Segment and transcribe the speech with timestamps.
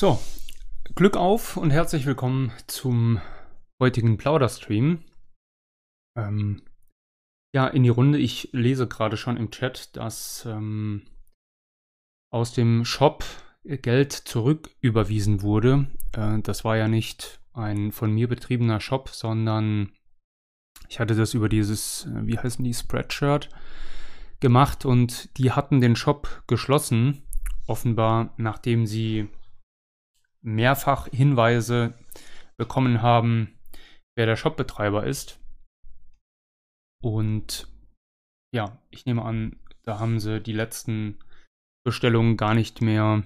[0.00, 0.18] So,
[0.94, 3.20] Glück auf und herzlich willkommen zum
[3.82, 5.04] heutigen Plauderstream.
[6.16, 6.62] Ähm,
[7.54, 8.16] ja, in die Runde.
[8.16, 11.02] Ich lese gerade schon im Chat, dass ähm,
[12.32, 13.26] aus dem Shop
[13.62, 15.90] Geld zurücküberwiesen wurde.
[16.12, 19.92] Äh, das war ja nicht ein von mir betriebener Shop, sondern
[20.88, 23.50] ich hatte das über dieses, äh, wie heißen die, Spreadshirt
[24.40, 27.20] gemacht und die hatten den Shop geschlossen,
[27.66, 29.28] offenbar nachdem sie
[30.42, 31.94] mehrfach Hinweise
[32.56, 33.58] bekommen haben,
[34.16, 35.40] wer der Shopbetreiber ist.
[37.02, 37.68] Und
[38.54, 41.18] ja, ich nehme an, da haben sie die letzten
[41.84, 43.24] Bestellungen gar nicht mehr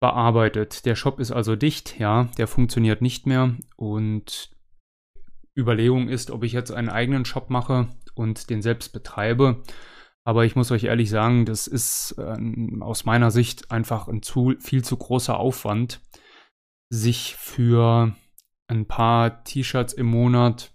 [0.00, 0.84] bearbeitet.
[0.84, 4.50] Der Shop ist also dicht, ja, der funktioniert nicht mehr und
[5.56, 9.62] Überlegung ist, ob ich jetzt einen eigenen Shop mache und den selbst betreibe.
[10.28, 12.36] Aber ich muss euch ehrlich sagen, das ist äh,
[12.80, 16.02] aus meiner Sicht einfach ein zu, viel zu großer Aufwand,
[16.90, 18.14] sich für
[18.66, 20.74] ein paar T-Shirts im Monat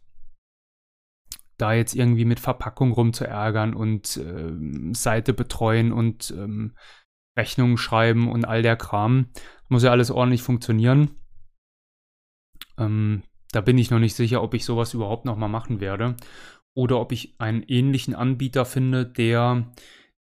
[1.60, 4.54] da jetzt irgendwie mit Verpackung rumzuärgern und äh,
[4.96, 6.76] Seite betreuen und ähm,
[7.38, 9.28] Rechnungen schreiben und all der Kram.
[9.70, 11.12] Muss ja alles ordentlich funktionieren.
[12.80, 16.16] Ähm, da bin ich noch nicht sicher, ob ich sowas überhaupt noch mal machen werde
[16.76, 19.72] oder ob ich einen ähnlichen Anbieter finde, der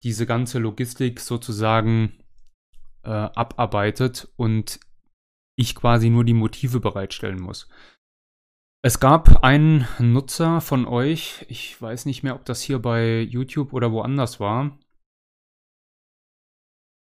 [0.03, 2.13] diese ganze Logistik sozusagen
[3.03, 4.79] äh, abarbeitet und
[5.57, 7.67] ich quasi nur die Motive bereitstellen muss.
[8.83, 13.73] Es gab einen Nutzer von euch, ich weiß nicht mehr, ob das hier bei YouTube
[13.73, 14.77] oder woanders war.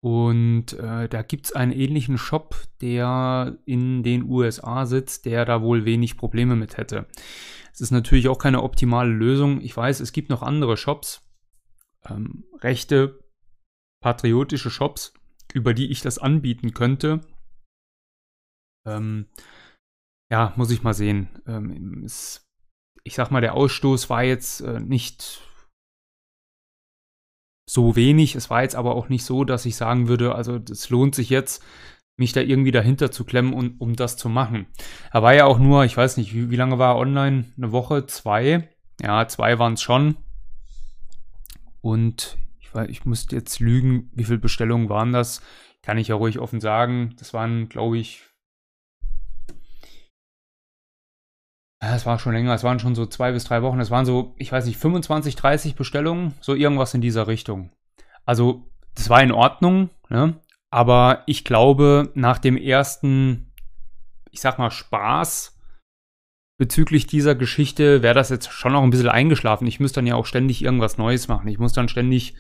[0.03, 5.63] Und äh, da gibt es einen ähnlichen Shop, der in den USA sitzt, der da
[5.63, 7.07] wohl wenig Probleme mit hätte.
[7.77, 9.61] Es ist natürlich auch keine optimale Lösung.
[9.61, 11.21] Ich weiß, es gibt noch andere Shops,
[12.09, 13.23] ähm, rechte,
[14.03, 15.13] patriotische Shops,
[15.53, 17.21] über die ich das anbieten könnte.
[18.87, 19.27] Ähm,
[20.33, 21.29] ja, muss ich mal sehen.
[21.47, 22.49] Ähm, es,
[23.05, 25.43] ich sag mal, der Ausstoß war jetzt äh, nicht
[27.69, 28.37] so wenig.
[28.37, 31.29] Es war jetzt aber auch nicht so, dass ich sagen würde, also es lohnt sich
[31.29, 31.63] jetzt,
[32.17, 34.67] mich da irgendwie dahinter zu klemmen, um, um das zu machen.
[35.13, 37.45] Er war ja auch nur, ich weiß nicht, wie, wie lange war er online?
[37.57, 38.69] Eine Woche, zwei?
[39.03, 40.17] Ja, zwei waren es schon.
[41.83, 45.43] Und ich, weiß, ich müsste jetzt lügen, wie viele Bestellungen waren das?
[45.83, 47.15] Kann ich ja ruhig offen sagen.
[47.19, 48.23] Das waren, glaube ich,
[51.83, 53.81] Ja, es war schon länger, es waren schon so zwei bis drei Wochen.
[53.81, 57.71] Es waren so, ich weiß nicht, 25, 30 Bestellungen, so irgendwas in dieser Richtung.
[58.25, 60.41] Also, das war in Ordnung, ne?
[60.71, 63.53] Aber ich glaube, nach dem ersten,
[64.31, 65.59] ich sag mal, Spaß
[66.59, 69.67] bezüglich dieser Geschichte wäre das jetzt schon noch ein bisschen eingeschlafen.
[69.67, 71.49] Ich müsste dann ja auch ständig irgendwas Neues machen.
[71.49, 72.35] Ich muss dann ständig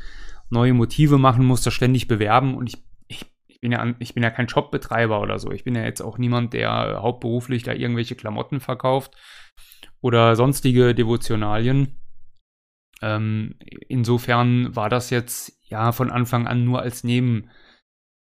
[0.48, 2.87] neue Motive machen, muss das ständig bewerben und ich
[3.56, 5.50] ich bin ja, ich bin ja kein Shopbetreiber oder so.
[5.50, 9.16] Ich bin ja jetzt auch niemand, der hauptberuflich da irgendwelche Klamotten verkauft
[10.03, 11.97] oder sonstige Devotionalien.
[13.00, 13.54] Ähm,
[13.88, 17.03] insofern war das jetzt ja von Anfang an nur als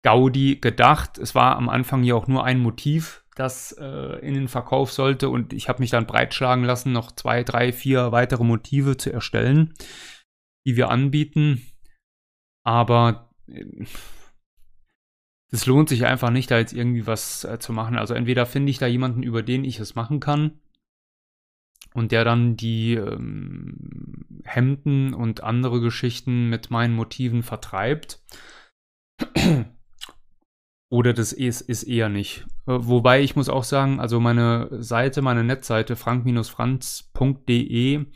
[0.03, 1.19] Neben-Gaudi gedacht.
[1.19, 5.28] Es war am Anfang ja auch nur ein Motiv, das äh, in den Verkauf sollte
[5.28, 9.75] und ich habe mich dann breitschlagen lassen, noch zwei, drei, vier weitere Motive zu erstellen,
[10.66, 11.62] die wir anbieten.
[12.62, 13.65] Aber äh,
[15.50, 17.97] das lohnt sich einfach nicht, da jetzt irgendwie was äh, zu machen.
[17.97, 20.61] Also entweder finde ich da jemanden, über den ich es machen kann
[21.94, 28.22] und der dann die ähm, Hemden und andere Geschichten mit meinen Motiven vertreibt.
[30.93, 32.47] Oder das ist, ist eher nicht.
[32.67, 38.06] Äh, wobei ich muss auch sagen, also meine Seite, meine Netzseite frank-franz.de,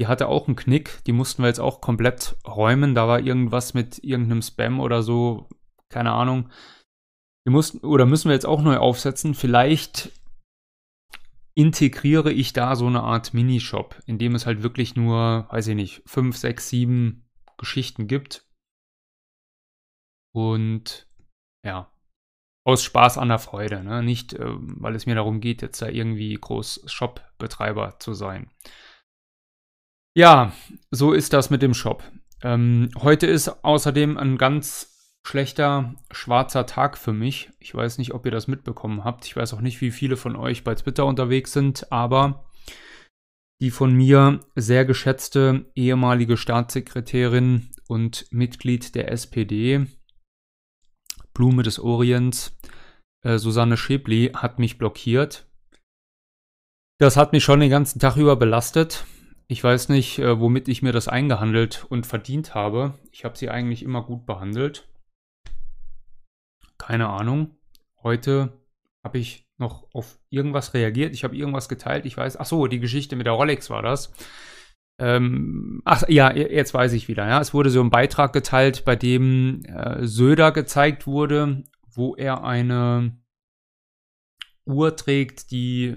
[0.00, 1.02] die hatte auch einen Knick.
[1.06, 2.94] Die mussten wir jetzt auch komplett räumen.
[2.94, 5.48] Da war irgendwas mit irgendeinem Spam oder so
[5.88, 6.50] keine Ahnung.
[7.44, 9.34] Wir mussten oder müssen wir jetzt auch neu aufsetzen.
[9.34, 10.12] Vielleicht
[11.54, 15.74] integriere ich da so eine Art Minishop, in dem es halt wirklich nur, weiß ich
[15.74, 18.46] nicht, fünf, sechs, sieben Geschichten gibt.
[20.32, 21.08] Und
[21.64, 21.90] ja,
[22.68, 24.02] aus Spaß an der Freude, ne?
[24.02, 28.50] Nicht, äh, weil es mir darum geht, jetzt da irgendwie groß Shop-Betreiber zu sein.
[30.14, 30.52] Ja,
[30.90, 32.02] so ist das mit dem Shop.
[32.42, 37.48] Ähm, heute ist außerdem ein ganz schlechter schwarzer Tag für mich.
[37.58, 39.24] Ich weiß nicht, ob ihr das mitbekommen habt.
[39.24, 42.50] Ich weiß auch nicht, wie viele von euch bei Twitter unterwegs sind, aber
[43.62, 49.86] die von mir sehr geschätzte ehemalige Staatssekretärin und Mitglied der SPD,
[51.32, 52.57] Blume des Orients,
[53.22, 55.46] äh, Susanne Schäbli, hat mich blockiert.
[56.98, 59.04] Das hat mich schon den ganzen Tag über belastet.
[59.46, 62.94] Ich weiß nicht, äh, womit ich mir das eingehandelt und verdient habe.
[63.12, 64.88] Ich habe sie eigentlich immer gut behandelt.
[66.76, 67.56] Keine Ahnung.
[68.02, 68.52] heute
[69.04, 71.14] habe ich noch auf irgendwas reagiert.
[71.14, 72.06] Ich habe irgendwas geteilt.
[72.06, 74.12] Ich weiß, ach so, die Geschichte mit der Rolex war das.
[75.00, 77.26] Ähm, ach ja, jetzt weiß ich wieder.
[77.26, 81.64] Ja, es wurde so ein Beitrag geteilt, bei dem äh, Söder gezeigt wurde,
[81.98, 83.18] wo er eine
[84.64, 85.96] Uhr trägt, die,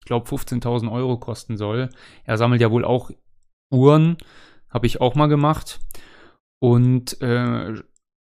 [0.00, 1.88] ich glaube, 15.000 Euro kosten soll.
[2.24, 3.10] Er sammelt ja wohl auch
[3.72, 4.18] Uhren,
[4.68, 5.80] habe ich auch mal gemacht.
[6.60, 7.74] Und äh,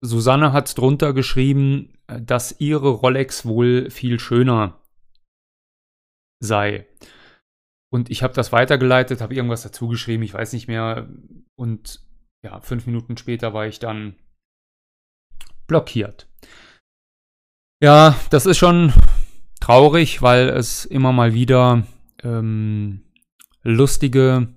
[0.01, 4.79] Susanne hat drunter geschrieben, dass ihre Rolex wohl viel schöner
[6.39, 6.87] sei.
[7.91, 11.09] Und ich habe das weitergeleitet, habe irgendwas dazu geschrieben, ich weiß nicht mehr.
[11.55, 12.05] Und
[12.43, 14.15] ja, fünf Minuten später war ich dann
[15.65, 16.27] blockiert.
[17.81, 18.93] Ja, das ist schon
[19.59, 21.83] traurig, weil es immer mal wieder
[22.23, 23.03] ähm,
[23.63, 24.47] lustige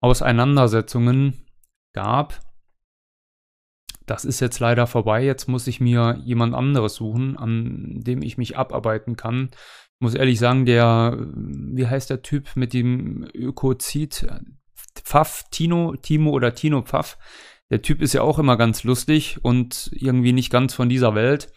[0.00, 1.44] Auseinandersetzungen
[1.92, 2.40] gab.
[4.06, 5.22] Das ist jetzt leider vorbei.
[5.22, 9.50] Jetzt muss ich mir jemand anderes suchen, an dem ich mich abarbeiten kann.
[9.52, 14.26] Ich muss ehrlich sagen, der, wie heißt der Typ mit dem Ökozid?
[14.94, 17.18] Pfaff, Tino, Timo oder Tino Pfaff.
[17.70, 21.52] Der Typ ist ja auch immer ganz lustig und irgendwie nicht ganz von dieser Welt.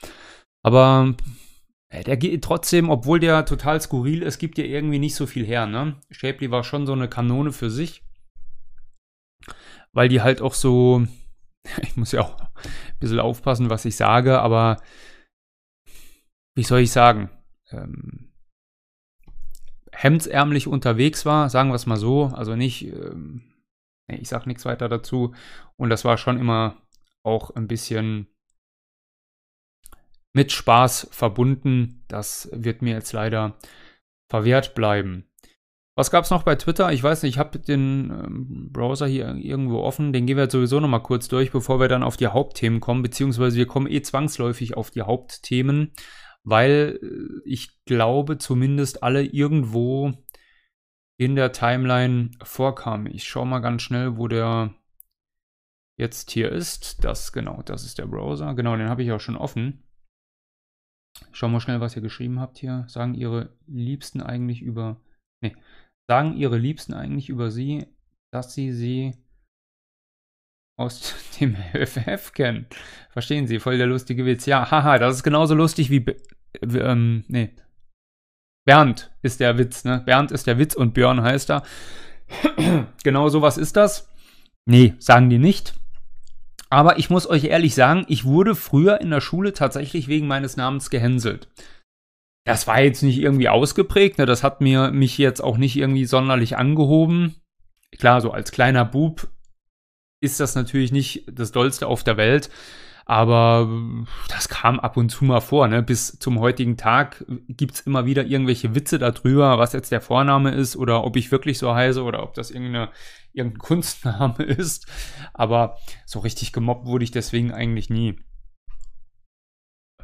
[0.64, 1.16] Aber
[1.90, 5.46] äh, der geht trotzdem, obwohl der total skurril ist, gibt ja irgendwie nicht so viel
[5.46, 6.00] her, ne?
[6.12, 8.04] Shapley war schon so eine Kanone für sich.
[9.94, 11.08] Weil die halt auch so,
[11.82, 14.82] ich muss ja auch ein bisschen aufpassen, was ich sage, aber
[16.56, 17.30] wie soll ich sagen?
[17.72, 18.34] Ähm,
[19.92, 23.44] hemdsärmlich unterwegs war, sagen wir es mal so, also nicht, ähm,
[24.08, 25.34] ich sag nichts weiter dazu.
[25.76, 26.82] Und das war schon immer
[27.24, 28.28] auch ein bisschen
[30.34, 32.04] mit Spaß verbunden.
[32.08, 33.58] Das wird mir jetzt leider
[34.30, 35.28] verwehrt bleiben.
[35.98, 36.92] Was gab es noch bei Twitter?
[36.94, 40.14] Ich weiß nicht, ich habe den ähm, Browser hier irgendwo offen.
[40.14, 42.80] Den gehen wir jetzt sowieso noch mal kurz durch, bevor wir dann auf die Hauptthemen
[42.80, 43.02] kommen.
[43.02, 45.94] Beziehungsweise wir kommen eh zwangsläufig auf die Hauptthemen,
[46.44, 50.14] weil äh, ich glaube zumindest alle irgendwo
[51.18, 53.08] in der Timeline vorkamen.
[53.08, 54.76] Ich schaue mal ganz schnell, wo der
[55.98, 57.04] jetzt hier ist.
[57.04, 58.54] Das, genau, das ist der Browser.
[58.54, 59.87] Genau, den habe ich auch schon offen.
[61.32, 62.86] Schau mal schnell, was ihr geschrieben habt hier.
[62.88, 65.02] Sagen ihre Liebsten eigentlich über.
[65.42, 65.56] Nee.
[66.10, 67.88] Sagen ihre Liebsten eigentlich über sie,
[68.32, 69.14] dass sie sie
[70.78, 72.68] aus dem FF kennen.
[73.10, 73.60] Verstehen Sie?
[73.60, 74.46] Voll der lustige Witz.
[74.46, 76.06] Ja, haha, das ist genauso lustig wie.
[76.62, 77.56] wie ähm, nee.
[78.66, 80.02] Bernd ist der Witz, ne?
[80.06, 81.64] Bernd ist der Witz und Björn heißt er.
[83.04, 84.14] genau sowas ist das.
[84.66, 85.74] Nee, sagen die nicht.
[86.70, 90.58] Aber ich muss euch ehrlich sagen, ich wurde früher in der Schule tatsächlich wegen meines
[90.58, 91.48] Namens gehänselt.
[92.46, 94.26] Das war jetzt nicht irgendwie ausgeprägt, ne?
[94.26, 97.36] das hat mir mich jetzt auch nicht irgendwie sonderlich angehoben.
[97.98, 99.28] Klar, so als kleiner Bub
[100.22, 102.50] ist das natürlich nicht das Dollste auf der Welt,
[103.06, 103.70] aber
[104.30, 105.68] das kam ab und zu mal vor.
[105.68, 105.82] Ne?
[105.82, 110.52] Bis zum heutigen Tag gibt es immer wieder irgendwelche Witze darüber, was jetzt der Vorname
[110.52, 112.90] ist oder ob ich wirklich so heiße oder ob das irgendeine,
[113.38, 114.88] irgendein Kunstname ist.
[115.34, 118.20] Aber so richtig gemobbt wurde ich deswegen eigentlich nie.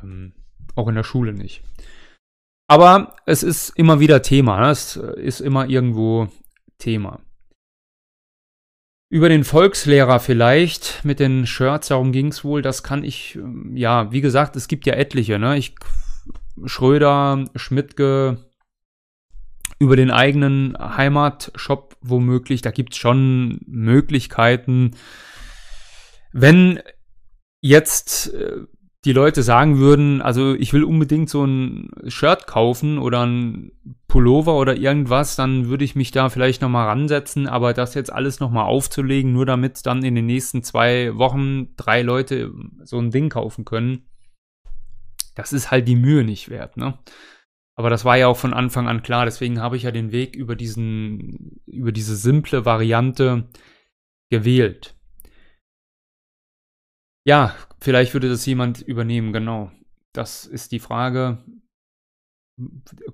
[0.02, 0.34] Ähm,
[0.76, 1.64] auch in der Schule nicht.
[2.68, 4.60] Aber es ist immer wieder Thema.
[4.60, 4.72] Ne?
[4.72, 6.30] Es ist immer irgendwo
[6.78, 7.22] Thema.
[9.12, 12.64] Über den Volkslehrer vielleicht mit den Shirts, darum ging es wohl.
[12.64, 15.38] Das kann ich, ähm, ja, wie gesagt, es gibt ja etliche.
[15.38, 15.58] Ne?
[15.58, 15.76] Ich,
[16.66, 18.50] Schröder, Schmidtke,
[19.84, 22.62] über den eigenen Heimatshop womöglich.
[22.62, 24.92] Da gibt es schon Möglichkeiten.
[26.32, 26.80] Wenn
[27.62, 28.62] jetzt äh,
[29.06, 33.74] die Leute sagen würden, also ich will unbedingt so ein Shirt kaufen oder ein
[34.08, 38.40] Pullover oder irgendwas, dann würde ich mich da vielleicht nochmal ransetzen, aber das jetzt alles
[38.40, 43.30] nochmal aufzulegen, nur damit dann in den nächsten zwei Wochen drei Leute so ein Ding
[43.30, 44.06] kaufen können,
[45.36, 46.98] das ist halt die Mühe nicht wert, ne?
[47.76, 50.36] Aber das war ja auch von Anfang an klar, deswegen habe ich ja den Weg
[50.36, 53.50] über diesen, über diese simple Variante
[54.30, 54.96] gewählt.
[57.26, 59.72] Ja, vielleicht würde das jemand übernehmen, genau.
[60.12, 61.44] Das ist die Frage.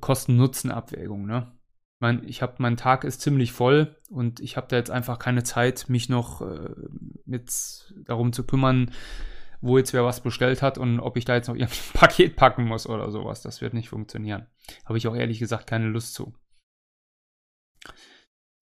[0.01, 1.51] Kosten-Nutzen-Abwägung, ne?
[1.95, 5.19] Ich meine, ich habe, mein Tag ist ziemlich voll und ich habe da jetzt einfach
[5.19, 6.69] keine Zeit, mich noch äh,
[7.25, 8.91] mit darum zu kümmern,
[9.61, 12.65] wo jetzt wer was bestellt hat und ob ich da jetzt noch ein Paket packen
[12.65, 13.41] muss oder sowas.
[13.41, 14.47] Das wird nicht funktionieren.
[14.85, 16.33] Habe ich auch ehrlich gesagt keine Lust zu.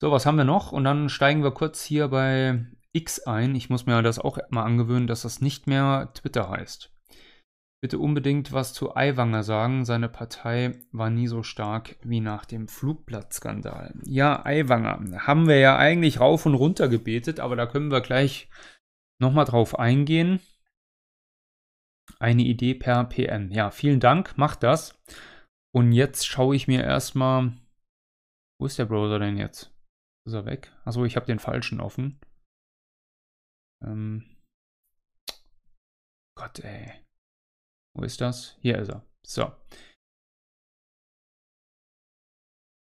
[0.00, 0.72] So, was haben wir noch?
[0.72, 3.54] Und dann steigen wir kurz hier bei X ein.
[3.54, 6.92] Ich muss mir das auch mal angewöhnen, dass das nicht mehr Twitter heißt.
[7.80, 9.84] Bitte unbedingt was zu Aiwanger sagen.
[9.84, 13.94] Seine Partei war nie so stark wie nach dem Flugblattskandal.
[14.04, 18.48] Ja, Aiwanger haben wir ja eigentlich rauf und runter gebetet, aber da können wir gleich
[19.20, 20.40] nochmal drauf eingehen.
[22.18, 23.50] Eine Idee per PM.
[23.50, 24.98] Ja, vielen Dank, macht das.
[25.74, 27.52] Und jetzt schaue ich mir erstmal.
[28.60, 29.72] Wo ist der Browser denn jetzt?
[30.26, 30.72] Ist er weg?
[30.84, 32.20] Achso, ich habe den falschen offen.
[33.84, 34.36] Ähm.
[36.36, 37.04] Gott, ey.
[37.96, 38.56] Wo ist das?
[38.60, 39.04] Hier ist er.
[39.24, 39.52] So.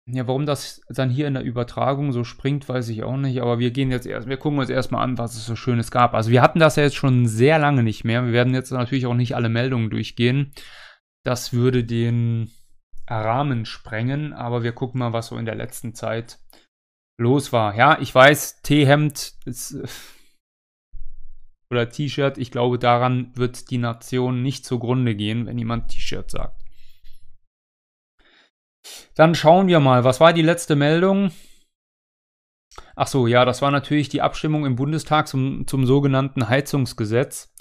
[0.07, 3.41] Ja, warum das dann hier in der Übertragung so springt, weiß ich auch nicht.
[3.41, 6.13] Aber wir gehen jetzt erst, wir gucken uns erstmal an, was es so Schönes gab.
[6.13, 8.25] Also wir hatten das ja jetzt schon sehr lange nicht mehr.
[8.25, 10.53] Wir werden jetzt natürlich auch nicht alle Meldungen durchgehen.
[11.23, 12.51] Das würde den
[13.07, 16.39] Rahmen sprengen, aber wir gucken mal, was so in der letzten Zeit
[17.19, 17.75] los war.
[17.75, 19.35] Ja, ich weiß, T-Hemd
[21.69, 26.60] oder T-Shirt, ich glaube, daran wird die Nation nicht zugrunde gehen, wenn jemand T-Shirt sagt.
[29.15, 31.31] Dann schauen wir mal, was war die letzte Meldung?
[32.95, 37.53] Ach so, ja, das war natürlich die Abstimmung im Bundestag zum, zum sogenannten Heizungsgesetz,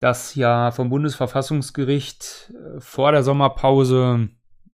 [0.00, 4.30] das ja vom Bundesverfassungsgericht äh, vor der Sommerpause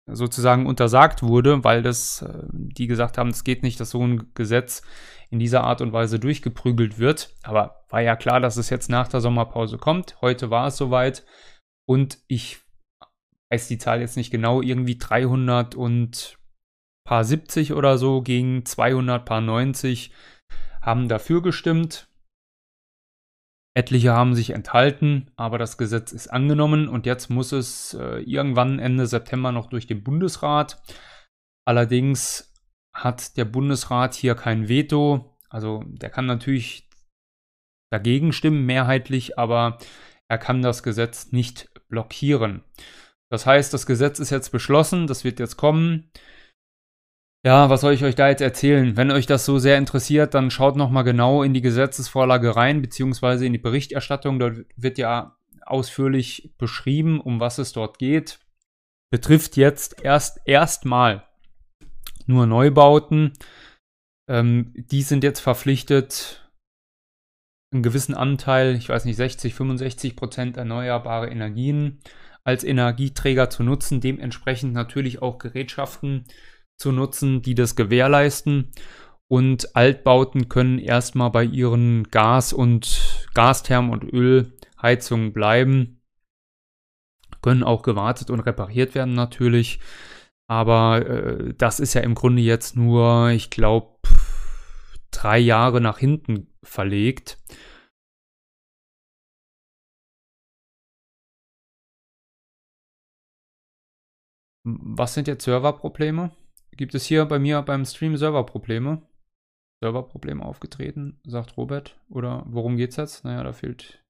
[0.06, 4.32] sozusagen untersagt wurde, weil das, äh, die gesagt haben, es geht nicht, dass so ein
[4.35, 4.82] Gesetz
[5.30, 7.35] in dieser Art und Weise durchgeprügelt wird.
[7.42, 10.20] Aber war ja klar, dass es jetzt nach der Sommerpause kommt.
[10.20, 11.25] Heute war es soweit.
[11.87, 12.61] Und ich
[13.50, 16.38] weiß die Zahl jetzt nicht genau, irgendwie 300 und
[17.04, 20.12] paar 70 oder so gegen 200 paar 90
[20.80, 22.09] haben dafür gestimmt.
[23.76, 28.78] Etliche haben sich enthalten, aber das Gesetz ist angenommen und jetzt muss es äh, irgendwann
[28.78, 30.83] Ende September noch durch den Bundesrat.
[31.64, 32.52] Allerdings
[32.95, 35.37] hat der Bundesrat hier kein Veto.
[35.49, 36.88] Also der kann natürlich
[37.92, 39.78] dagegen stimmen, mehrheitlich, aber
[40.28, 42.64] er kann das Gesetz nicht blockieren.
[43.30, 46.10] Das heißt, das Gesetz ist jetzt beschlossen, das wird jetzt kommen.
[47.46, 48.96] Ja, was soll ich euch da jetzt erzählen?
[48.96, 53.46] Wenn euch das so sehr interessiert, dann schaut nochmal genau in die Gesetzesvorlage rein, beziehungsweise
[53.46, 54.38] in die Berichterstattung.
[54.38, 58.40] Dort wird ja ausführlich beschrieben, um was es dort geht.
[59.10, 61.26] Betrifft jetzt erst erstmal
[62.26, 63.32] nur Neubauten.
[64.28, 66.50] Ähm, die sind jetzt verpflichtet,
[67.72, 72.00] einen gewissen Anteil, ich weiß nicht, 60, 65 Prozent erneuerbare Energien
[72.44, 76.25] als Energieträger zu nutzen, dementsprechend natürlich auch Gerätschaften
[76.76, 78.70] zu nutzen, die das gewährleisten.
[79.28, 86.02] Und Altbauten können erstmal bei ihren Gas- und Gastherm- und Ölheizungen bleiben.
[87.42, 89.78] Können auch gewartet und repariert werden natürlich.
[90.49, 93.99] Aber äh, das ist ja im Grunde jetzt nur, ich glaube,
[95.12, 97.38] drei Jahre nach hinten verlegt.
[104.64, 106.33] Was sind jetzt Serverprobleme?
[106.73, 109.02] Gibt es hier bei mir beim Stream Serverprobleme?
[109.83, 111.99] Serverprobleme aufgetreten, sagt Robert.
[112.11, 113.25] Oder worum geht's jetzt?
[113.25, 114.05] Naja, da fehlt.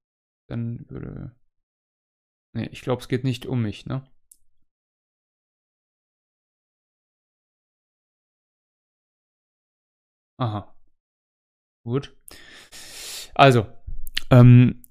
[0.48, 1.36] Dann würde.
[2.54, 4.04] Nee, ich glaube, es geht nicht um mich, ne?
[10.38, 10.74] Aha.
[11.84, 12.16] Gut.
[13.34, 13.66] Also,
[14.30, 14.82] ähm,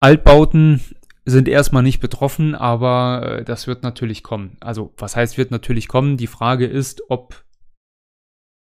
[0.00, 0.80] Altbauten
[1.26, 4.56] sind erstmal nicht betroffen, aber äh, das wird natürlich kommen.
[4.60, 6.16] Also, was heißt, wird natürlich kommen?
[6.16, 7.44] Die Frage ist, ob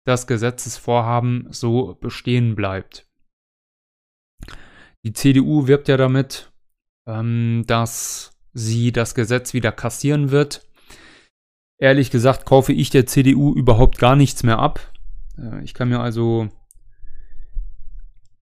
[0.06, 3.08] das Gesetzesvorhaben so bestehen bleibt.
[5.04, 6.52] Die CDU wirbt ja damit,
[7.08, 10.68] ähm, dass sie das Gesetz wieder kassieren wird.
[11.78, 14.80] Ehrlich gesagt kaufe ich der CDU überhaupt gar nichts mehr ab.
[15.38, 16.50] Äh, ich kann mir also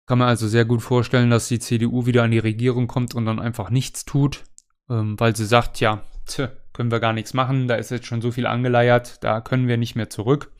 [0.08, 3.26] kann man also sehr gut vorstellen, dass die CDU wieder an die Regierung kommt und
[3.26, 4.46] dann einfach nichts tut,
[4.90, 8.22] ähm, weil sie sagt, ja, tch, können wir gar nichts machen, da ist jetzt schon
[8.22, 10.54] so viel angeleiert, da können wir nicht mehr zurück.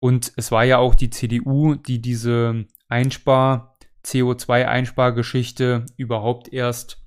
[0.00, 7.00] Und es war ja auch die CDU, die diese Einspar, CO2-Einspargeschichte überhaupt erst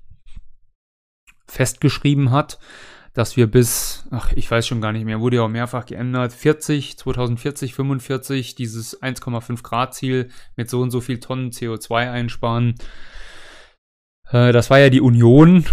[1.46, 2.58] festgeschrieben hat
[3.16, 6.34] dass wir bis, ach, ich weiß schon gar nicht mehr, wurde ja auch mehrfach geändert,
[6.34, 12.74] 40, 2040, 45, dieses 1,5 Grad Ziel mit so und so viel Tonnen CO2 einsparen.
[14.30, 15.64] Äh, das war ja die Union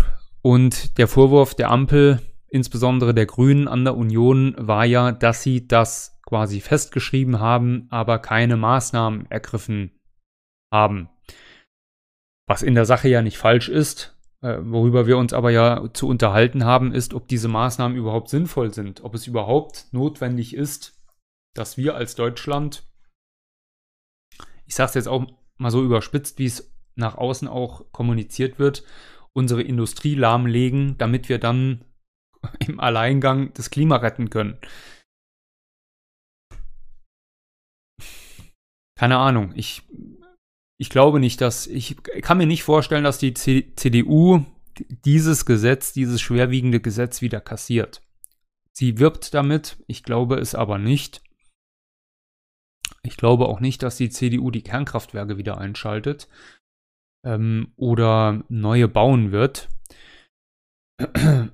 [0.42, 5.68] und der Vorwurf der Ampel, insbesondere der Grünen an der Union, war ja, dass sie
[5.68, 10.00] das quasi festgeschrieben haben, aber keine Maßnahmen ergriffen
[10.72, 11.10] haben.
[12.48, 14.13] Was in der Sache ja nicht falsch ist,
[14.44, 18.74] äh, worüber wir uns aber ja zu unterhalten haben, ist, ob diese Maßnahmen überhaupt sinnvoll
[18.74, 21.02] sind, ob es überhaupt notwendig ist,
[21.56, 22.84] dass wir als Deutschland,
[24.66, 25.26] ich sage es jetzt auch
[25.58, 28.84] mal so überspitzt, wie es nach außen auch kommuniziert wird,
[29.32, 31.86] unsere Industrie lahmlegen, damit wir dann
[32.60, 34.58] im Alleingang das Klima retten können.
[39.00, 39.54] Keine Ahnung.
[39.56, 39.84] Ich
[40.80, 44.46] ich glaube nicht, dass ich kann mir nicht vorstellen, dass die C CDU
[45.06, 48.02] dieses Gesetz, dieses schwerwiegende Gesetz wieder kassiert.
[48.76, 51.22] Sie wirbt damit, ich glaube es aber nicht.
[53.04, 56.28] Ich glaube auch nicht, dass die CDU die Kernkraftwerke wieder einschaltet
[57.26, 59.70] ähm, oder neue bauen wird.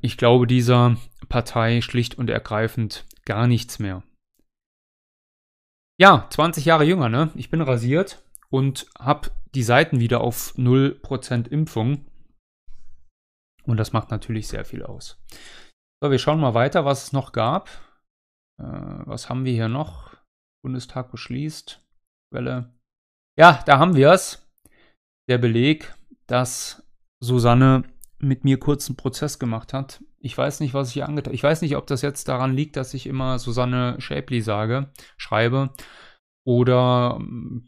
[0.02, 0.98] Ich glaube dieser
[1.28, 4.04] Partei schlicht und ergreifend gar nichts mehr.
[5.98, 7.32] Ja, 20 Jahre jünger, ne?
[7.36, 12.06] Ich bin rasiert und habe die Seiten wieder auf 0% Impfung.
[13.64, 15.22] Und das macht natürlich sehr viel aus.
[16.02, 17.70] So, wir schauen mal weiter, was es noch gab.
[18.60, 20.16] Äh, was haben wir hier noch?
[20.64, 21.86] Bundestag beschließt.
[22.32, 22.74] Welle.
[23.38, 24.50] Ja, da haben wir es.
[25.28, 25.94] Der Beleg,
[26.28, 26.84] dass
[27.22, 27.84] Susanne
[28.18, 30.04] mit mir kurzen Prozess gemacht hat.
[30.20, 32.76] Ich weiß nicht, was ich hier angetan Ich weiß nicht, ob das jetzt daran liegt,
[32.76, 35.74] dass ich immer Susanne Schäpli sage, schreibe.
[36.46, 37.68] Oder mm,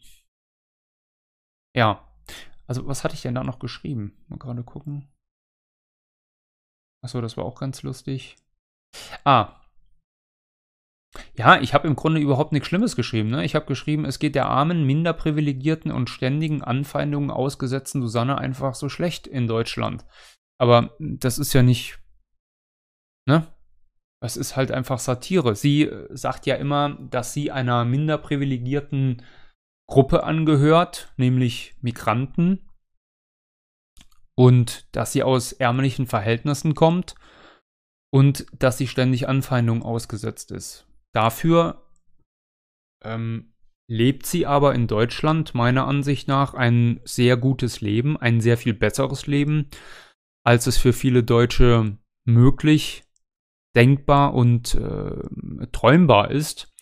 [1.76, 2.08] ja.
[2.68, 4.18] Also, was hatte ich denn da noch geschrieben?
[4.28, 5.12] Mal gerade gucken.
[7.04, 8.38] Achso, das war auch ganz lustig.
[9.26, 9.58] Ah.
[11.36, 13.30] Ja, ich habe im Grunde überhaupt nichts Schlimmes geschrieben.
[13.30, 13.44] Ne?
[13.44, 18.76] Ich habe geschrieben, es geht der armen, minder privilegierten und ständigen Anfeindungen ausgesetzten Susanne einfach
[18.76, 20.06] so schlecht in Deutschland.
[20.58, 22.00] Aber das ist ja nicht,
[23.28, 23.48] ne?
[24.22, 25.56] Das ist halt einfach Satire.
[25.56, 29.24] Sie äh, sagt ja immer, dass sie einer minder privilegierten
[29.92, 32.68] Gruppe angehört, nämlich Migranten.
[34.36, 37.14] Und dass sie aus ärmlichen Verhältnissen kommt
[38.12, 40.88] und dass sie ständig Anfeindungen ausgesetzt ist.
[41.14, 41.86] Dafür
[43.04, 43.54] ähm,
[43.88, 48.74] lebt sie aber in Deutschland meiner Ansicht nach ein sehr gutes Leben, ein sehr viel
[48.74, 49.70] besseres Leben
[50.44, 53.04] als es für viele Deutsche möglich,
[53.76, 56.74] denkbar und äh, träumbar ist.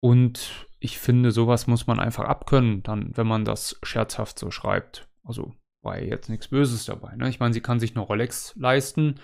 [0.00, 5.08] Und ich finde, sowas muss man einfach abkönnen, dann, wenn man das scherzhaft so schreibt.
[5.24, 7.14] Also war ja jetzt nichts Böses dabei.
[7.16, 7.28] Ne?
[7.28, 9.20] Ich meine, sie kann sich eine Rolex leisten,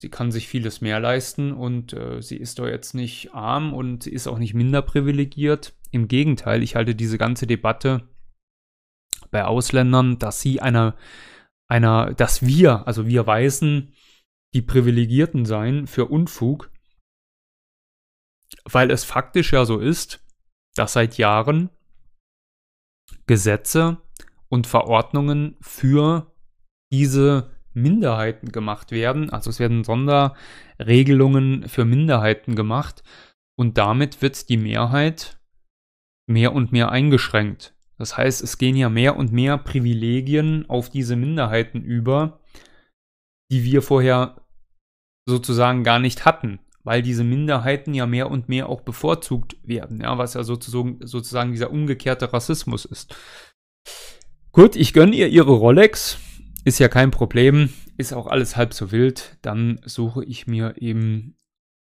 [0.00, 4.04] sie kann sich vieles mehr leisten und äh, sie ist doch jetzt nicht arm und
[4.04, 5.74] sie ist auch nicht minder privilegiert.
[5.90, 8.08] Im Gegenteil, ich halte diese ganze Debatte
[9.30, 10.96] bei Ausländern, dass sie einer
[11.66, 13.92] einer, dass wir, also wir Weißen,
[14.52, 16.70] die Privilegierten seien für Unfug,
[18.64, 20.23] weil es faktisch ja so ist,
[20.74, 21.70] dass seit Jahren
[23.26, 23.98] Gesetze
[24.48, 26.32] und Verordnungen für
[26.92, 29.30] diese Minderheiten gemacht werden.
[29.30, 33.02] Also es werden Sonderregelungen für Minderheiten gemacht
[33.58, 35.38] und damit wird die Mehrheit
[36.26, 37.74] mehr und mehr eingeschränkt.
[37.98, 42.40] Das heißt, es gehen ja mehr und mehr Privilegien auf diese Minderheiten über,
[43.50, 44.40] die wir vorher
[45.28, 50.16] sozusagen gar nicht hatten, weil diese Minderheiten ja mehr und mehr auch bevorzugt werden, ja,
[50.18, 53.16] was ja sozusagen, sozusagen dieser umgekehrte Rassismus ist.
[54.52, 56.18] Gut, ich gönne ihr ihre Rolex,
[56.64, 61.36] ist ja kein Problem, ist auch alles halb so wild, dann suche ich mir eben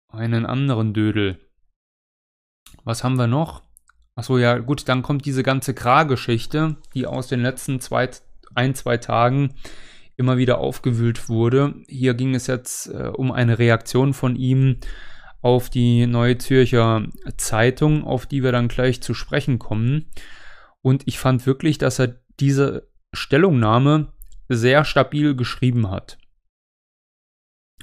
[0.07, 1.39] einen anderen Dödel.
[2.83, 3.63] Was haben wir noch?
[4.15, 8.09] Achso, ja, gut, dann kommt diese ganze Kra-Geschichte, die aus den letzten zwei,
[8.55, 9.53] ein, zwei Tagen
[10.17, 11.75] immer wieder aufgewühlt wurde.
[11.87, 14.77] Hier ging es jetzt äh, um eine Reaktion von ihm
[15.41, 20.07] auf die Neue Zürcher Zeitung, auf die wir dann gleich zu sprechen kommen.
[20.81, 24.13] Und ich fand wirklich, dass er diese Stellungnahme
[24.49, 26.17] sehr stabil geschrieben hat.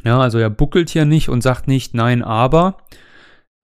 [0.04, 2.78] Ja, also er buckelt hier nicht und sagt nicht nein, aber,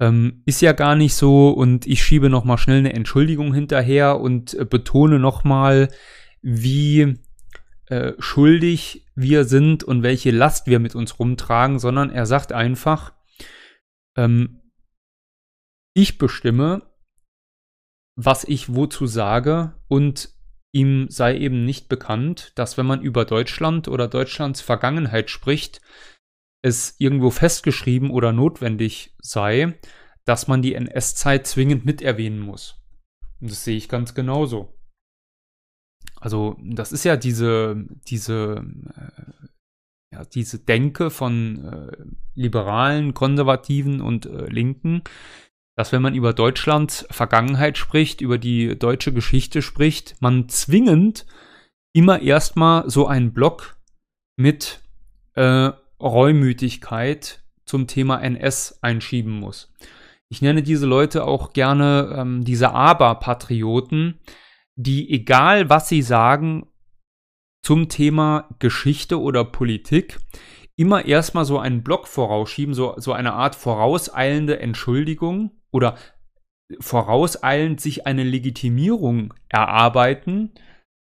[0.01, 4.21] ähm, ist ja gar nicht so und ich schiebe noch mal schnell eine Entschuldigung hinterher
[4.21, 5.89] und äh, betone noch mal,
[6.41, 7.19] wie
[7.91, 13.13] äh, schuldig wir sind und welche Last wir mit uns rumtragen, sondern er sagt einfach,
[14.17, 14.61] ähm,
[15.93, 16.83] ich bestimme,
[18.17, 20.33] was ich wozu sage und
[20.73, 25.81] ihm sei eben nicht bekannt, dass wenn man über Deutschland oder Deutschlands Vergangenheit spricht,
[26.63, 29.79] es irgendwo festgeschrieben oder notwendig sei,
[30.25, 32.77] dass man die NS-Zeit zwingend mit erwähnen muss.
[33.41, 34.80] Und das sehe ich ganz genauso.
[36.21, 39.47] Also, das ist ja diese, diese, äh,
[40.13, 41.97] ja, diese Denke von äh,
[42.35, 45.03] Liberalen, Konservativen und äh, Linken,
[45.77, 51.27] dass wenn man über Deutschlands Vergangenheit spricht, über die deutsche Geschichte spricht, man zwingend
[51.95, 53.77] immer erstmal so einen Block
[54.37, 54.81] mit
[55.35, 59.73] äh, Reumütigkeit zum Thema NS einschieben muss.
[60.29, 64.19] Ich nenne diese Leute auch gerne ähm, diese Aber-Patrioten,
[64.83, 66.67] die egal was sie sagen
[67.63, 70.19] zum Thema Geschichte oder Politik,
[70.77, 75.97] immer erstmal so einen Block vorausschieben, so, so eine Art vorauseilende Entschuldigung oder
[76.81, 80.53] vorauseilend sich eine Legitimierung erarbeiten,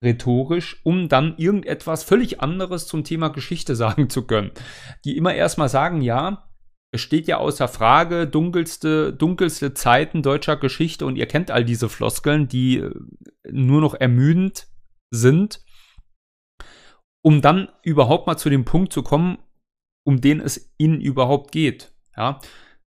[0.04, 4.52] rhetorisch, um dann irgendetwas völlig anderes zum Thema Geschichte sagen zu können.
[5.04, 6.48] Die immer erstmal sagen, ja,
[6.94, 11.88] es steht ja außer Frage, dunkelste, dunkelste Zeiten deutscher Geschichte und ihr kennt all diese
[11.88, 12.94] Floskeln, die äh,
[13.50, 14.68] nur noch ermüdend
[15.11, 15.61] sind,
[17.24, 19.38] um dann überhaupt mal zu dem Punkt zu kommen,
[20.07, 21.92] um den es ihnen überhaupt geht.
[22.16, 22.38] Ja,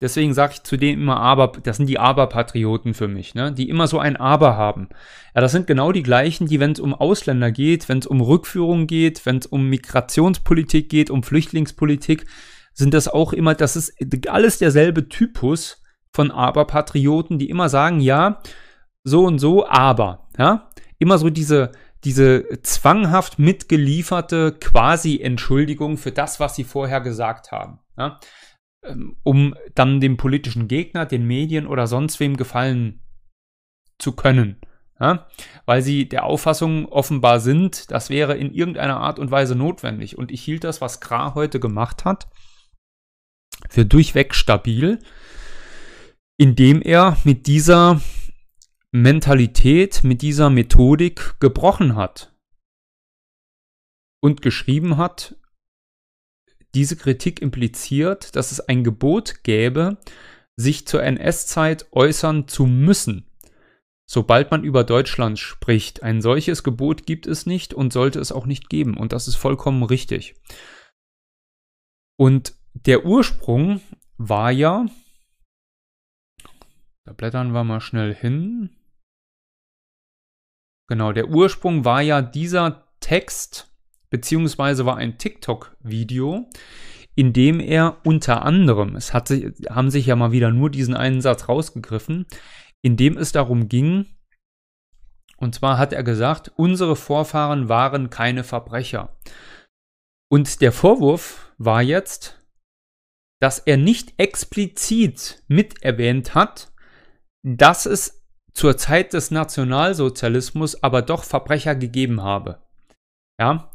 [0.02, 3.52] Deswegen sage ich zu denen immer Aber, das sind die Aber-Patrioten für mich, ne?
[3.52, 4.88] die immer so ein Aber haben.
[5.36, 8.22] Ja, das sind genau die gleichen, die, wenn es um Ausländer geht, wenn es um
[8.22, 12.26] Rückführung geht, wenn es um Migrationspolitik geht, um Flüchtlingspolitik,
[12.80, 13.94] sind das auch immer, das ist
[14.28, 18.42] alles derselbe Typus von Aber-Patrioten, die immer sagen, ja,
[19.04, 21.72] so und so, aber, ja, immer so diese,
[22.04, 27.80] diese zwanghaft mitgelieferte Quasi-Entschuldigung für das, was sie vorher gesagt haben.
[27.98, 28.20] Ja?
[28.84, 33.02] Ähm, um dann dem politischen Gegner, den Medien oder sonst wem gefallen
[33.98, 34.62] zu können.
[35.00, 35.28] Ja?
[35.66, 40.18] Weil sie der Auffassung offenbar sind, das wäre in irgendeiner Art und Weise notwendig.
[40.18, 42.28] Und ich hielt das, was Kra heute gemacht hat,
[43.70, 45.00] für durchweg stabil,
[46.38, 48.02] indem er mit dieser
[48.92, 52.34] Mentalität, mit dieser Methodik gebrochen hat
[54.22, 55.36] und geschrieben hat,
[56.76, 59.98] diese Kritik impliziert, dass es ein Gebot gäbe,
[60.56, 63.30] sich zur NS-Zeit äußern zu müssen,
[64.08, 66.04] sobald man über Deutschland spricht.
[66.04, 68.98] Ein solches Gebot gibt es nicht und sollte es auch nicht geben.
[68.98, 70.36] Und das ist vollkommen richtig.
[72.18, 73.82] Und der Ursprung
[74.18, 74.86] war ja,
[77.06, 78.76] da blättern wir mal schnell hin.
[80.88, 83.72] Genau, der Ursprung war ja dieser Text,
[84.10, 86.50] beziehungsweise war ein TikTok-Video,
[87.16, 89.30] in dem er unter anderem, es hat,
[89.70, 92.26] haben sich ja mal wieder nur diesen einen Satz rausgegriffen,
[92.82, 94.06] in dem es darum ging,
[95.40, 99.18] und zwar hat er gesagt, unsere Vorfahren waren keine Verbrecher.
[100.30, 102.39] Und der Vorwurf war jetzt,
[103.40, 106.72] dass er nicht explizit miterwähnt hat,
[107.44, 108.22] dass es
[108.54, 112.62] zur Zeit des Nationalsozialismus aber doch Verbrecher gegeben habe.
[113.40, 113.72] Ja,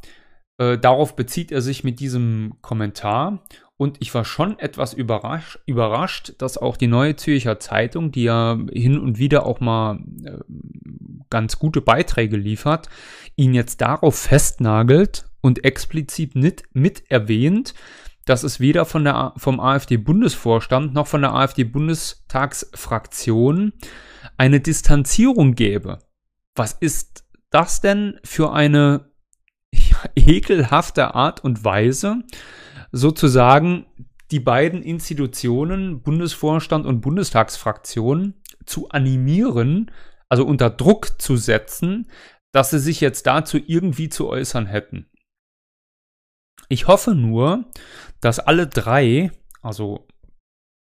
[0.59, 3.43] äh, darauf bezieht er sich mit diesem Kommentar.
[3.77, 8.57] Und ich war schon etwas überrasch überrascht, dass auch die Neue Zürcher Zeitung, die ja
[8.71, 10.37] hin und wieder auch mal äh,
[11.29, 12.87] ganz gute Beiträge liefert,
[13.35, 17.73] ihn jetzt darauf festnagelt und explizit nicht mit erwähnt,
[18.25, 23.73] dass es weder von der, vom AfD-Bundesvorstand noch von der AfD-Bundestagsfraktion
[24.37, 25.99] eine Distanzierung gäbe.
[26.55, 29.11] Was ist das denn für eine
[30.15, 32.23] ekelhafter Art und Weise
[32.91, 33.85] sozusagen
[34.31, 38.33] die beiden Institutionen, Bundesvorstand und Bundestagsfraktion,
[38.65, 39.91] zu animieren,
[40.29, 42.09] also unter Druck zu setzen,
[42.51, 45.07] dass sie sich jetzt dazu irgendwie zu äußern hätten.
[46.69, 47.65] Ich hoffe nur,
[48.21, 50.07] dass alle drei, also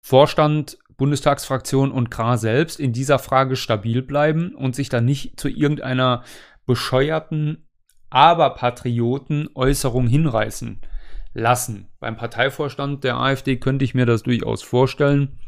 [0.05, 5.49] Vorstand, Bundestagsfraktion und Kra selbst in dieser Frage stabil bleiben und sich dann nicht zu
[5.49, 6.25] irgendeiner
[6.67, 7.69] bescheuerten
[8.11, 10.81] aber Patrioten Äußerung hinreißen
[11.35, 11.89] lassen.
[12.01, 15.39] Beim Parteivorstand der AfD könnte ich mir das durchaus vorstellen.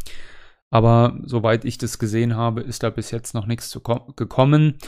[0.71, 3.73] Aber soweit ich das gesehen habe, ist da bis jetzt noch nichts
[4.17, 4.79] gekommen.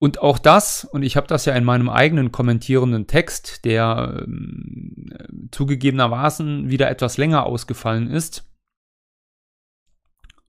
[0.00, 5.28] Und auch das, und ich habe das ja in meinem eigenen kommentierenden Text, der äh,
[5.50, 8.44] zugegebenermaßen wieder etwas länger ausgefallen ist,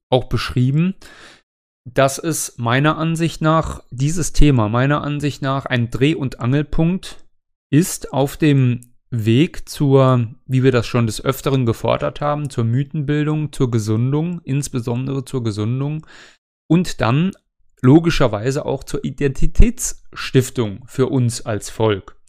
[0.09, 0.95] auch beschrieben,
[1.85, 7.23] dass es meiner Ansicht nach dieses Thema, meiner Ansicht nach ein Dreh- und Angelpunkt
[7.69, 13.53] ist auf dem Weg zur, wie wir das schon des Öfteren gefordert haben, zur Mythenbildung,
[13.53, 16.05] zur Gesundung, insbesondere zur Gesundung
[16.67, 17.31] und dann
[17.85, 22.19] logischerweise auch zur Identitätsstiftung für uns als Volk.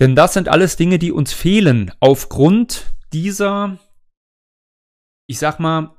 [0.00, 3.78] Denn das sind alles Dinge, die uns fehlen aufgrund dieser,
[5.28, 5.96] ich sag mal,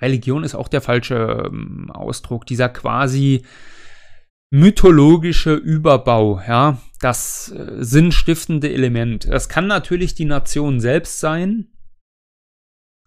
[0.00, 3.44] Religion ist auch der falsche ähm, Ausdruck, dieser quasi
[4.50, 9.28] mythologische Überbau, ja, das äh, sinnstiftende Element.
[9.28, 11.68] Das kann natürlich die Nation selbst sein.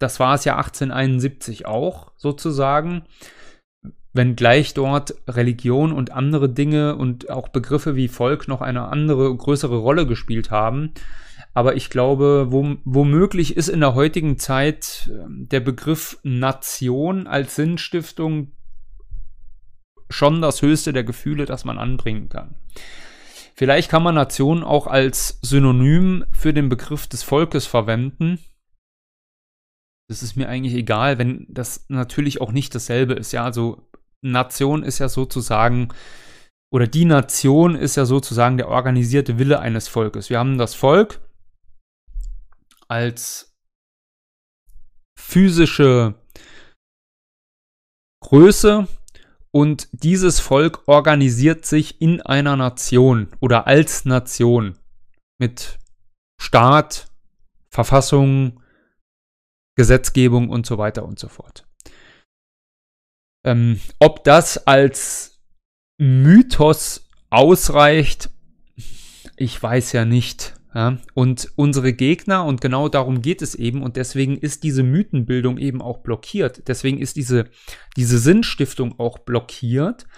[0.00, 3.04] Das war es ja 1871 auch, sozusagen.
[4.14, 9.76] Wenngleich dort Religion und andere Dinge und auch Begriffe wie Volk noch eine andere, größere
[9.76, 10.94] Rolle gespielt haben.
[11.52, 18.52] Aber ich glaube, womöglich ist in der heutigen Zeit ähm, der Begriff Nation als Sinnstiftung
[20.10, 22.54] schon das höchste der Gefühle, das man anbringen kann.
[23.56, 28.38] Vielleicht kann man Nation auch als Synonym für den Begriff des Volkes verwenden.
[30.08, 33.32] Das ist mir eigentlich egal, wenn das natürlich auch nicht dasselbe ist.
[33.32, 33.88] Ja, also
[34.24, 35.92] Nation ist ja sozusagen,
[36.72, 40.30] oder die Nation ist ja sozusagen der organisierte Wille eines Volkes.
[40.30, 41.20] Wir haben das Volk
[42.88, 43.54] als
[45.18, 46.14] physische
[48.22, 48.88] Größe,
[49.54, 54.76] und dieses Volk organisiert sich in einer Nation oder als Nation
[55.38, 55.78] mit
[56.42, 57.06] Staat,
[57.70, 58.60] Verfassung,
[59.76, 61.68] Gesetzgebung und so weiter und so fort.
[63.44, 65.40] Ähm, ob das als
[65.98, 68.30] Mythos ausreicht,
[69.36, 70.54] ich weiß ja nicht.
[70.74, 75.56] Ja, und unsere Gegner, und genau darum geht es eben, und deswegen ist diese Mythenbildung
[75.56, 76.66] eben auch blockiert.
[76.66, 77.48] Deswegen ist diese,
[77.96, 80.08] diese Sinnstiftung auch blockiert,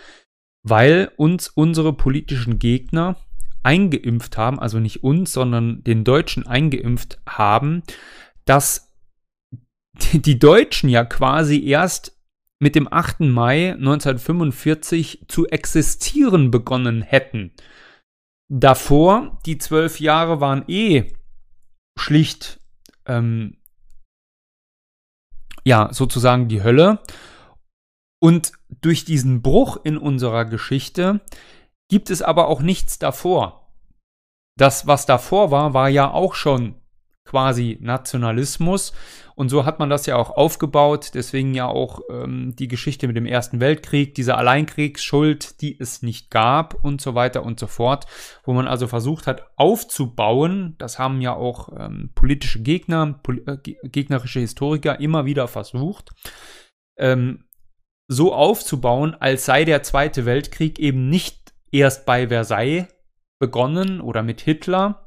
[0.63, 3.17] weil uns unsere politischen Gegner
[3.63, 7.83] eingeimpft haben, also nicht uns, sondern den Deutschen eingeimpft haben,
[8.47, 8.95] dass
[10.13, 12.16] die Deutschen ja quasi erst
[12.59, 13.21] mit dem 8.
[13.21, 17.53] Mai 1945 zu existieren begonnen hätten.
[18.49, 21.13] Davor, die zwölf Jahre waren eh
[21.99, 22.61] schlicht,
[23.07, 23.57] ähm,
[25.65, 27.01] ja, sozusagen die Hölle.
[28.23, 31.21] Und durch diesen Bruch in unserer Geschichte
[31.89, 33.73] gibt es aber auch nichts davor.
[34.59, 36.81] Das, was davor war, war ja auch schon
[37.27, 38.93] quasi Nationalismus.
[39.35, 41.11] Und so hat man das ja auch aufgebaut.
[41.13, 46.31] Deswegen ja auch ähm, die Geschichte mit dem Ersten Weltkrieg, diese Alleinkriegsschuld, die es nicht
[46.31, 48.07] gab und so weiter und so fort.
[48.45, 50.75] Wo man also versucht hat aufzubauen.
[50.79, 53.59] Das haben ja auch ähm, politische Gegner, pol äh,
[53.89, 56.13] gegnerische Historiker immer wieder versucht.
[56.97, 57.45] Ähm,
[58.09, 62.87] so aufzubauen, als sei der Zweite Weltkrieg eben nicht erst bei Versailles
[63.39, 65.06] begonnen oder mit Hitler,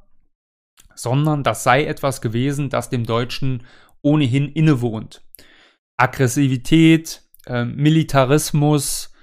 [1.01, 3.63] sondern das sei etwas gewesen, das dem Deutschen
[4.01, 5.21] ohnehin innewohnt.
[5.97, 9.13] Aggressivität, äh, Militarismus,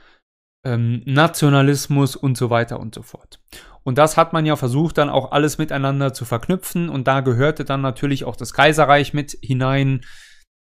[0.64, 3.40] ähm, Nationalismus und so weiter und so fort.
[3.82, 6.88] Und das hat man ja versucht, dann auch alles miteinander zu verknüpfen.
[6.88, 10.00] Und da gehörte dann natürlich auch das Kaiserreich mit hinein,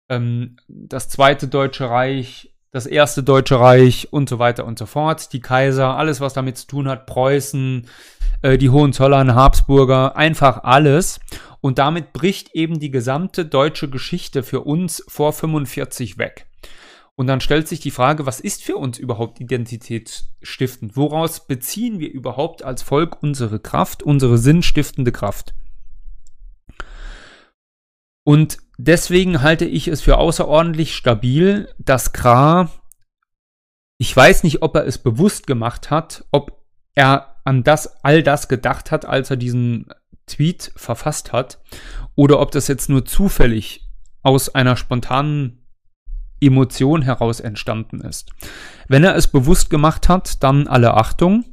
[0.10, 5.32] ähm, das Zweite Deutsche Reich, das Erste Deutsche Reich und so weiter und so fort.
[5.34, 7.88] Die Kaiser, alles, was damit zu tun hat, Preußen,
[8.42, 11.20] äh, die Hohenzollern, Habsburger, einfach alles.
[11.62, 16.46] Und damit bricht eben die gesamte deutsche Geschichte für uns vor 45 weg.
[17.16, 20.96] Und dann stellt sich die Frage, was ist für uns überhaupt identitätsstiftend?
[20.96, 25.56] Woraus beziehen wir überhaupt als Volk unsere Kraft, unsere sinnstiftende Kraft?
[28.28, 32.70] Und deswegen halte ich es für außerordentlich stabil, dass Kra,
[33.98, 36.62] ich weiß nicht, ob er es bewusst gemacht hat, ob
[36.94, 39.86] er an das, all das gedacht hat, als er diesen
[40.26, 41.60] Tweet verfasst hat,
[42.16, 43.88] oder ob das jetzt nur zufällig
[44.24, 45.66] aus einer spontanen
[46.42, 48.32] Emotion heraus entstanden ist.
[48.90, 51.46] Wenn er es bewusst gemacht hat, dann alle Achtung,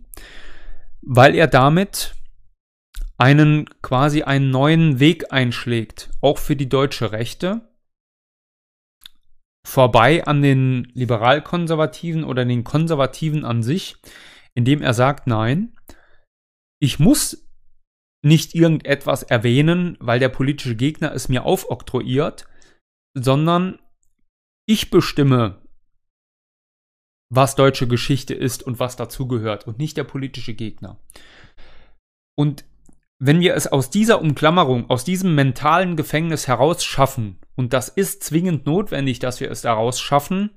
[1.02, 2.16] weil er damit
[3.16, 7.68] einen quasi einen neuen Weg einschlägt, auch für die deutsche Rechte,
[9.66, 13.96] vorbei an den Liberalkonservativen oder den Konservativen an sich,
[14.54, 15.76] indem er sagt, nein,
[16.80, 17.48] ich muss
[18.22, 22.46] nicht irgendetwas erwähnen, weil der politische Gegner es mir aufoktroyiert,
[23.16, 23.78] sondern
[24.66, 25.62] ich bestimme,
[27.30, 30.98] was deutsche Geschichte ist und was dazugehört und nicht der politische Gegner.
[32.36, 32.64] Und
[33.26, 38.66] wenn wir es aus dieser Umklammerung, aus diesem mentalen Gefängnis herausschaffen, und das ist zwingend
[38.66, 40.50] notwendig, dass wir es daraus schaffen,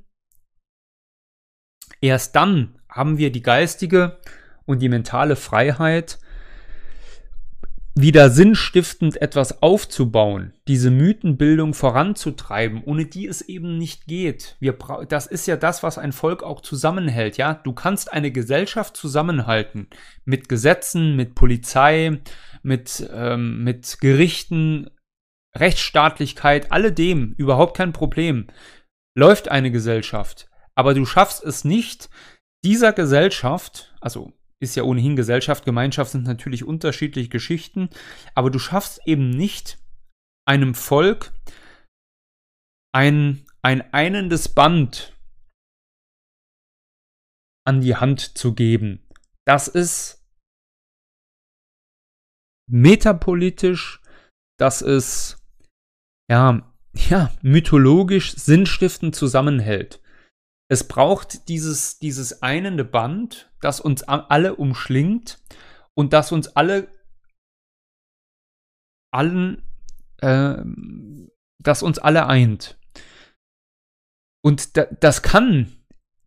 [2.01, 4.19] erst dann haben wir die geistige
[4.65, 6.19] und die mentale Freiheit,
[7.99, 14.55] wieder sinnstiftend etwas aufzubauen, diese Mythenbildung voranzutreiben, ohne die es eben nicht geht.
[14.59, 14.77] Wir
[15.07, 17.55] das ist ja das, was ein Volk auch zusammenhält, ja?
[17.55, 19.87] Du kannst eine Gesellschaft zusammenhalten
[20.25, 22.19] mit Gesetzen, mit Polizei,
[22.63, 24.89] mit, ähm, mit Gerichten,
[25.55, 28.47] Rechtsstaatlichkeit, alledem, überhaupt kein Problem.
[29.15, 30.47] läuft eine Gesellschaft.
[30.75, 32.09] Aber du schaffst es nicht,
[32.63, 37.89] dieser Gesellschaft, also ist ja ohnehin Gesellschaft, Gemeinschaft sind natürlich unterschiedliche Geschichten,
[38.35, 39.79] aber du schaffst eben nicht
[40.47, 41.33] einem Volk
[42.93, 45.13] ein, ein einendes Band
[47.65, 49.05] an die Hand zu geben.
[49.45, 50.16] Das ist
[52.67, 54.01] metapolitisch,
[54.59, 55.37] das ist
[56.29, 56.61] ja,
[57.09, 60.01] ja, mythologisch sinnstiftend zusammenhält.
[60.69, 65.39] Es braucht dieses, dieses einende Band, das uns alle umschlingt
[65.95, 66.89] und das uns alle
[69.13, 69.63] allen,
[70.17, 70.57] äh,
[71.63, 72.77] das uns alle eint.
[74.43, 75.71] Und da, das kann,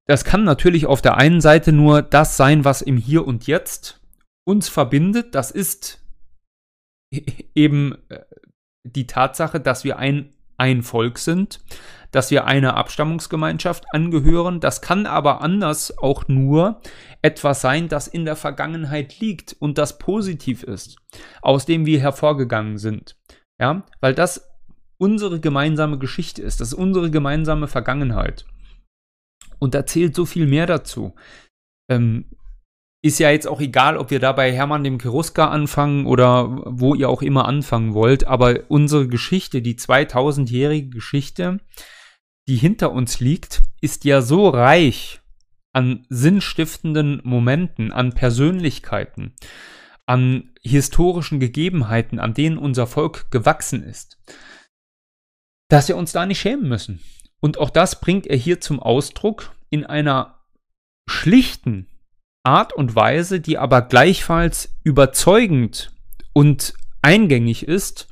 [0.06, 4.00] das kann natürlich auf der einen Seite nur das sein, was im Hier und Jetzt
[4.44, 5.34] uns verbindet.
[5.34, 6.00] Das ist
[7.54, 8.20] eben äh,
[8.84, 11.60] die Tatsache, dass wir ein, ein Volk sind
[12.10, 14.60] dass wir einer Abstammungsgemeinschaft angehören.
[14.60, 16.80] Das kann aber anders auch nur
[17.22, 20.96] etwas sein, das in der Vergangenheit liegt und das positiv ist,
[21.42, 23.16] aus dem wir hervorgegangen sind.
[23.60, 24.48] Ja, weil das
[24.98, 28.46] unsere gemeinsame Geschichte ist, das ist unsere gemeinsame Vergangenheit.
[29.58, 31.14] Und da zählt so viel mehr dazu.
[31.90, 32.24] Ähm,
[33.02, 36.94] ist ja jetzt auch egal, ob wir da bei Hermann dem Keruska anfangen oder wo
[36.94, 41.60] ihr auch immer anfangen wollt, aber unsere Geschichte, die 2000-jährige Geschichte,
[42.46, 45.20] die hinter uns liegt, ist ja so reich
[45.72, 49.34] an sinnstiftenden Momenten, an Persönlichkeiten,
[50.04, 54.18] an historischen Gegebenheiten, an denen unser Volk gewachsen ist,
[55.68, 57.00] dass wir uns da nicht schämen müssen.
[57.40, 60.44] Und auch das bringt er hier zum Ausdruck in einer
[61.08, 61.86] schlichten
[62.42, 65.92] Art und Weise, die aber gleichfalls überzeugend
[66.32, 68.08] und eingängig ist,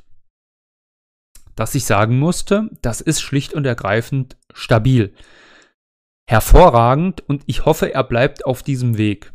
[1.55, 5.13] dass ich sagen musste, das ist schlicht und ergreifend stabil.
[6.29, 9.33] Hervorragend und ich hoffe, er bleibt auf diesem Weg.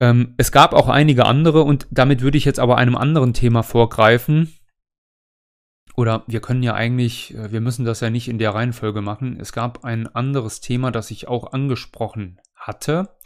[0.00, 3.62] Ähm, es gab auch einige andere und damit würde ich jetzt aber einem anderen Thema
[3.62, 4.57] vorgreifen.
[5.98, 9.36] Oder wir können ja eigentlich, äh, wir müssen das ja nicht in der Reihenfolge machen.
[9.40, 13.16] Es gab ein anderes Thema, das ich auch angesprochen hatte.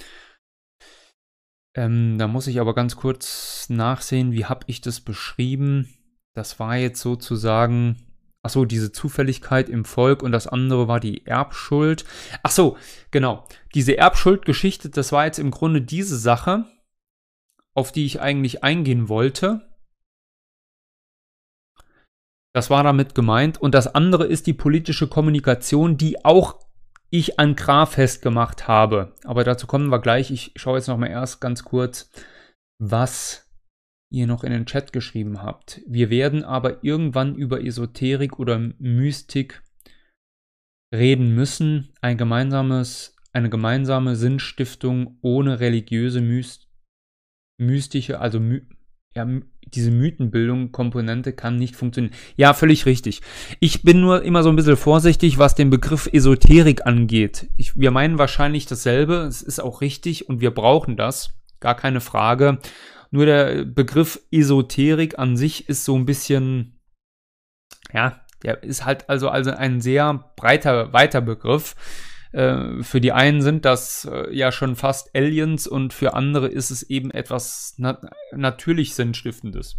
[1.76, 5.92] Ähm, da muss ich aber ganz kurz nachsehen, wie habe ich das beschrieben.
[6.32, 8.06] Das war jetzt sozusagen,
[8.42, 12.06] ach so, diese Zufälligkeit im Volk und das andere war die Erbschuld.
[12.42, 12.78] Ach so,
[13.10, 13.44] genau.
[13.74, 16.64] Diese Erbschuldgeschichte, das war jetzt im Grunde diese Sache,
[17.74, 19.71] auf die ich eigentlich eingehen wollte.
[22.54, 23.60] Das war damit gemeint.
[23.60, 26.60] Und das andere ist die politische Kommunikation, die auch
[27.10, 29.14] ich an Graf festgemacht habe.
[29.24, 30.30] Aber dazu kommen wir gleich.
[30.30, 32.10] Ich schaue jetzt noch mal erst ganz kurz,
[32.78, 33.50] was
[34.10, 35.80] ihr noch in den Chat geschrieben habt.
[35.86, 39.62] Wir werden aber irgendwann über Esoterik oder Mystik
[40.94, 41.92] reden müssen.
[42.02, 46.68] Ein gemeinsames, eine gemeinsame Sinnstiftung ohne religiöse, myst,
[47.58, 48.62] mystische, also my,
[49.14, 49.26] ja,
[49.74, 52.14] diese Mythenbildung, Komponente kann nicht funktionieren.
[52.36, 53.22] Ja, völlig richtig.
[53.60, 57.48] Ich bin nur immer so ein bisschen vorsichtig, was den Begriff Esoterik angeht.
[57.56, 62.00] Ich, wir meinen wahrscheinlich dasselbe, es ist auch richtig und wir brauchen das, gar keine
[62.00, 62.58] Frage.
[63.10, 66.78] Nur der Begriff Esoterik an sich ist so ein bisschen,
[67.92, 71.76] ja, der ist halt also, also ein sehr breiter, weiter Begriff.
[72.32, 76.70] Äh, für die einen sind das äh, ja schon fast Aliens und für andere ist
[76.70, 78.00] es eben etwas na
[78.32, 79.76] natürlich Sinnstiftendes.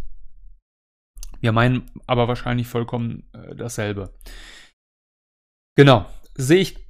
[1.40, 4.14] Wir meinen aber wahrscheinlich vollkommen äh, dasselbe.
[5.76, 6.84] Genau, sehe ich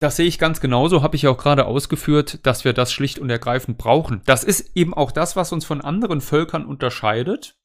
[0.00, 3.30] das sehe ich ganz genauso, habe ich auch gerade ausgeführt, dass wir das schlicht und
[3.30, 4.22] ergreifend brauchen.
[4.26, 7.56] Das ist eben auch das, was uns von anderen Völkern unterscheidet,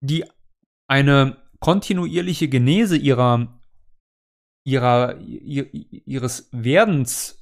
[0.00, 0.24] die
[0.88, 3.60] eine kontinuierliche Genese ihrer,
[4.66, 7.38] ihrer, ihres Werdens,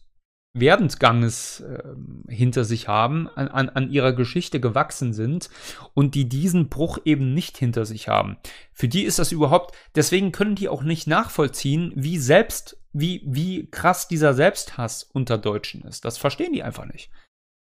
[0.53, 1.83] Werdensganges äh,
[2.29, 5.49] hinter sich haben, an, an, an ihrer Geschichte gewachsen sind
[5.95, 8.37] und die diesen Bruch eben nicht hinter sich haben.
[8.73, 13.69] Für die ist das überhaupt, deswegen können die auch nicht nachvollziehen, wie selbst wie, wie
[13.71, 16.05] krass dieser Selbsthass unter Deutschen ist.
[16.05, 17.11] Das verstehen die einfach nicht.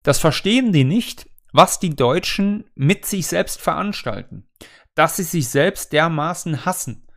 [0.04, 4.46] Das verstehen die nicht, was die Deutschen mit sich selbst veranstalten.
[4.96, 7.08] Dass sie sich selbst dermaßen hassen.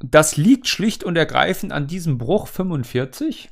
[0.00, 3.50] Das liegt schlicht und ergreifend an diesem Bruch 45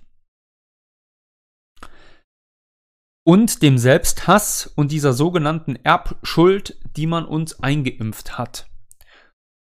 [3.27, 8.70] und dem Selbsthass und dieser sogenannten Erbschuld, die man uns eingeimpft hat.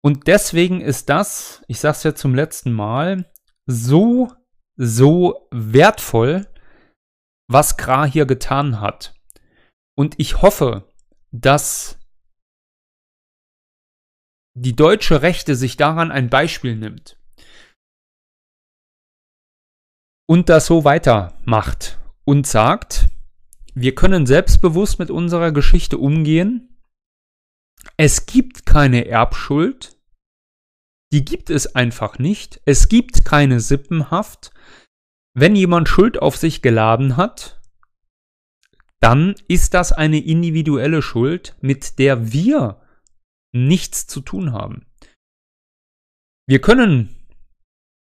[0.05, 3.31] Und deswegen ist das, ich sage es ja zum letzten Mal,
[3.67, 4.33] so,
[4.77, 6.49] so wertvoll,
[7.49, 9.15] was Gra hier getan hat.
[9.97, 10.93] Und ich hoffe,
[11.31, 12.01] dass
[14.55, 17.17] die deutsche Rechte sich daran ein Beispiel nimmt
[20.33, 23.09] und das so weitermacht und sagt,
[23.75, 26.79] wir können selbstbewusst mit unserer Geschichte umgehen.
[27.97, 29.99] Es gibt keine Erbschuld.
[31.13, 32.61] Die gibt es einfach nicht.
[32.65, 34.53] Es gibt keine Sippenhaft.
[35.35, 37.61] Wenn jemand Schuld auf sich geladen hat,
[39.01, 42.82] dann ist das eine individuelle Schuld, mit der wir
[43.53, 44.87] nichts zu tun haben.
[46.47, 47.15] Wir können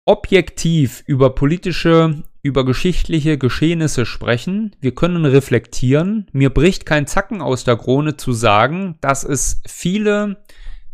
[0.06, 6.26] objektiv über politische, über geschichtliche Geschehnisse sprechen, wir können reflektieren.
[6.32, 10.42] Mir bricht kein Zacken aus der Krone zu sagen, dass es viele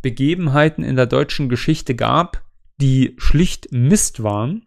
[0.02, 2.44] Begebenheiten in der deutschen Geschichte gab,
[2.80, 4.66] die schlicht Mist waren.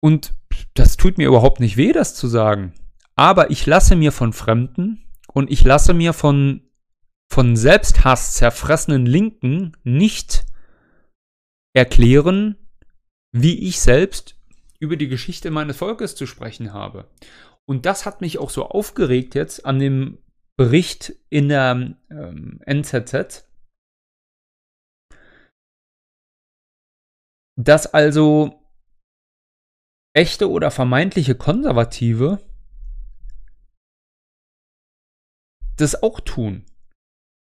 [0.00, 0.34] Und
[0.74, 2.72] das tut mir überhaupt nicht weh, das zu sagen.
[3.16, 6.67] Aber ich lasse mir von Fremden und ich lasse mir von,
[7.30, 10.46] von Selbsthass zerfressenen Linken nicht
[11.74, 12.56] erklären,
[13.32, 14.36] wie ich selbst
[14.80, 17.10] über die Geschichte meines Volkes zu sprechen habe.
[17.66, 20.18] Und das hat mich auch so aufgeregt jetzt an dem
[20.56, 23.46] Bericht in der ähm, NZZ,
[27.56, 28.60] dass also
[30.16, 32.40] echte oder vermeintliche Konservative
[35.76, 36.64] das auch tun.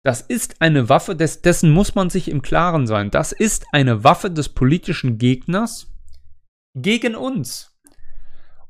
[0.04, 3.12] Das ist eine Waffe, des, dessen muss man sich im Klaren sein.
[3.12, 5.93] Das ist eine Waffe des politischen Gegners
[6.76, 7.78] gegen uns.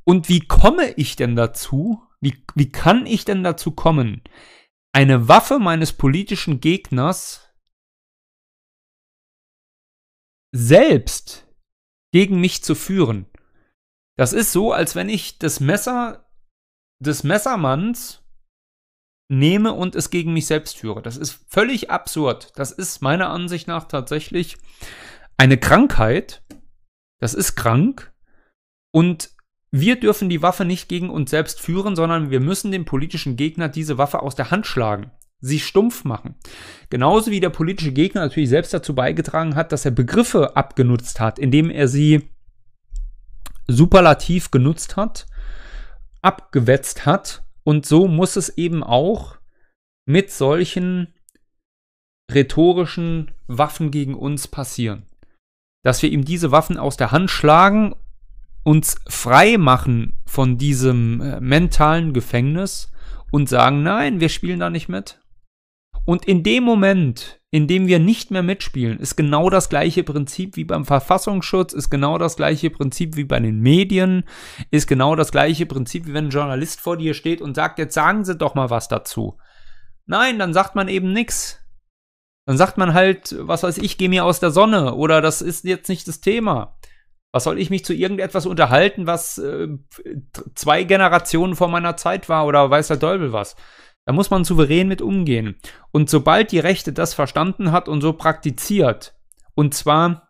[0.03, 2.03] Und wie komme ich denn dazu?
[2.19, 4.23] Wie, wie kann ich denn dazu kommen,
[4.93, 7.49] eine Waffe meines politischen Gegners
[10.53, 11.47] selbst
[12.11, 13.25] gegen mich zu führen?
[14.17, 16.29] Das ist so, als wenn ich das Messer
[16.99, 18.20] des Messermanns
[19.31, 21.01] nehme und es gegen mich selbst führe.
[21.01, 22.51] Das ist völlig absurd.
[22.55, 24.57] Das ist meiner Ansicht nach tatsächlich
[25.37, 26.43] eine Krankheit.
[27.19, 28.11] Das ist krank.
[28.91, 29.29] Und
[29.71, 33.69] wir dürfen die Waffe nicht gegen uns selbst führen, sondern wir müssen dem politischen Gegner
[33.69, 36.35] diese Waffe aus der Hand schlagen, sie stumpf machen.
[36.89, 41.39] Genauso wie der politische Gegner natürlich selbst dazu beigetragen hat, dass er Begriffe abgenutzt hat,
[41.39, 42.29] indem er sie
[43.67, 45.25] superlativ genutzt hat,
[46.21, 49.37] abgewetzt hat und so muss es eben auch
[50.05, 51.13] mit solchen
[52.31, 55.03] rhetorischen Waffen gegen uns passieren.
[55.83, 57.95] Dass wir ihm diese Waffen aus der Hand schlagen,
[58.63, 62.91] uns frei machen von diesem äh, mentalen Gefängnis
[63.31, 65.20] und sagen, nein, wir spielen da nicht mit.
[66.05, 70.55] Und in dem Moment, in dem wir nicht mehr mitspielen, ist genau das gleiche Prinzip
[70.55, 74.23] wie beim Verfassungsschutz, ist genau das gleiche Prinzip wie bei den Medien,
[74.71, 77.93] ist genau das gleiche Prinzip wie wenn ein Journalist vor dir steht und sagt, jetzt
[77.93, 79.37] sagen Sie doch mal was dazu.
[80.05, 81.59] Nein, dann sagt man eben nichts.
[82.47, 85.63] Dann sagt man halt, was weiß ich, geh mir aus der Sonne oder das ist
[85.63, 86.77] jetzt nicht das Thema.
[87.31, 89.67] Was soll ich mich zu irgendetwas unterhalten, was äh,
[90.55, 93.55] zwei Generationen vor meiner Zeit war oder weiß der Teufel was?
[94.05, 95.55] Da muss man souverän mit umgehen.
[95.91, 99.13] Und sobald die Rechte das verstanden hat und so praktiziert,
[99.53, 100.29] und zwar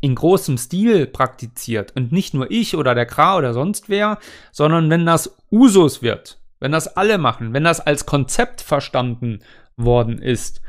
[0.00, 4.18] in großem Stil praktiziert und nicht nur ich oder der Kra oder sonst wer,
[4.52, 9.40] sondern wenn das Usus wird, wenn das alle machen, wenn das als Konzept verstanden
[9.76, 10.60] worden ist,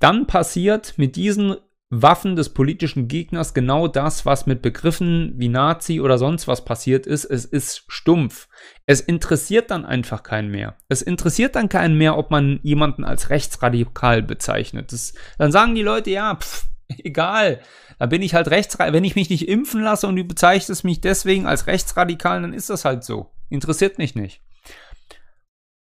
[0.00, 1.56] dann passiert mit diesen
[1.90, 7.06] Waffen des politischen Gegners genau das, was mit Begriffen wie Nazi oder sonst was passiert
[7.06, 7.24] ist.
[7.24, 8.48] Es ist stumpf.
[8.84, 10.76] Es interessiert dann einfach keinen mehr.
[10.88, 14.92] Es interessiert dann keinen mehr, ob man jemanden als rechtsradikal bezeichnet.
[14.92, 16.66] Das, dann sagen die Leute, ja, pff,
[16.98, 17.60] egal.
[17.98, 18.92] Da bin ich halt rechtsradikal.
[18.92, 22.68] Wenn ich mich nicht impfen lasse und du bezeichnest mich deswegen als rechtsradikal, dann ist
[22.68, 23.30] das halt so.
[23.48, 24.42] Interessiert mich nicht.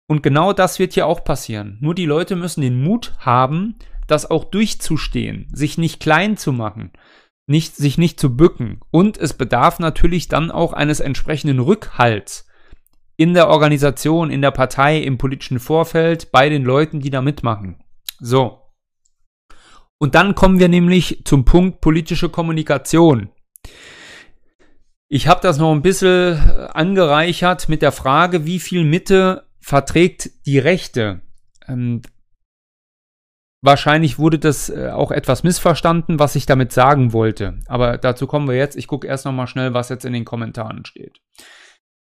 [0.08, 1.78] Und genau das wird hier auch passieren.
[1.82, 3.76] Nur die Leute müssen den Mut haben,
[4.08, 6.92] das auch durchzustehen, sich nicht klein zu machen,
[7.48, 8.80] nicht, sich nicht zu bücken.
[8.92, 12.48] Und es bedarf natürlich dann auch eines entsprechenden Rückhalts
[13.18, 17.84] in der Organisation, in der Partei, im politischen Vorfeld, bei den Leuten, die da mitmachen.
[18.20, 18.62] So.
[19.98, 23.30] Und dann kommen wir nämlich zum Punkt politische Kommunikation.
[25.08, 26.38] Ich habe das noch ein bisschen
[26.74, 31.22] angereichert mit der Frage, wie viel Mitte verträgt die Rechte.
[33.66, 37.58] Wahrscheinlich wurde das äh, auch etwas missverstanden, was ich damit sagen wollte.
[37.66, 38.76] Aber dazu kommen wir jetzt.
[38.76, 41.20] Ich gucke erst noch mal schnell, was jetzt in den Kommentaren steht.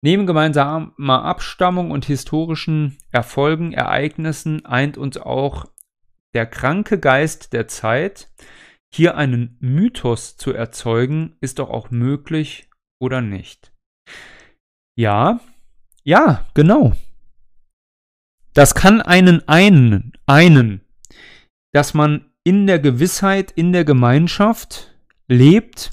[0.01, 5.64] Neben gemeinsamer Abstammung und historischen Erfolgen, Ereignissen eint uns auch
[6.34, 8.28] der kranke Geist der Zeit.
[8.93, 13.72] Hier einen Mythos zu erzeugen, ist doch auch möglich oder nicht?
[14.97, 15.39] Ja,
[16.03, 16.91] ja, genau.
[18.53, 20.82] Das kann einen einen, einen
[21.74, 24.95] dass man in der Gewissheit, in der Gemeinschaft
[25.28, 25.91] lebt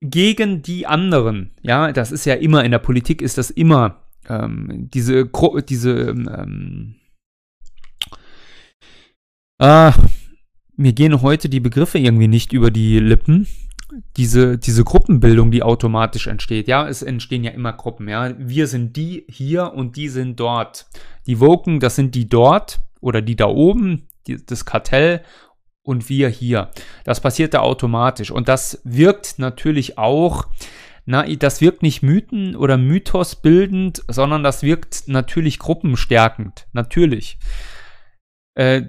[0.00, 1.50] gegen die anderen.
[1.62, 5.28] Ja, das ist ja immer, in der Politik ist das immer ähm, diese,
[5.68, 6.94] diese, ähm,
[9.58, 9.92] ah,
[10.76, 13.46] mir gehen heute die Begriffe irgendwie nicht über die Lippen.
[14.16, 16.68] Diese, diese Gruppenbildung, die automatisch entsteht.
[16.68, 18.08] Ja, es entstehen ja immer Gruppen.
[18.08, 20.86] Ja, wir sind die hier und die sind dort.
[21.26, 25.22] Die Woken, das sind die dort oder die da oben, die, das Kartell
[25.88, 26.70] und wir hier.
[27.04, 28.30] Das passiert da automatisch.
[28.30, 30.46] Und das wirkt natürlich auch,
[31.06, 36.68] na, das wirkt nicht Mythen oder Mythos bildend, sondern das wirkt natürlich gruppenstärkend.
[36.72, 37.38] Natürlich.
[38.54, 38.88] Äh,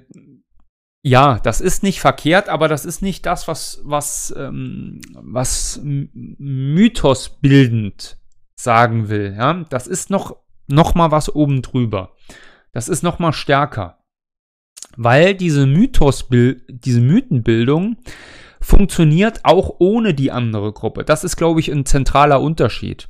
[1.02, 7.40] ja, das ist nicht verkehrt, aber das ist nicht das, was, was, ähm, was Mythos
[7.40, 8.18] bildend
[8.60, 9.36] sagen will.
[9.38, 9.54] Ja?
[9.70, 10.36] Das ist noch,
[10.68, 12.18] noch mal was oben drüber.
[12.74, 13.99] Das ist noch mal stärker
[14.98, 17.98] weil diese Mythos, diese Mythenbildung
[18.62, 21.04] funktioniert auch ohne die andere Gruppe.
[21.04, 23.08] Das ist, glaube ich, ein zentraler Unterschied.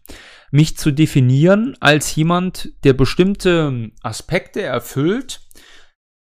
[0.51, 5.41] Mich zu definieren als jemand, der bestimmte Aspekte erfüllt,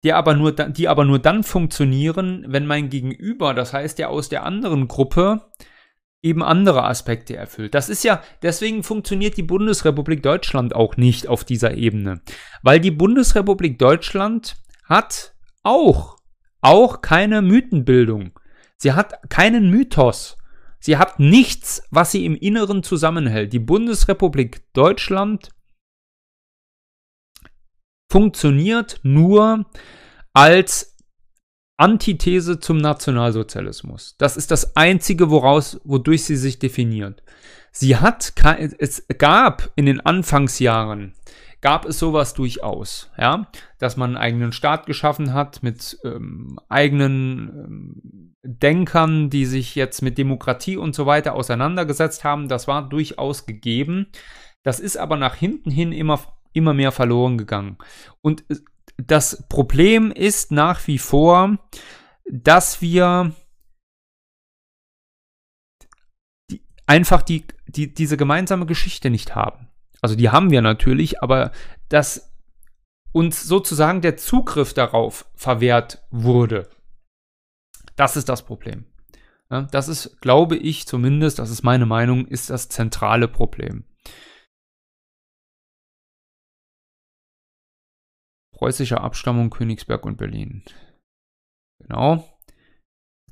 [0.04, 4.30] die aber nur, die aber nur dann funktionieren, wenn mein Gegenüber, das heißt der aus
[4.30, 5.42] der anderen Gruppe,
[6.22, 7.74] eben andere Aspekte erfüllt.
[7.74, 12.22] Das ist ja, deswegen funktioniert die Bundesrepublik Deutschland auch nicht auf dieser Ebene.
[12.64, 15.34] Weil die Bundesrepublik Deutschland hat
[15.68, 16.18] auch,
[16.62, 18.40] auch keine Mythenbildung.
[18.78, 20.38] Sie hat keinen Mythos.
[20.80, 23.52] Sie hat nichts, was sie im Inneren zusammenhält.
[23.52, 25.50] Die Bundesrepublik Deutschland
[28.12, 29.66] funktioniert nur
[30.34, 30.96] als
[31.78, 34.16] Antithese zum Nationalsozialismus.
[34.18, 37.24] Das ist das einzige, woraus, wodurch sie sich definiert.
[37.72, 38.34] Sie hat,
[38.80, 41.14] es gab in den Anfangsjahren
[41.62, 43.48] gab es sowas durchaus, ja,
[43.80, 50.02] dass man einen eigenen Staat geschaffen hat mit ähm, eigenen ähm, Denkern, die sich jetzt
[50.02, 52.48] mit Demokratie und so weiter auseinandergesetzt haben.
[52.48, 54.08] Das war durchaus gegeben.
[54.64, 56.20] Das ist aber nach hinten hin immer,
[56.54, 57.78] immer mehr verloren gegangen.
[58.22, 58.58] Und äh,
[58.98, 61.58] das Problem ist nach wie vor,
[62.30, 63.34] dass wir
[66.50, 69.67] die, einfach die, die, diese gemeinsame Geschichte nicht haben.
[70.02, 71.52] Also die haben wir natürlich, aber
[71.90, 72.34] dass
[73.12, 76.70] uns sozusagen der Zugriff darauf verwehrt wurde.
[77.96, 78.86] Das ist das Problem.
[79.50, 83.86] Das ist, glaube ich zumindest, das ist meine Meinung, ist das zentrale Problem.
[88.52, 90.64] Preußische Abstammung Königsberg und Berlin.
[91.80, 92.37] Genau.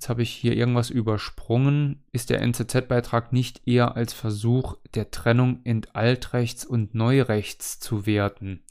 [0.05, 2.03] Jetzt habe ich hier irgendwas übersprungen.
[2.11, 8.63] Ist der NZZ-Beitrag nicht eher als Versuch der Trennung in Altrechts und Neurechts zu werten?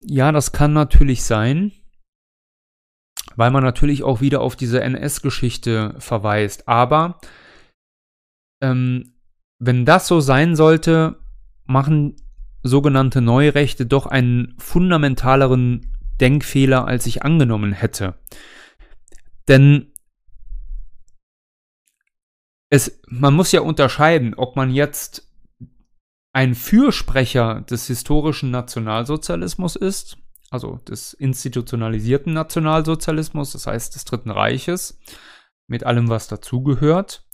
[0.00, 1.72] Ja, das kann natürlich sein,
[3.34, 6.68] weil man natürlich auch wieder auf diese NS-Geschichte verweist.
[6.68, 7.18] Aber
[8.62, 9.14] ähm,
[9.58, 11.18] wenn das so sein sollte,
[11.64, 12.14] machen
[12.62, 15.90] sogenannte Neurechte doch einen fundamentaleren
[16.20, 18.18] Denkfehler, als ich angenommen hätte.
[19.48, 19.92] Denn
[22.70, 25.28] es, man muss ja unterscheiden, ob man jetzt
[26.32, 30.18] ein Fürsprecher des historischen Nationalsozialismus ist,
[30.50, 35.00] also des institutionalisierten Nationalsozialismus, das heißt des Dritten Reiches,
[35.68, 37.26] mit allem, was dazugehört,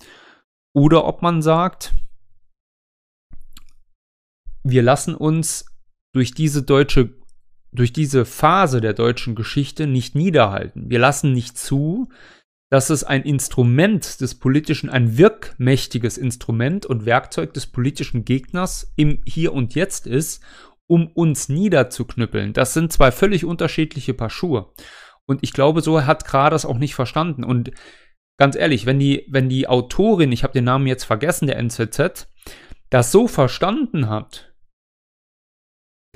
[0.74, 1.94] oder ob man sagt,
[4.62, 5.66] wir lassen uns
[6.12, 7.14] durch diese deutsche
[7.76, 10.90] durch diese Phase der deutschen Geschichte nicht niederhalten.
[10.90, 12.08] Wir lassen nicht zu,
[12.70, 19.22] dass es ein Instrument des politischen, ein wirkmächtiges Instrument und Werkzeug des politischen Gegners im
[19.24, 20.42] Hier und Jetzt ist,
[20.88, 22.52] um uns niederzuknüppeln.
[22.52, 24.72] Das sind zwei völlig unterschiedliche Paar Schuhe.
[25.26, 27.44] Und ich glaube, so hat Graders auch nicht verstanden.
[27.44, 27.72] Und
[28.38, 32.28] ganz ehrlich, wenn die, wenn die Autorin, ich habe den Namen jetzt vergessen, der NZZ,
[32.90, 34.52] das so verstanden hat,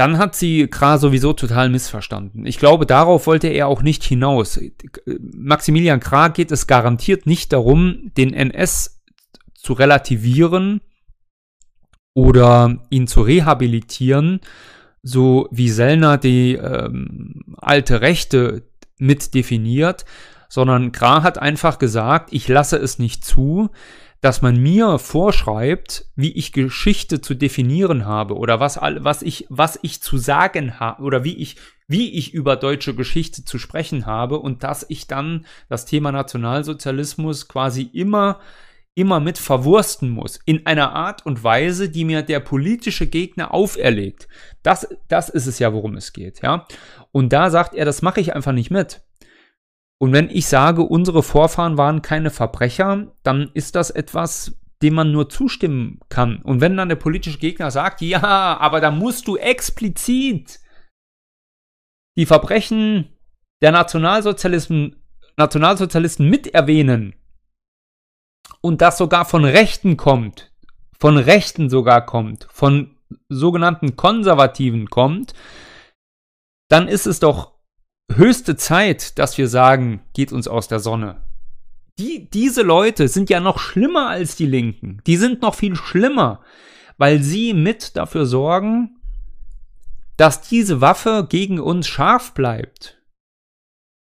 [0.01, 2.47] dann hat sie Kra sowieso total missverstanden.
[2.47, 4.59] Ich glaube, darauf wollte er auch nicht hinaus.
[5.05, 9.03] Maximilian Kra geht es garantiert nicht darum, den NS
[9.53, 10.81] zu relativieren
[12.15, 14.41] oder ihn zu rehabilitieren,
[15.03, 18.63] so wie Sellner die ähm, alte Rechte
[18.97, 20.07] mit definiert,
[20.49, 23.69] sondern Kra hat einfach gesagt, ich lasse es nicht zu,
[24.21, 29.79] dass man mir vorschreibt, wie ich Geschichte zu definieren habe oder was, was, ich, was
[29.83, 31.57] ich zu sagen habe oder wie ich,
[31.89, 37.49] wie ich über deutsche Geschichte zu sprechen habe und dass ich dann das Thema Nationalsozialismus
[37.49, 38.41] quasi immer
[38.95, 40.39] immer mit verwursten muss.
[40.45, 44.29] In einer Art und Weise, die mir der politische Gegner auferlegt.
[44.63, 46.67] Das, das ist es ja, worum es geht, ja.
[47.13, 49.01] Und da sagt er, das mache ich einfach nicht mit.
[50.01, 55.13] Und wenn ich sage, unsere Vorfahren waren keine Verbrecher, dann ist das etwas, dem man
[55.13, 56.41] nur zustimmen kann.
[56.43, 58.23] Und wenn dann der politische Gegner sagt, ja,
[58.59, 60.61] aber da musst du explizit
[62.17, 63.11] die Verbrechen
[63.61, 64.97] der Nationalsozialisten,
[65.37, 67.15] Nationalsozialisten mit erwähnen
[68.63, 70.51] und das sogar von Rechten kommt,
[70.99, 72.97] von Rechten sogar kommt, von
[73.29, 75.35] sogenannten Konservativen kommt,
[76.71, 77.60] dann ist es doch
[78.17, 81.23] höchste Zeit, dass wir sagen, geht uns aus der Sonne.
[81.99, 85.03] Die, diese Leute sind ja noch schlimmer als die Linken.
[85.07, 86.43] Die sind noch viel schlimmer,
[86.97, 88.97] weil sie mit dafür sorgen,
[90.17, 93.03] dass diese Waffe gegen uns scharf bleibt.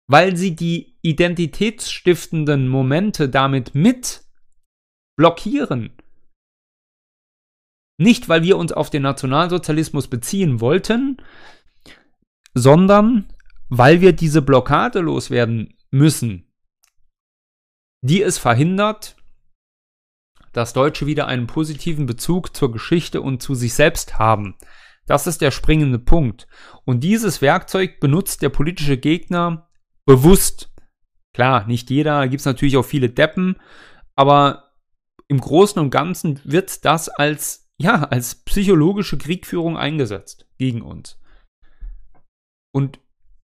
[0.07, 4.23] Weil sie die identitätsstiftenden Momente damit mit
[5.15, 5.91] blockieren.
[7.97, 11.17] Nicht, weil wir uns auf den Nationalsozialismus beziehen wollten,
[12.55, 13.31] sondern
[13.71, 16.53] weil wir diese Blockade loswerden müssen,
[18.01, 19.15] die es verhindert,
[20.51, 24.57] dass Deutsche wieder einen positiven Bezug zur Geschichte und zu sich selbst haben.
[25.05, 26.47] Das ist der springende Punkt.
[26.83, 29.69] Und dieses Werkzeug benutzt der politische Gegner
[30.05, 30.73] bewusst.
[31.33, 33.55] Klar, nicht jeder, gibt es natürlich auch viele Deppen,
[34.17, 34.73] aber
[35.29, 41.17] im Großen und Ganzen wird das als, ja, als psychologische Kriegführung eingesetzt gegen uns.
[42.73, 42.99] Und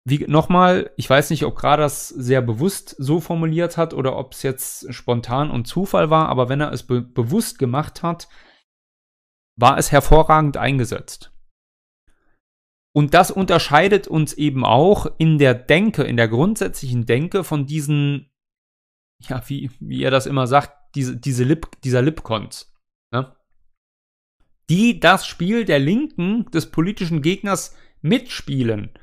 [0.09, 4.35] wie nochmal, ich weiß nicht, ob gerade das sehr bewusst so formuliert hat oder ob
[4.35, 8.29] es jetzt spontan und Zufall war, aber wenn er es be bewusst gemacht hat,
[9.57, 11.33] war es hervorragend eingesetzt.
[12.95, 18.31] Und das unterscheidet uns eben auch in der Denke, in der grundsätzlichen Denke von diesen,
[19.23, 22.73] ja, wie, wie er das immer sagt, diese, diese Lip, dieser Lipcons.
[23.11, 23.35] Ne?
[24.71, 28.97] Die das Spiel der Linken des politischen Gegners mitspielen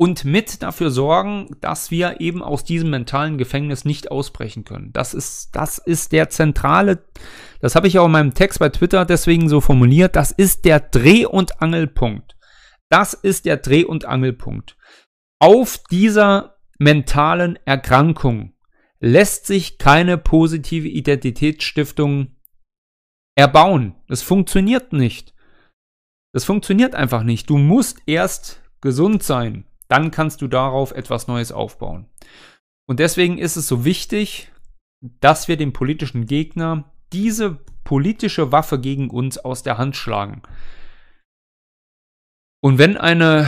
[0.00, 4.94] und mit dafür sorgen, dass wir eben aus diesem mentalen Gefängnis nicht ausbrechen können.
[4.94, 7.04] Das ist, das ist der zentrale,
[7.60, 10.80] das habe ich auch in meinem Text bei Twitter deswegen so formuliert, das ist der
[10.80, 12.38] Dreh- und Angelpunkt.
[12.88, 14.78] Das ist der Dreh- und Angelpunkt.
[15.38, 18.54] Auf dieser mentalen Erkrankung
[19.00, 22.36] lässt sich keine positive Identitätsstiftung
[23.36, 23.96] erbauen.
[24.08, 25.34] Es funktioniert nicht.
[26.32, 27.50] Das funktioniert einfach nicht.
[27.50, 32.06] Du musst erst gesund sein dann kannst du darauf etwas Neues aufbauen.
[32.88, 34.50] Und deswegen ist es so wichtig,
[35.20, 40.42] dass wir dem politischen Gegner diese politische Waffe gegen uns aus der Hand schlagen.
[42.62, 43.46] Und wenn eine,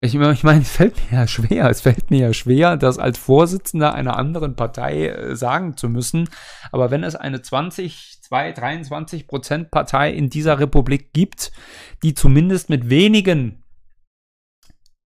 [0.00, 3.18] ich, ich meine, es fällt mir ja schwer, es fällt mir ja schwer, das als
[3.18, 6.28] Vorsitzender einer anderen Partei äh, sagen zu müssen,
[6.70, 11.50] aber wenn es eine 20, 2, 23 Prozent Partei in dieser Republik gibt,
[12.02, 13.63] die zumindest mit wenigen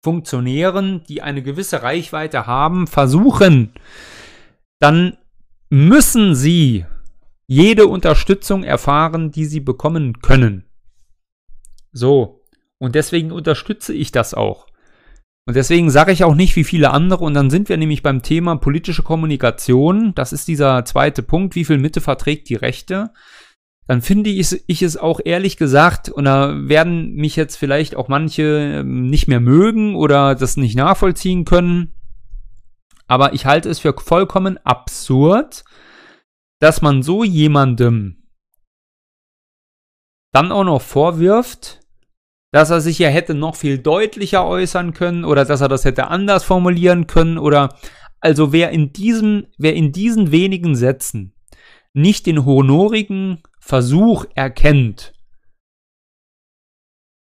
[0.02, 3.72] Funktionären, die eine gewisse Reichweite haben, versuchen,
[4.78, 5.18] dann
[5.68, 6.86] müssen sie
[7.46, 10.64] jede Unterstützung erfahren, die sie bekommen können.
[11.92, 12.44] So.
[12.78, 14.66] Und deswegen unterstütze ich das auch.
[15.46, 17.24] Und deswegen sage ich auch nicht wie viele andere.
[17.24, 20.14] Und dann sind wir nämlich beim Thema politische Kommunikation.
[20.14, 21.56] Das ist dieser zweite Punkt.
[21.56, 23.10] Wie viel Mitte verträgt die Rechte?
[23.90, 28.06] Dann finde ich, ich es auch ehrlich gesagt, und da werden mich jetzt vielleicht auch
[28.06, 31.92] manche ähm, nicht mehr mögen oder das nicht nachvollziehen können,
[33.08, 35.64] aber ich halte es für vollkommen absurd,
[36.60, 38.28] dass man so jemandem
[40.32, 41.80] dann auch noch vorwirft,
[42.52, 46.06] dass er sich ja hätte noch viel deutlicher äußern können oder dass er das hätte
[46.06, 47.74] anders formulieren können oder
[48.20, 51.34] also wer in diesem, wer in diesen wenigen Sätzen
[51.92, 55.14] nicht den honorigen Versuch erkennt,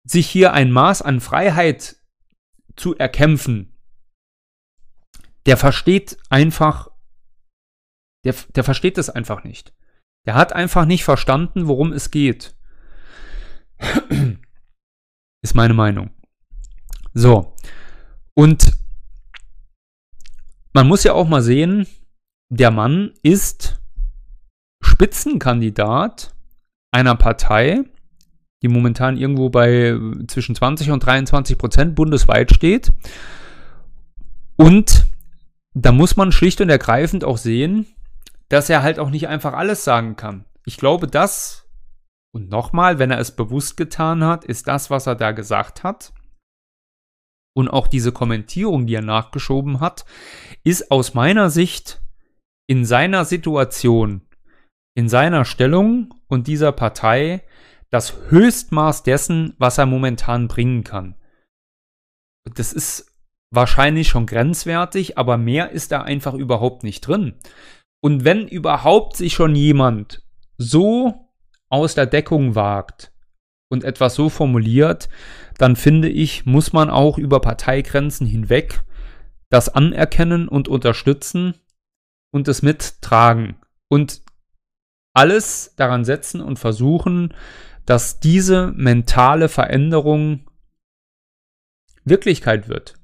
[0.05, 1.97] sich hier ein Maß an Freiheit
[2.77, 3.77] zu erkämpfen,
[5.47, 6.91] der versteht einfach,
[8.25, 9.75] der, der versteht es einfach nicht.
[10.27, 12.57] Der hat einfach nicht verstanden, worum es geht.
[15.43, 16.11] Ist meine Meinung.
[17.15, 17.55] So.
[18.35, 18.77] Und
[20.73, 21.87] man muss ja auch mal sehen,
[22.51, 23.81] der Mann ist
[24.97, 26.35] Spitzenkandidat
[26.91, 27.85] einer Partei,
[28.63, 29.95] die momentan irgendwo bei
[30.27, 32.91] zwischen 20 und 23 Prozent bundesweit steht.
[34.57, 35.05] Und
[35.75, 37.85] da muss man schlicht und ergreifend auch sehen,
[38.49, 40.47] dass er halt auch nicht einfach alles sagen kann.
[40.65, 41.69] Ich glaube, das,
[42.33, 46.15] und nochmal, wenn er es bewusst getan hat, ist das, was er da gesagt hat.
[47.55, 50.07] Und auch diese Kommentierung, die er nachgeschoben hat,
[50.65, 52.01] ist aus meiner Sicht
[52.67, 54.23] in seiner Situation,
[54.97, 57.43] in seiner Stellung und dieser Partei
[57.91, 61.15] das Höchstmaß dessen, was er momentan bringen kann.
[62.55, 63.13] Das ist
[63.51, 67.35] wahrscheinlich schon grenzwertig, aber mehr ist da einfach überhaupt nicht drin.
[68.03, 70.23] Und wenn überhaupt sich schon jemand
[70.57, 71.29] so
[71.69, 73.13] aus der Deckung wagt
[73.71, 75.11] und etwas so formuliert,
[75.59, 78.83] dann finde ich, muss man auch über Parteigrenzen hinweg
[79.51, 81.55] das anerkennen und unterstützen
[82.33, 83.57] und es mittragen
[83.89, 84.26] und
[85.17, 87.35] alles daran setzen und versuchen,
[87.87, 90.47] dass diese mentale Veränderung
[92.05, 92.95] Wirklichkeit wird,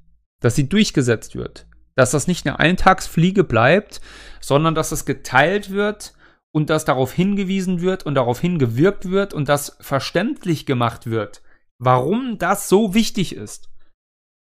[0.41, 4.01] dass sie durchgesetzt wird, dass das nicht eine Eintagsfliege bleibt,
[4.41, 6.15] sondern dass es geteilt wird
[6.53, 11.43] und dass darauf hingewiesen wird und darauf hingewirkt wird und dass verständlich gemacht wird,
[11.79, 13.71] warum das so wichtig ist.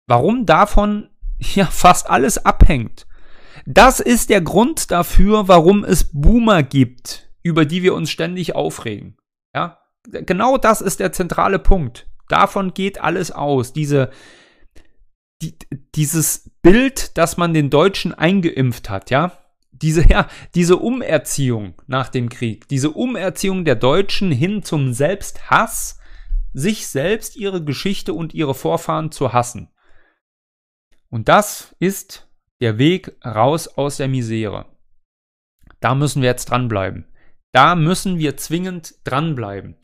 [0.07, 1.09] Warum davon
[1.39, 3.07] ja fast alles abhängt.
[3.65, 9.17] Das ist der Grund dafür, warum es Boomer gibt, über die wir uns ständig aufregen.
[9.55, 12.07] Ja, genau das ist der zentrale Punkt.
[12.27, 13.73] Davon geht alles aus.
[13.73, 14.11] Diese,
[15.41, 15.57] die,
[15.95, 19.31] dieses Bild, das man den Deutschen eingeimpft hat, ja,
[19.71, 25.99] diese, ja, diese Umerziehung nach dem Krieg, diese Umerziehung der Deutschen hin zum Selbsthass,
[26.53, 29.69] sich selbst, ihre Geschichte und ihre Vorfahren zu hassen.
[31.09, 32.27] Und das ist
[32.59, 34.65] der Weg raus aus der Misere.
[35.79, 37.05] Da müssen wir jetzt dranbleiben.
[37.53, 39.77] Da müssen wir zwingend dranbleiben.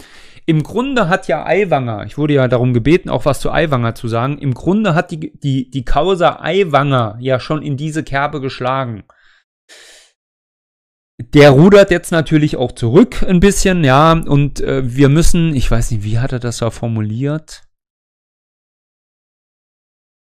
[0.46, 4.10] Im Grunde hat ja Aiwanger, ich wurde ja darum gebeten, auch was zu Aiwanger zu
[4.10, 9.06] sagen, im Grunde hat die, die, die Causa Aiwanger ja schon in diese Kerbe geschlagen.
[11.20, 15.92] Der rudert jetzt natürlich auch zurück ein bisschen, ja, und äh, wir müssen, ich weiß
[15.92, 17.64] nicht, wie hat er das da formuliert?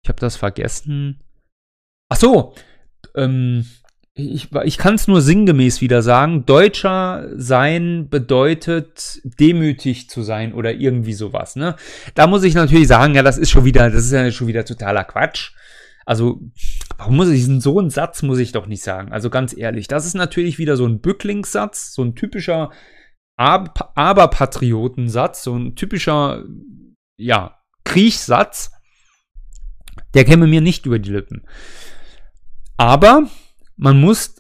[0.02, 1.20] Ich habe das vergessen.
[2.08, 2.54] Ach so,
[3.16, 3.66] ähm,
[4.18, 6.46] ich, ich kann es nur sinngemäß wieder sagen.
[6.46, 11.54] Deutscher sein bedeutet demütig zu sein oder irgendwie sowas.
[11.54, 11.76] Ne?
[12.14, 14.64] Da muss ich natürlich sagen, ja, das ist schon wieder, das ist ja schon wieder
[14.64, 15.52] totaler Quatsch.
[16.06, 16.40] Also,
[16.96, 19.12] warum muss ich so einen Satz muss ich doch nicht sagen.
[19.12, 22.70] Also ganz ehrlich, das ist natürlich wieder so ein Bücklingssatz, so ein typischer
[23.38, 26.44] Ab Aberpatriotensatz, so ein typischer,
[27.18, 28.70] ja, Kriechsatz.
[30.14, 31.44] Der käme mir nicht über die Lippen.
[32.78, 33.28] Aber
[33.76, 34.36] man muss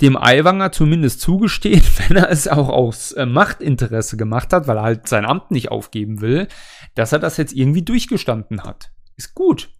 [0.00, 4.82] dem Aiwanger zumindest zugestehen, wenn er es auch aus äh, Machtinteresse gemacht hat, weil er
[4.82, 6.48] halt sein Amt nicht aufgeben will,
[6.94, 8.90] dass er das jetzt irgendwie durchgestanden hat.
[9.16, 9.70] Ist gut.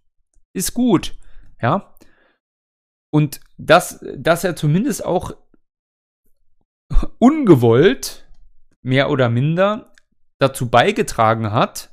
[0.53, 1.15] Ist gut.
[1.61, 1.95] Ja.
[3.11, 5.35] Und dass, dass er zumindest auch
[7.19, 8.27] ungewollt,
[8.81, 9.93] mehr oder minder,
[10.39, 11.89] dazu beigetragen hat,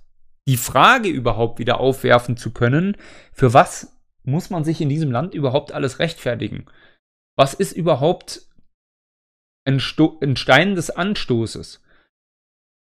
[0.47, 2.97] die Frage überhaupt wieder aufwerfen zu können,
[3.33, 6.67] für was muss man sich in diesem Land überhaupt alles rechtfertigen?
[7.39, 8.43] Was ist überhaupt
[9.65, 11.81] ein, Sto ein Stein des Anstoßes?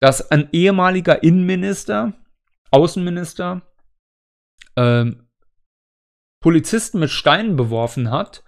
[0.01, 2.15] Dass ein ehemaliger Innenminister,
[2.71, 3.63] Außenminister,
[4.77, 5.29] ähm,
[6.43, 8.45] Polizisten mit Steinen beworfen hat,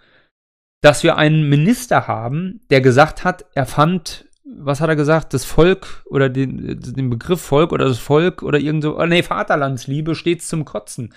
[0.82, 5.44] dass wir einen Minister haben, der gesagt hat, er fand, was hat er gesagt, das
[5.44, 10.14] Volk oder den, den Begriff Volk oder das Volk oder irgend so, oh nee, Vaterlandsliebe
[10.14, 11.12] steht zum Kotzen.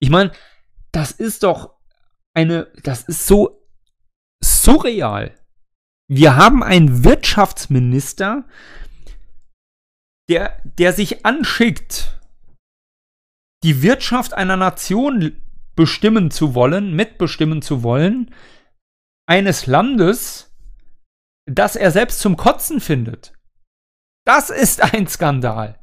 [0.00, 0.32] Ich meine,
[0.92, 1.76] das ist doch
[2.34, 3.63] eine, das ist so
[4.64, 5.38] surreal.
[6.08, 8.44] Wir haben einen Wirtschaftsminister,
[10.30, 12.18] der, der sich anschickt,
[13.62, 15.36] die Wirtschaft einer Nation
[15.76, 18.34] bestimmen zu wollen, mitbestimmen zu wollen,
[19.26, 20.50] eines Landes,
[21.46, 23.34] das er selbst zum Kotzen findet.
[24.26, 25.78] Das ist ein Skandal.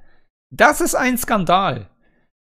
[0.52, 1.91] Das ist ein Skandal.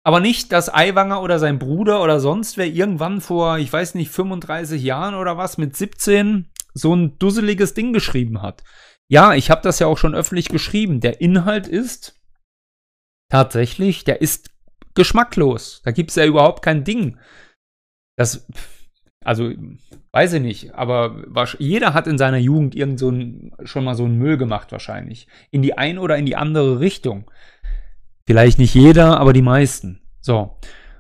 [0.06, 4.12] Aber nicht, dass Aiwanger oder sein Bruder oder sonst wer irgendwann vor, ich weiß nicht,
[4.12, 8.62] 35 Jahren oder was, mit 17 so ein dusseliges Ding geschrieben hat.
[9.10, 11.00] Ja, ich habe das ja auch schon öffentlich geschrieben.
[11.00, 12.20] Der Inhalt ist
[13.32, 14.50] tatsächlich, der ist
[14.94, 15.82] geschmacklos.
[15.84, 17.18] Da gibt es ja überhaupt kein Ding.
[18.16, 18.46] Das,
[19.24, 19.50] also,
[20.12, 21.24] weiß ich nicht, aber
[21.58, 25.26] jeder hat in seiner Jugend irgend so ein, schon mal so einen Müll gemacht, wahrscheinlich.
[25.50, 27.28] In die eine oder in die andere Richtung.
[28.26, 30.00] Vielleicht nicht jeder, aber die meisten.
[30.20, 30.58] So.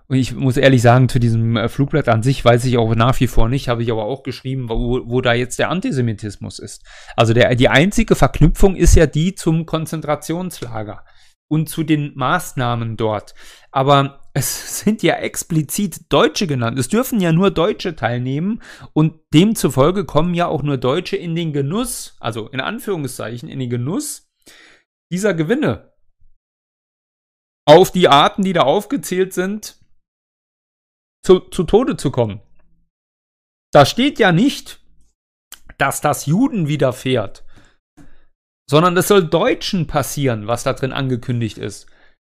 [0.08, 3.18] Und ich muss ehrlich sagen, zu diesem äh, Flugblatt an sich weiß ich auch nach
[3.18, 6.84] wie vor nicht, habe ich aber auch geschrieben, wo, wo da jetzt der Antisemitismus ist.
[7.16, 11.04] Also der, die einzige Verknüpfung ist ja die zum Konzentrationslager
[11.48, 13.34] und zu den Maßnahmen dort.
[13.72, 16.78] Aber es sind ja explizit Deutsche genannt.
[16.78, 18.62] Es dürfen ja nur Deutsche teilnehmen
[18.92, 23.70] und demzufolge kommen ja auch nur Deutsche in den Genuss, also in Anführungszeichen, in den
[23.70, 24.30] Genuss
[25.10, 25.95] dieser Gewinne
[27.66, 29.78] auf die Arten, die da aufgezählt sind,
[31.24, 32.40] zu, zu Tode zu kommen.
[33.72, 34.80] Da steht ja nicht,
[35.76, 37.44] dass das Juden widerfährt,
[38.70, 41.86] sondern es soll Deutschen passieren, was da drin angekündigt ist.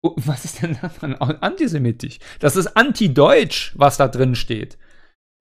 [0.03, 2.19] Oh, was ist denn daran antisemitisch?
[2.39, 4.77] Das ist anti-deutsch, was da drin steht.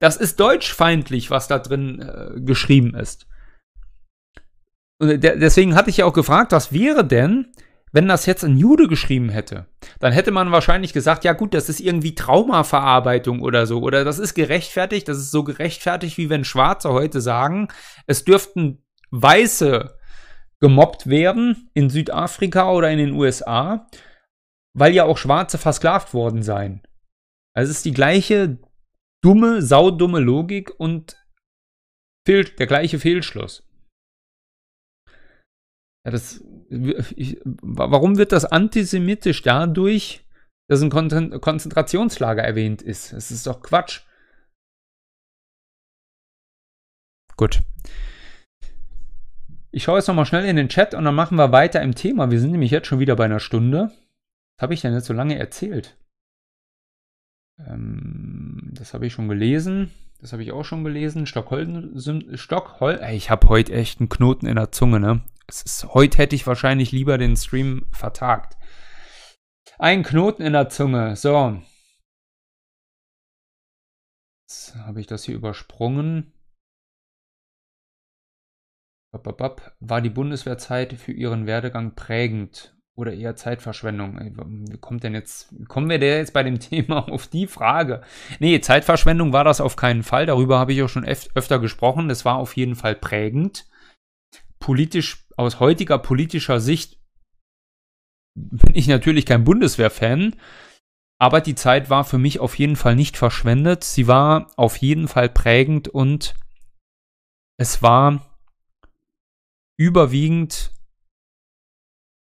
[0.00, 3.26] Das ist deutschfeindlich, was da drin äh, geschrieben ist.
[4.98, 7.52] Und deswegen hatte ich ja auch gefragt, was wäre denn,
[7.96, 9.68] wenn das jetzt ein Jude geschrieben hätte?
[10.00, 13.80] Dann hätte man wahrscheinlich gesagt, ja gut, das ist irgendwie Traumaverarbeitung oder so.
[13.80, 17.68] Oder das ist gerechtfertigt, das ist so gerechtfertigt, wie wenn Schwarze heute sagen,
[18.06, 19.98] es dürften Weiße
[20.60, 23.88] gemobbt werden in Südafrika oder in den USA,
[24.74, 26.82] weil ja auch Schwarze versklavt worden seien.
[27.54, 28.58] Also es ist die gleiche
[29.24, 31.16] dumme, saudumme Logik und
[32.28, 33.66] der gleiche Fehlschluss.
[36.04, 40.24] Ja, das, ich, warum wird das antisemitisch dadurch,
[40.68, 43.12] dass ein Konzentrationslager erwähnt ist?
[43.12, 44.02] Das ist doch Quatsch.
[47.36, 47.62] Gut.
[49.70, 52.30] Ich schaue jetzt nochmal schnell in den Chat und dann machen wir weiter im Thema.
[52.30, 53.92] Wir sind nämlich jetzt schon wieder bei einer Stunde.
[54.56, 55.98] Was habe ich denn jetzt so lange erzählt?
[57.58, 59.90] Ähm, das habe ich schon gelesen.
[60.20, 61.26] Das habe ich auch schon gelesen.
[61.26, 61.92] Stockholm,
[62.34, 63.00] Stockholm.
[63.12, 65.20] Ich habe heute echt einen Knoten in der Zunge, ne?
[65.48, 68.56] Es ist, heute hätte ich wahrscheinlich lieber den Stream vertagt.
[69.78, 71.16] Ein Knoten in der Zunge.
[71.16, 71.62] So.
[74.48, 76.32] Jetzt habe ich das hier übersprungen.
[79.12, 82.76] War die Bundeswehrzeit für Ihren Werdegang prägend?
[82.96, 84.18] oder eher Zeitverschwendung?
[84.70, 88.02] Wie kommt denn jetzt, kommen wir denn jetzt bei dem Thema auf die Frage?
[88.40, 90.26] Nee, Zeitverschwendung war das auf keinen Fall.
[90.26, 92.08] Darüber habe ich auch schon öfter gesprochen.
[92.08, 93.66] Das war auf jeden Fall prägend.
[94.58, 96.98] Politisch, aus heutiger politischer Sicht
[98.34, 100.36] bin ich natürlich kein Bundeswehrfan.
[101.18, 103.84] Aber die Zeit war für mich auf jeden Fall nicht verschwendet.
[103.84, 106.34] Sie war auf jeden Fall prägend und
[107.58, 108.38] es war
[109.78, 110.72] überwiegend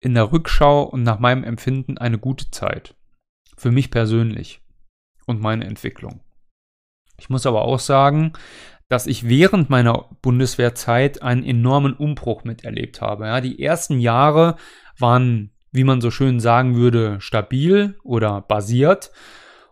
[0.01, 2.95] in der Rückschau und nach meinem Empfinden eine gute Zeit.
[3.57, 4.61] Für mich persönlich
[5.27, 6.21] und meine Entwicklung.
[7.19, 8.33] Ich muss aber auch sagen,
[8.89, 13.27] dass ich während meiner Bundeswehrzeit einen enormen Umbruch miterlebt habe.
[13.27, 14.57] Ja, die ersten Jahre
[14.99, 19.11] waren, wie man so schön sagen würde, stabil oder basiert.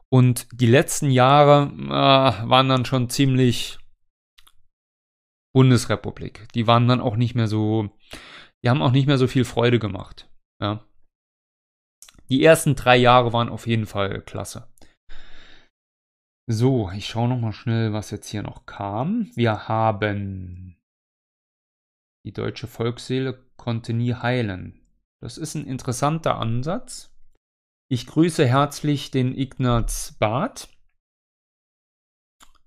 [0.08, 3.78] Und die letzten Jahre äh, waren dann schon ziemlich
[5.54, 6.48] Bundesrepublik.
[6.54, 7.90] Die waren dann auch nicht mehr so
[8.66, 10.28] die haben auch nicht mehr so viel Freude gemacht.
[10.60, 10.84] Ja.
[12.28, 14.66] Die ersten drei Jahre waren auf jeden Fall klasse.
[16.48, 19.28] So, ich schaue noch mal schnell, was jetzt hier noch kam.
[19.34, 20.76] Wir haben
[22.24, 24.80] die deutsche Volksseele konnte nie heilen.
[25.20, 27.12] Das ist ein interessanter Ansatz.
[27.88, 30.68] Ich grüße herzlich den Ignaz Barth.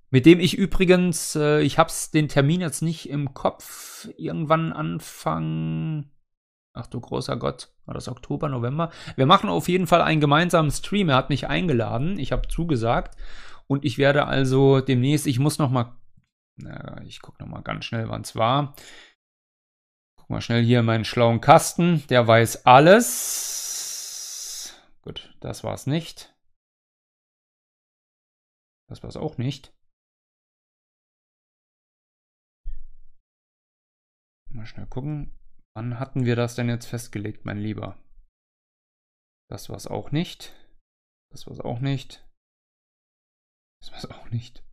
[0.10, 6.10] Mit dem ich übrigens, äh, ich habe den Termin jetzt nicht im Kopf, irgendwann Anfang,
[6.74, 8.92] ach du großer Gott, war das Oktober, November?
[9.16, 11.10] Wir machen auf jeden Fall einen gemeinsamen Stream.
[11.10, 13.16] Er hat mich eingeladen, ich habe zugesagt
[13.70, 15.96] und ich werde also demnächst, ich muss noch mal,
[16.56, 18.76] na, ich gucke noch mal ganz schnell, wann es war.
[20.18, 23.50] Guck mal schnell hier in meinen schlauen Kasten, der weiß alles.
[25.02, 26.36] Gut, das war es nicht.
[28.88, 29.72] Das war es auch nicht.
[34.50, 35.38] Mal schnell gucken.
[35.76, 38.00] Wann hatten wir das denn jetzt festgelegt, mein Lieber?
[39.48, 40.56] Das war es auch nicht.
[41.32, 42.28] Das war es auch nicht.
[43.82, 44.64] Das es auch nicht.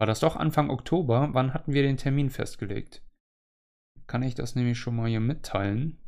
[0.00, 1.30] War das doch Anfang Oktober?
[1.32, 3.02] Wann hatten wir den Termin festgelegt?
[4.06, 5.98] Kann ich das nämlich schon mal hier mitteilen?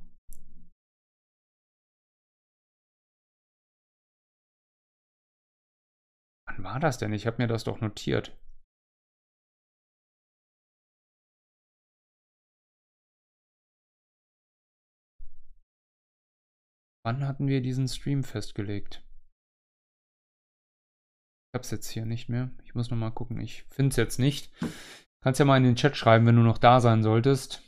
[6.46, 7.12] Wann war das denn?
[7.12, 8.36] Ich habe mir das doch notiert.
[17.02, 19.02] Wann hatten wir diesen Stream festgelegt?
[21.50, 22.48] Ich hab's jetzt hier nicht mehr.
[22.64, 23.40] Ich muss nochmal gucken.
[23.40, 24.52] Ich finde es jetzt nicht.
[25.20, 27.60] Kannst ja mal in den Chat schreiben, wenn du noch da sein solltest.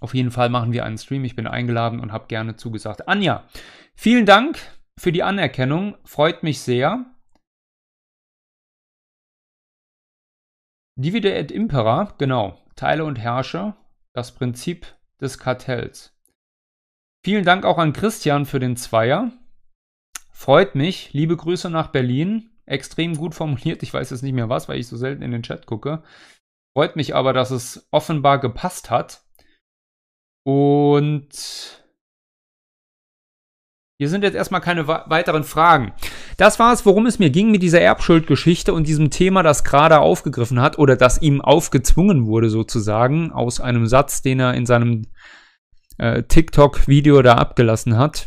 [0.00, 1.24] Auf jeden Fall machen wir einen Stream.
[1.24, 3.06] Ich bin eingeladen und habe gerne zugesagt.
[3.06, 3.46] Anja,
[3.94, 4.58] vielen Dank
[4.98, 5.96] für die Anerkennung.
[6.04, 7.06] Freut mich sehr.
[10.96, 12.58] Divide et Impera, genau.
[12.74, 13.76] Teile und herrsche.
[14.12, 16.18] Das Prinzip des Kartells.
[17.24, 19.30] Vielen Dank auch an Christian für den Zweier.
[20.32, 21.12] Freut mich.
[21.12, 22.48] Liebe Grüße nach Berlin.
[22.72, 23.82] Extrem gut formuliert.
[23.82, 26.02] Ich weiß jetzt nicht mehr was, weil ich so selten in den Chat gucke.
[26.76, 29.22] Freut mich aber, dass es offenbar gepasst hat.
[30.44, 31.82] Und
[34.02, 35.92] Hier sind jetzt erstmal keine weiteren Fragen.
[36.36, 40.00] Das war es, worum es mir ging mit dieser Erbschuldgeschichte und diesem Thema, das gerade
[40.00, 45.06] aufgegriffen hat oder das ihm aufgezwungen wurde, sozusagen, aus einem Satz, den er in seinem
[45.98, 48.26] äh, TikTok-Video da abgelassen hat.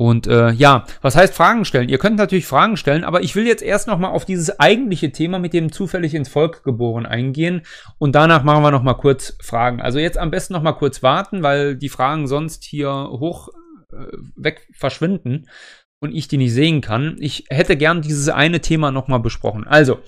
[0.00, 1.90] Und äh, ja, was heißt Fragen stellen?
[1.90, 5.38] Ihr könnt natürlich Fragen stellen, aber ich will jetzt erst nochmal auf dieses eigentliche Thema
[5.38, 7.66] mit dem zufällig ins Volk geboren eingehen
[7.98, 9.82] und danach machen wir nochmal kurz Fragen.
[9.82, 13.50] Also jetzt am besten nochmal kurz warten, weil die Fragen sonst hier hoch
[13.92, 13.96] äh,
[14.36, 15.50] weg verschwinden
[16.00, 17.18] und ich die nicht sehen kann.
[17.20, 19.66] Ich hätte gern dieses eine Thema nochmal besprochen.
[19.66, 19.98] Also,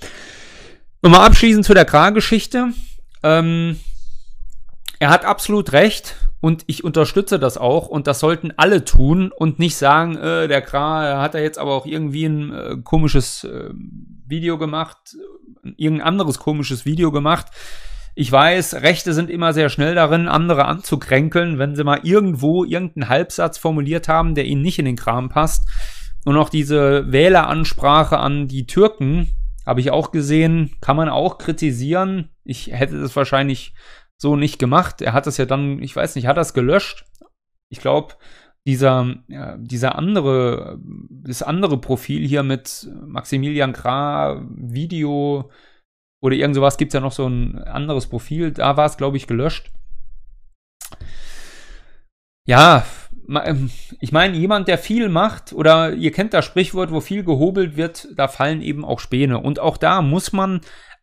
[1.03, 2.68] nochmal abschließend zu der Kra-Geschichte.
[3.22, 3.78] Ähm,
[5.01, 9.61] er hat absolut recht und ich unterstütze das auch und das sollten alle tun und
[9.61, 13.70] nicht sagen, äh, der Kra hat er jetzt aber auch irgendwie ein äh, komisches äh,
[14.26, 15.16] Video gemacht,
[15.76, 17.47] irgendein anderes komisches Video gemacht.
[18.16, 23.09] Ich weiß, Rechte sind immer sehr schnell darin, andere anzukränkeln, wenn sie mal irgendwo irgendeinen
[23.09, 25.68] Halbsatz formuliert haben, der ihnen nicht in den Kram passt.
[26.24, 29.30] Und auch diese Wähleransprache an die Türken,
[29.64, 32.30] habe ich auch gesehen, kann man auch kritisieren.
[32.45, 33.74] Ich hätte das wahrscheinlich
[34.23, 35.03] so nicht gemacht.
[35.03, 37.05] Er hat das ja dann, ich weiß nicht, hat das gelöscht.
[37.68, 38.14] Ich glaube,
[38.64, 40.79] dieser, ja, dieser andere,
[41.11, 45.51] das andere Profil hier mit Maximilian Krah, Video
[46.23, 48.53] oder irgend sowas gibt es ja noch so ein anderes Profil.
[48.53, 49.73] Da war es, glaube ich, gelöscht.
[52.47, 52.85] Ja,
[53.29, 53.70] ähm,
[54.01, 58.09] ich meine, jemand, der viel macht, oder ihr kennt das Sprichwort, wo viel gehobelt wird,
[58.14, 59.39] da fallen eben auch Späne.
[59.41, 60.61] Und auch da muss man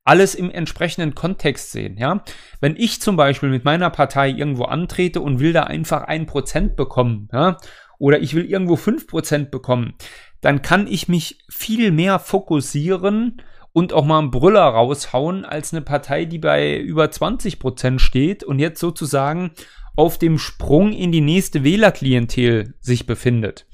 [0.09, 2.23] alles im entsprechenden Kontext sehen, ja.
[2.59, 6.75] Wenn ich zum Beispiel mit meiner Partei irgendwo antrete und will da einfach ein Prozent
[6.75, 7.57] bekommen, ja,
[7.99, 9.93] oder ich will irgendwo fünf Prozent bekommen,
[10.41, 15.83] dann kann ich mich viel mehr fokussieren und auch mal einen Brüller raushauen als eine
[15.83, 19.51] Partei, die bei über 20 Prozent steht und jetzt sozusagen
[19.95, 23.67] auf dem Sprung in die nächste Wählerklientel sich befindet.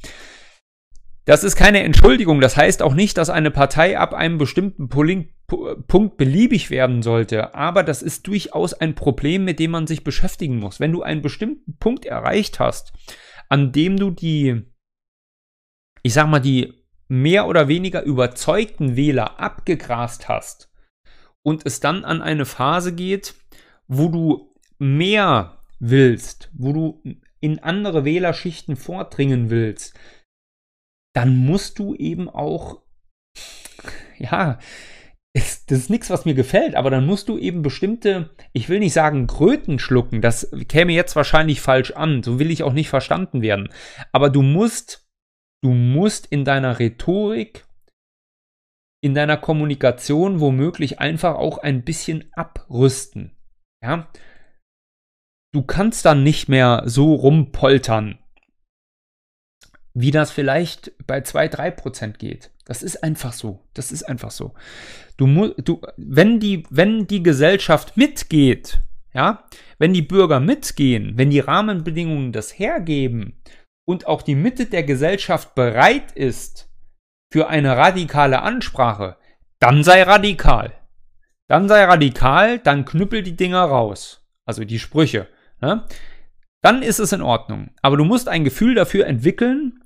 [1.26, 2.40] Das ist keine Entschuldigung.
[2.40, 7.56] Das heißt auch nicht, dass eine Partei ab einem bestimmten Punkt beliebig werden sollte.
[7.56, 10.80] Aber das ist durchaus ein Problem, mit dem man sich beschäftigen muss.
[10.80, 12.94] Wenn du einen bestimmten Punkt erreicht hast,
[13.50, 14.62] an dem du die,
[16.04, 16.74] ich sag mal, die
[17.08, 20.72] mehr oder weniger überzeugten Wähler abgegrast hast
[21.44, 23.36] und es dann an eine Phase geht,
[23.88, 27.04] wo du mehr willst, wo du
[27.40, 29.94] in andere Wählerschichten vordringen willst,
[31.16, 32.82] dann musst du eben auch,
[34.18, 34.60] ja,
[35.34, 38.94] das ist nichts, was mir gefällt, aber dann musst du eben bestimmte, ich will nicht
[38.94, 43.42] sagen Kröten schlucken, das käme jetzt wahrscheinlich falsch an, so will ich auch nicht verstanden
[43.42, 43.70] werden.
[44.12, 45.10] Aber du musst,
[45.64, 47.66] du musst in deiner Rhetorik,
[49.02, 53.38] in deiner Kommunikation womöglich einfach auch ein bisschen abrüsten.
[53.82, 54.10] Ja?
[55.54, 58.20] Du kannst dann nicht mehr so rumpoltern
[59.96, 62.52] wie das vielleicht bei 2, 3 Prozent geht.
[62.66, 63.62] Das ist einfach so.
[63.74, 64.54] Das ist einfach so.
[65.18, 68.82] Du, du, wenn die, wenn die Gesellschaft mitgeht,
[69.14, 69.46] ja,
[69.80, 73.42] wenn die Bürger mitgehen, wenn die Rahmenbedingungen das hergeben
[73.86, 76.70] und auch die Mitte der Gesellschaft bereit ist
[77.32, 79.16] für eine radikale Ansprache,
[79.60, 80.74] dann sei radikal.
[81.48, 84.26] Dann sei radikal, dann knüppel die Dinger raus.
[84.46, 85.28] Also die Sprüche.
[85.62, 85.88] Ja?
[86.66, 87.70] Dann ist es in Ordnung.
[87.84, 89.84] Aber du musst ein Gefühl dafür entwickeln,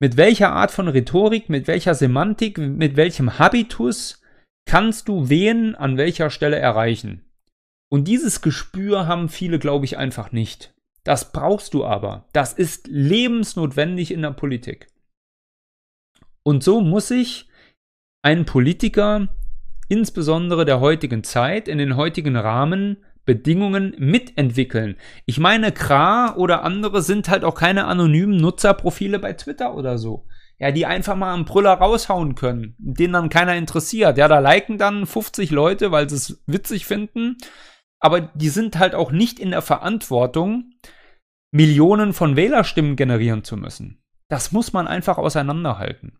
[0.00, 4.20] mit welcher Art von Rhetorik, mit welcher Semantik, mit welchem Habitus
[4.68, 7.24] kannst du wen an welcher Stelle erreichen.
[7.88, 10.74] Und dieses Gespür haben viele, glaube ich, einfach nicht.
[11.04, 12.26] Das brauchst du aber.
[12.32, 14.88] Das ist lebensnotwendig in der Politik.
[16.42, 17.48] Und so muss sich
[18.24, 19.28] ein Politiker,
[19.88, 22.96] insbesondere der heutigen Zeit, in den heutigen Rahmen
[23.28, 24.96] Bedingungen mitentwickeln.
[25.26, 30.26] Ich meine, Kra oder andere sind halt auch keine anonymen Nutzerprofile bei Twitter oder so.
[30.58, 34.16] Ja, die einfach mal einen Brüller raushauen können, den dann keiner interessiert.
[34.16, 37.36] Ja, da liken dann 50 Leute, weil sie es witzig finden.
[38.00, 40.72] Aber die sind halt auch nicht in der Verantwortung,
[41.52, 44.02] Millionen von Wählerstimmen generieren zu müssen.
[44.30, 46.18] Das muss man einfach auseinanderhalten.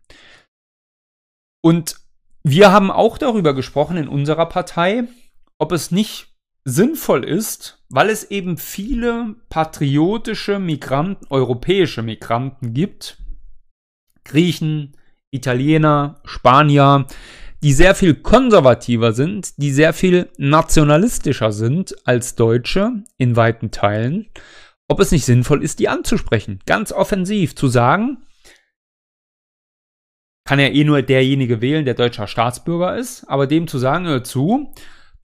[1.65, 1.97] Und
[2.43, 5.05] wir haben auch darüber gesprochen in unserer Partei,
[5.59, 6.38] ob es nicht
[6.69, 13.19] sinnvoll ist, weil es eben viele patriotische Migranten, europäische Migranten gibt,
[14.25, 14.97] Griechen,
[15.31, 17.07] Italiener, Spanier,
[17.63, 24.29] die sehr viel konservativer sind, die sehr viel nationalistischer sind als Deutsche in weiten Teilen,
[24.87, 28.19] ob es nicht sinnvoll ist, die anzusprechen, ganz offensiv zu sagen,
[30.45, 34.25] kann ja eh nur derjenige wählen, der deutscher Staatsbürger ist, aber dem zu sagen, hör
[34.25, 34.73] zu,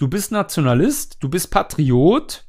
[0.05, 2.44] du bist Nationalist, du bist Patriot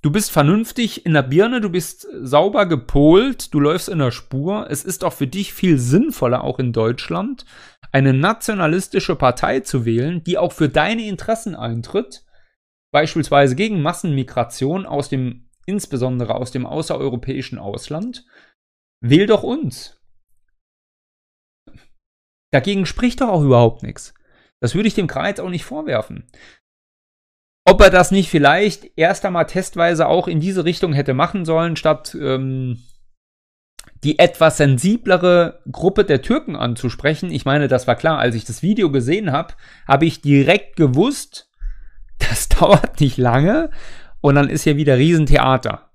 [0.00, 4.68] Du bist vernünftig in der Birne, du bist sauber gepolt, du läufst in der Spur.
[4.68, 7.44] Es ist auch für dich viel sinnvoller, auch in Deutschland,
[7.92, 12.24] eine nationalistische Partei zu wählen, die auch für deine Interessen eintritt,
[12.90, 18.24] beispielsweise gegen Massenmigration aus dem, insbesondere aus dem außereuropäischen Ausland.
[19.00, 20.00] Wähl doch uns.
[22.50, 24.14] Dagegen spricht doch auch überhaupt nichts.
[24.62, 26.28] Das würde ich dem Kreis auch nicht vorwerfen.
[27.66, 31.74] Ob er das nicht vielleicht erst einmal testweise auch in diese Richtung hätte machen sollen,
[31.74, 32.80] statt ähm,
[34.04, 37.32] die etwas sensiblere Gruppe der Türken anzusprechen.
[37.32, 39.54] Ich meine, das war klar, als ich das Video gesehen habe,
[39.88, 41.50] habe ich direkt gewusst,
[42.18, 43.70] das dauert nicht lange
[44.20, 45.90] und dann ist ja wieder Riesentheater.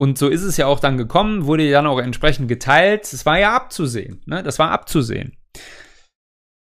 [0.00, 3.12] Und so ist es ja auch dann gekommen, wurde ja dann auch entsprechend geteilt.
[3.12, 4.44] Es war ja abzusehen, ne?
[4.44, 5.37] Das war abzusehen.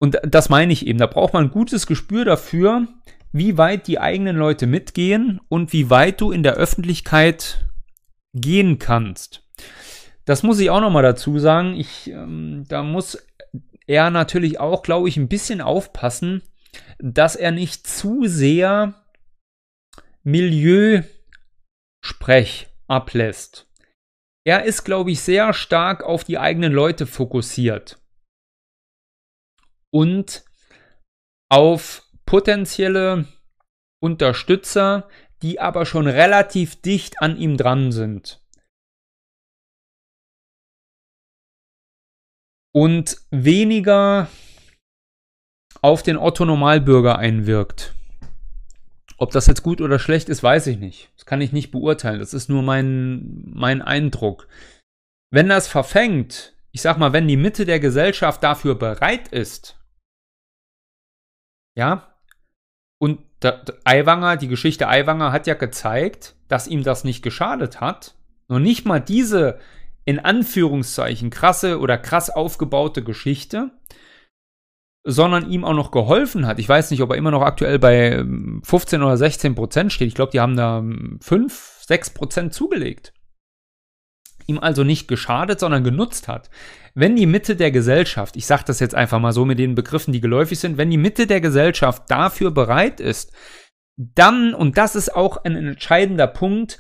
[0.01, 0.99] Und das meine ich eben.
[0.99, 2.87] Da braucht man ein gutes Gespür dafür,
[3.33, 7.67] wie weit die eigenen Leute mitgehen und wie weit du in der Öffentlichkeit
[8.35, 9.45] gehen kannst.
[10.25, 11.75] Das muss ich auch noch mal dazu sagen.
[11.75, 13.19] Ich, ähm, da muss
[13.87, 16.43] er natürlich auch, glaube ich, ein bisschen aufpassen,
[16.99, 18.95] dass er nicht zu sehr
[20.23, 21.09] Milieusprech
[22.87, 23.67] ablässt.
[24.45, 27.98] Er ist, glaube ich, sehr stark auf die eigenen Leute fokussiert
[29.93, 30.45] und
[31.51, 33.27] auf potenzielle
[34.01, 35.09] Unterstützer,
[35.43, 38.41] die aber schon relativ dicht an ihm dran sind.
[42.75, 44.29] Und weniger
[45.81, 47.95] auf den Otto Normalbürger einwirkt.
[49.17, 51.11] Ob das jetzt gut oder schlecht ist, weiß ich nicht.
[51.17, 52.21] Das kann ich nicht beurteilen.
[52.21, 54.49] Das ist nur mein, mein Eindruck.
[55.31, 59.78] Wenn das verfängt, ich sag mal, wenn die Mitte der Gesellschaft dafür bereit ist,
[61.79, 62.09] ja,
[63.01, 67.81] und der, der Aiwanger, die Geschichte Aiwanger hat ja gezeigt, dass ihm das nicht geschadet
[67.81, 68.17] hat.
[68.49, 69.61] Noch nicht mal diese
[70.05, 73.71] in Anführungszeichen krasse oder krass aufgebaute Geschichte,
[75.05, 76.59] sondern ihm auch noch geholfen hat.
[76.59, 78.25] Ich weiß nicht, ob er immer noch aktuell bei
[78.65, 80.09] 15 ähm, oder 16 Prozent steht.
[80.09, 80.83] Ich glaube, die haben da
[81.21, 83.13] 5, 6 Prozent zugelegt.
[84.49, 86.51] Ihm also nicht geschadet, sondern genutzt hat.
[86.95, 90.13] Wenn die Mitte der Gesellschaft, ich sage das jetzt einfach mal so mit den Begriffen,
[90.13, 93.33] die geläufig sind, wenn die Mitte der Gesellschaft dafür bereit ist,
[93.97, 96.79] dann, und das ist auch ein entscheidender Punkt,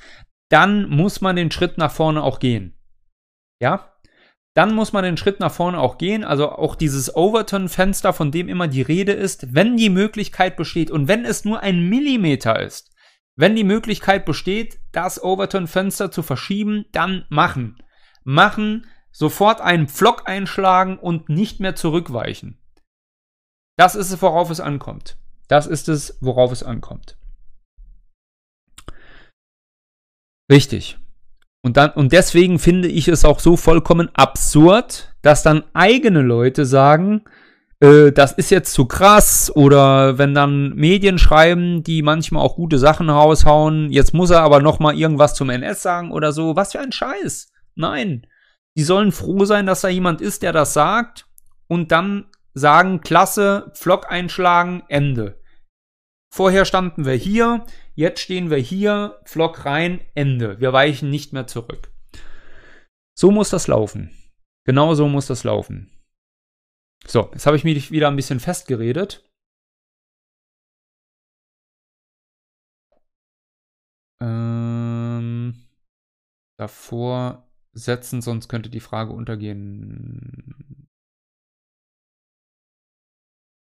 [0.50, 2.74] dann muss man den Schritt nach vorne auch gehen.
[3.60, 3.92] Ja?
[4.54, 6.24] Dann muss man den Schritt nach vorne auch gehen.
[6.24, 11.06] Also auch dieses Overton-Fenster, von dem immer die Rede ist, wenn die Möglichkeit besteht und
[11.06, 12.90] wenn es nur ein Millimeter ist,
[13.38, 17.80] wenn die Möglichkeit besteht, das Overton-Fenster zu verschieben, dann machen.
[18.24, 22.58] Machen, sofort einen Pflock einschlagen und nicht mehr zurückweichen.
[23.76, 25.16] Das ist es, worauf es ankommt.
[25.46, 27.16] Das ist es, worauf es ankommt.
[30.50, 30.98] Richtig.
[31.64, 36.66] Und, dann, und deswegen finde ich es auch so vollkommen absurd, dass dann eigene Leute
[36.66, 37.22] sagen,
[37.80, 42.78] äh, das ist jetzt zu krass oder wenn dann Medien schreiben, die manchmal auch gute
[42.78, 46.56] Sachen raushauen, jetzt muss er aber noch mal irgendwas zum NS sagen oder so.
[46.56, 47.52] Was für ein Scheiß.
[47.74, 48.26] Nein.
[48.76, 51.26] Die sollen froh sein, dass da jemand ist, der das sagt
[51.68, 55.40] und dann sagen, klasse, Flock einschlagen, Ende.
[56.32, 57.64] Vorher standen wir hier,
[57.94, 60.60] jetzt stehen wir hier, Flock rein, Ende.
[60.60, 61.90] Wir weichen nicht mehr zurück.
[63.16, 64.10] So muss das laufen.
[64.64, 65.97] Genau so muss das laufen.
[67.08, 69.24] So, jetzt habe ich mich wieder ein bisschen festgeredet.
[74.20, 75.54] Ähm,
[76.58, 80.86] davor setzen, sonst könnte die Frage untergehen.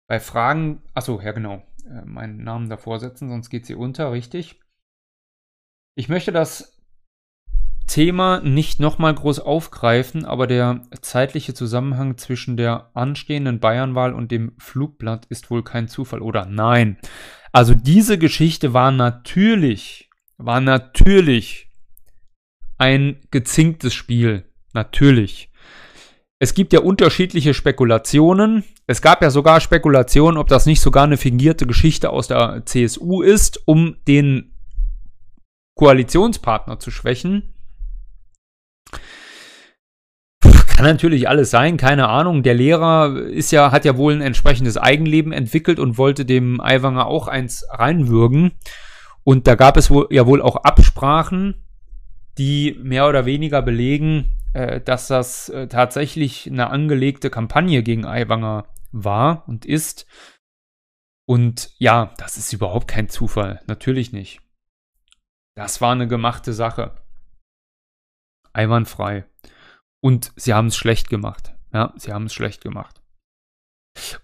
[0.08, 4.62] Bei Fragen, achso, ja genau, äh, meinen Namen davor setzen, sonst geht sie unter, richtig.
[5.94, 6.75] Ich möchte das
[7.86, 14.52] Thema nicht nochmal groß aufgreifen, aber der zeitliche Zusammenhang zwischen der anstehenden Bayernwahl und dem
[14.58, 16.46] Flugblatt ist wohl kein Zufall, oder?
[16.46, 16.98] Nein.
[17.52, 21.70] Also diese Geschichte war natürlich, war natürlich
[22.78, 24.44] ein gezinktes Spiel.
[24.74, 25.50] Natürlich.
[26.38, 28.64] Es gibt ja unterschiedliche Spekulationen.
[28.86, 33.22] Es gab ja sogar Spekulationen, ob das nicht sogar eine fingierte Geschichte aus der CSU
[33.22, 34.54] ist, um den
[35.76, 37.54] Koalitionspartner zu schwächen.
[40.40, 42.42] Kann natürlich alles sein, keine Ahnung.
[42.42, 47.06] Der Lehrer ist ja, hat ja wohl ein entsprechendes Eigenleben entwickelt und wollte dem Aiwanger
[47.06, 48.52] auch eins reinwürgen.
[49.24, 51.66] Und da gab es wohl, ja wohl auch Absprachen
[52.38, 58.66] die mehr oder weniger belegen, äh, dass das äh, tatsächlich eine angelegte Kampagne gegen Aiwanger
[58.92, 60.06] war und ist.
[61.26, 64.40] Und ja, das ist überhaupt kein Zufall, natürlich nicht.
[65.54, 66.94] Das war eine gemachte Sache.
[68.56, 69.24] Einwandfrei.
[70.02, 71.54] Und sie haben es schlecht gemacht.
[71.72, 73.00] Ja, sie haben es schlecht gemacht.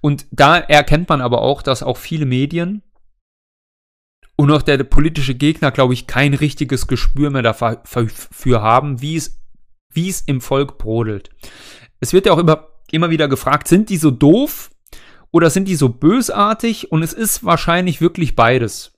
[0.01, 2.83] Und da erkennt man aber auch, dass auch viele Medien
[4.37, 9.41] und auch der politische Gegner, glaube ich, kein richtiges Gespür mehr dafür haben, wie es,
[9.93, 11.31] wie es im Volk brodelt.
[12.01, 14.71] Es wird ja auch immer, immer wieder gefragt, sind die so doof
[15.31, 16.91] oder sind die so bösartig?
[16.91, 18.93] Und es ist wahrscheinlich wirklich beides.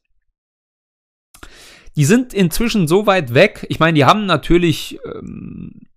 [1.97, 3.67] Die sind inzwischen so weit weg.
[3.69, 5.89] Ich meine, die haben natürlich ähm,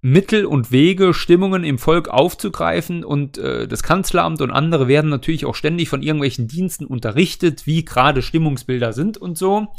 [0.00, 5.44] Mittel und Wege, Stimmungen im Volk aufzugreifen und äh, das Kanzleramt und andere werden natürlich
[5.44, 9.74] auch ständig von irgendwelchen Diensten unterrichtet, wie gerade Stimmungsbilder sind und so.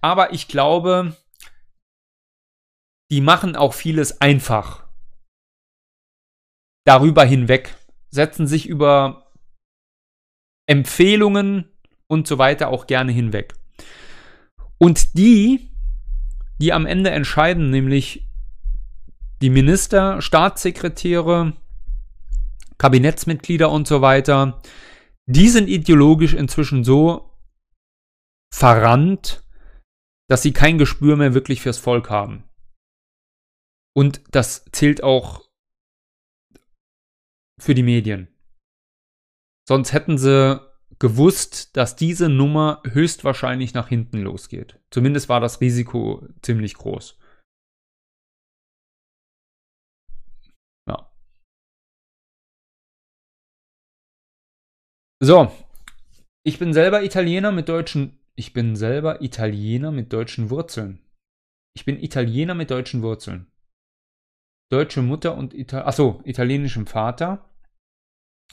[0.00, 1.16] Aber ich glaube,
[3.10, 4.88] die machen auch vieles einfach.
[6.84, 7.76] Darüber hinweg,
[8.10, 9.30] setzen sich über
[10.66, 11.70] Empfehlungen
[12.08, 13.59] und so weiter auch gerne hinweg.
[14.80, 15.70] Und die,
[16.58, 18.28] die am Ende entscheiden, nämlich
[19.42, 21.54] die Minister, Staatssekretäre,
[22.78, 24.62] Kabinettsmitglieder und so weiter,
[25.26, 27.38] die sind ideologisch inzwischen so
[28.52, 29.44] verrannt,
[30.28, 32.44] dass sie kein Gespür mehr wirklich fürs Volk haben.
[33.94, 35.42] Und das zählt auch
[37.60, 38.28] für die Medien.
[39.68, 40.60] Sonst hätten sie
[41.00, 44.78] gewusst, dass diese Nummer höchstwahrscheinlich nach hinten losgeht.
[44.90, 47.18] Zumindest war das Risiko ziemlich groß.
[55.22, 55.52] So,
[56.44, 58.18] ich bin selber Italiener mit deutschen.
[58.36, 61.04] Ich bin selber Italiener mit deutschen Wurzeln.
[61.76, 63.46] Ich bin Italiener mit deutschen Wurzeln.
[64.72, 67.49] Deutsche Mutter und Ital Achso, italienischem Vater.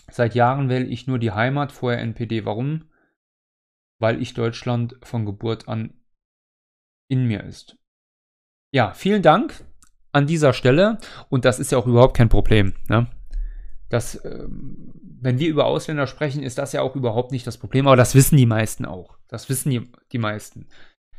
[0.10, 2.46] Seit Jahren wähle ich nur die Heimat, vorher NPD.
[2.46, 2.90] Warum?
[4.00, 5.94] Weil ich Deutschland von Geburt an
[7.10, 7.78] in mir ist.
[8.74, 9.66] Ja, vielen Dank
[10.12, 10.98] an dieser Stelle.
[11.30, 12.74] Und das ist ja auch überhaupt kein Problem.
[12.90, 13.08] Ne?
[13.90, 17.88] Das, ähm, wenn wir über Ausländer sprechen, ist das ja auch überhaupt nicht das Problem,
[17.88, 19.18] aber das wissen die meisten auch.
[19.28, 20.68] Das wissen die, die meisten.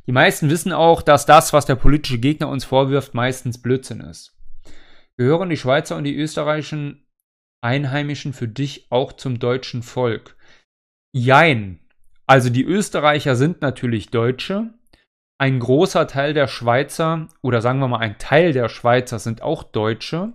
[0.07, 4.39] Die meisten wissen auch, dass das, was der politische Gegner uns vorwirft, meistens Blödsinn ist.
[5.17, 7.08] Gehören die Schweizer und die österreichischen
[7.63, 10.37] Einheimischen für dich auch zum deutschen Volk?
[11.13, 11.81] Jein.
[12.27, 14.75] Also die Österreicher sind natürlich Deutsche.
[15.41, 19.63] Ein großer Teil der Schweizer, oder sagen wir mal ein Teil der Schweizer sind auch
[19.63, 20.35] Deutsche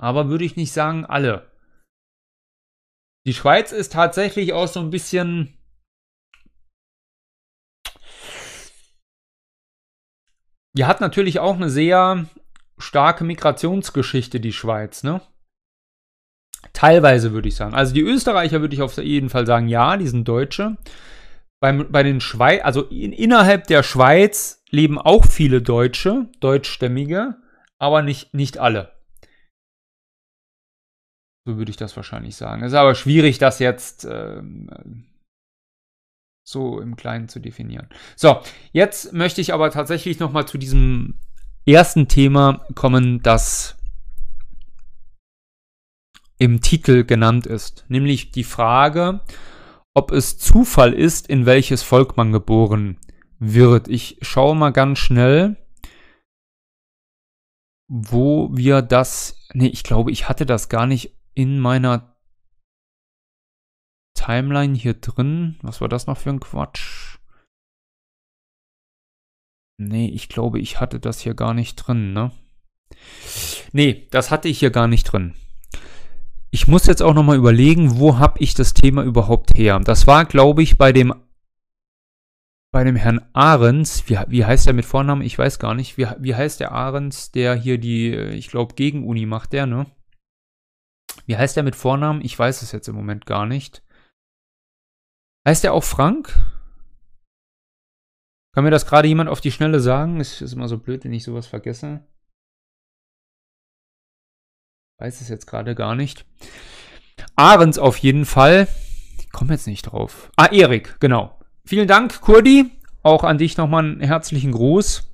[0.00, 1.50] aber würde ich nicht sagen alle.
[3.26, 5.58] Die Schweiz ist tatsächlich auch so ein bisschen.
[10.74, 12.26] Die hat natürlich auch eine sehr
[12.78, 15.20] starke Migrationsgeschichte, die Schweiz, ne?
[16.80, 17.74] Teilweise würde ich sagen.
[17.74, 20.78] Also die Österreicher würde ich auf jeden Fall sagen, ja, die sind Deutsche.
[21.60, 27.36] Beim, bei den Schweiz, also in, innerhalb der Schweiz leben auch viele Deutsche, Deutschstämmige,
[27.78, 28.92] aber nicht, nicht alle.
[31.46, 32.62] So würde ich das wahrscheinlich sagen.
[32.62, 35.04] Es ist aber schwierig, das jetzt ähm,
[36.48, 37.90] so im Kleinen zu definieren.
[38.16, 38.40] So,
[38.72, 41.18] jetzt möchte ich aber tatsächlich nochmal zu diesem
[41.66, 43.76] ersten Thema kommen, das
[46.40, 47.84] im Titel genannt ist.
[47.88, 49.20] Nämlich die Frage,
[49.94, 52.98] ob es Zufall ist, in welches Volk man geboren
[53.38, 53.88] wird.
[53.88, 55.56] Ich schaue mal ganz schnell,
[57.88, 59.46] wo wir das.
[59.52, 62.16] Nee, ich glaube, ich hatte das gar nicht in meiner
[64.14, 65.58] Timeline hier drin.
[65.60, 67.18] Was war das noch für ein Quatsch?
[69.78, 72.32] Nee, ich glaube, ich hatte das hier gar nicht drin, ne?
[73.72, 75.34] Nee, das hatte ich hier gar nicht drin.
[76.50, 79.78] Ich muss jetzt auch nochmal überlegen, wo habe ich das Thema überhaupt her?
[79.80, 81.14] Das war, glaube ich, bei dem
[82.72, 85.22] bei dem Herrn Ahrens, wie, wie heißt der mit Vornamen?
[85.22, 85.98] Ich weiß gar nicht.
[85.98, 89.86] Wie, wie heißt der Ahrens, der hier die, ich glaube, Gegenuni macht, der, ne?
[91.26, 92.24] Wie heißt der mit Vornamen?
[92.24, 93.82] Ich weiß es jetzt im Moment gar nicht.
[95.46, 96.38] Heißt der auch Frank?
[98.54, 100.20] Kann mir das gerade jemand auf die Schnelle sagen?
[100.20, 102.04] Es ist immer so blöd, wenn ich sowas vergesse.
[105.00, 106.26] Weiß es jetzt gerade gar nicht.
[107.34, 108.68] Ahrens auf jeden Fall.
[109.18, 110.30] Ich komme jetzt nicht drauf.
[110.36, 111.40] Ah, Erik, genau.
[111.64, 112.70] Vielen Dank, Kurdi.
[113.02, 115.10] Auch an dich nochmal einen herzlichen Gruß.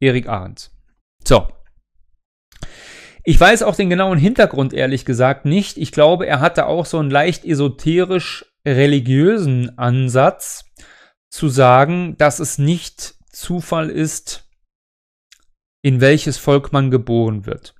[0.00, 0.70] Erik Ahrens.
[1.22, 1.48] So.
[3.22, 5.76] Ich weiß auch den genauen Hintergrund ehrlich gesagt nicht.
[5.76, 10.64] Ich glaube, er hatte auch so einen leicht esoterisch religiösen Ansatz
[11.28, 14.48] zu sagen, dass es nicht Zufall ist,
[15.82, 17.74] in welches Volk man geboren wird.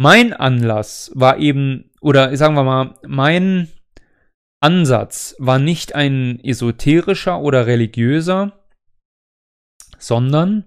[0.00, 3.68] Mein Anlass war eben, oder sagen wir mal, mein
[4.60, 8.64] Ansatz war nicht ein esoterischer oder religiöser,
[9.98, 10.64] sondern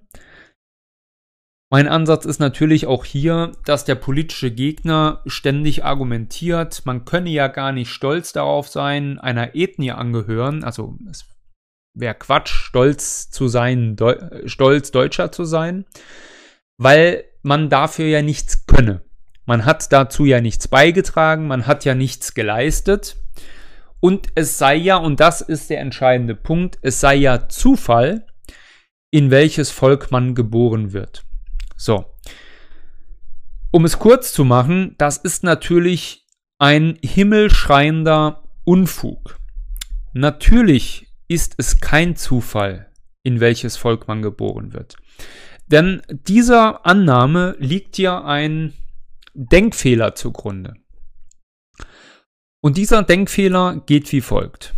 [1.71, 7.47] mein Ansatz ist natürlich auch hier, dass der politische Gegner ständig argumentiert, man könne ja
[7.47, 10.65] gar nicht stolz darauf sein, einer Ethnie angehören.
[10.65, 11.25] Also es
[11.97, 14.17] wäre Quatsch, stolz zu sein, Deu
[14.47, 15.85] stolz Deutscher zu sein,
[16.77, 19.01] weil man dafür ja nichts könne.
[19.45, 23.17] Man hat dazu ja nichts beigetragen, man hat ja nichts geleistet.
[23.99, 28.25] Und es sei ja, und das ist der entscheidende Punkt, es sei ja Zufall,
[29.11, 31.23] in welches Volk man geboren wird.
[31.75, 32.05] So.
[33.71, 36.25] Um es kurz zu machen, das ist natürlich
[36.59, 39.37] ein himmelschreiender Unfug.
[40.13, 42.91] Natürlich ist es kein Zufall,
[43.23, 44.97] in welches Volk man geboren wird.
[45.67, 48.73] Denn dieser Annahme liegt ja ein
[49.33, 50.75] Denkfehler zugrunde.
[52.61, 54.75] Und dieser Denkfehler geht wie folgt.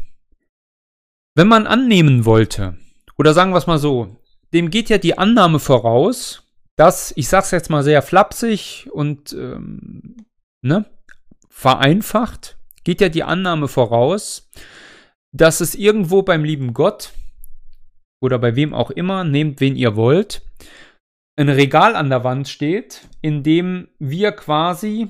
[1.36, 2.78] Wenn man annehmen wollte,
[3.18, 4.18] oder sagen wir es mal so,
[4.54, 6.44] dem geht ja die Annahme voraus,
[6.76, 10.18] das, ich sag's jetzt mal sehr flapsig und ähm,
[10.62, 10.86] ne,
[11.50, 14.50] vereinfacht, geht ja die Annahme voraus,
[15.32, 17.12] dass es irgendwo beim lieben Gott
[18.22, 20.44] oder bei wem auch immer, nehmt wen ihr wollt,
[21.36, 25.10] ein Regal an der Wand steht, in dem wir quasi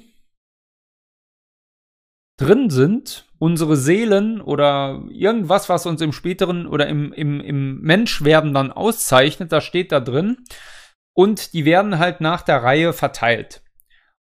[2.38, 8.54] drin sind, unsere Seelen oder irgendwas, was uns im späteren oder im, im, im Menschwerden
[8.54, 10.38] dann auszeichnet, das steht da drin
[11.14, 13.62] und die werden halt nach der Reihe verteilt.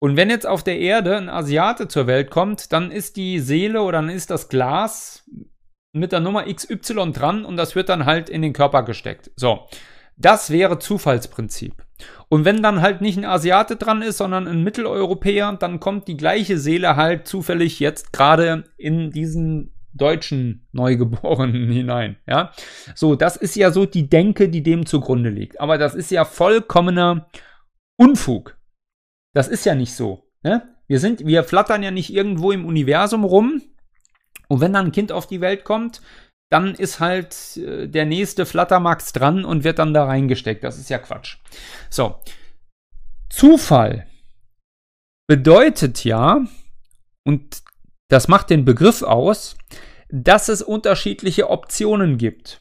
[0.01, 3.83] Und wenn jetzt auf der Erde ein Asiate zur Welt kommt, dann ist die Seele
[3.83, 5.25] oder dann ist das Glas
[5.93, 9.31] mit der Nummer XY dran und das wird dann halt in den Körper gesteckt.
[9.37, 9.67] So,
[10.17, 11.84] das wäre Zufallsprinzip.
[12.29, 16.17] Und wenn dann halt nicht ein Asiate dran ist, sondern ein Mitteleuropäer, dann kommt die
[16.17, 22.17] gleiche Seele halt zufällig jetzt gerade in diesen deutschen Neugeborenen hinein.
[22.27, 22.53] Ja,
[22.95, 25.61] so, das ist ja so die Denke, die dem zugrunde liegt.
[25.61, 27.29] Aber das ist ja vollkommener
[27.97, 28.59] Unfug.
[29.33, 30.31] Das ist ja nicht so.
[30.43, 30.69] Ne?
[30.87, 33.63] Wir sind, wir flattern ja nicht irgendwo im Universum rum.
[34.49, 36.03] Und wenn dann ein Kind auf die Welt kommt,
[36.51, 40.63] dann ist halt äh, der nächste Flattermax dran und wird dann da reingesteckt.
[40.63, 41.39] Das ist ja Quatsch.
[41.91, 42.21] So.
[43.31, 44.07] Zufall
[45.27, 46.45] bedeutet ja,
[47.27, 47.63] und
[48.09, 49.57] das macht den Begriff aus,
[50.09, 52.61] dass es unterschiedliche Optionen gibt.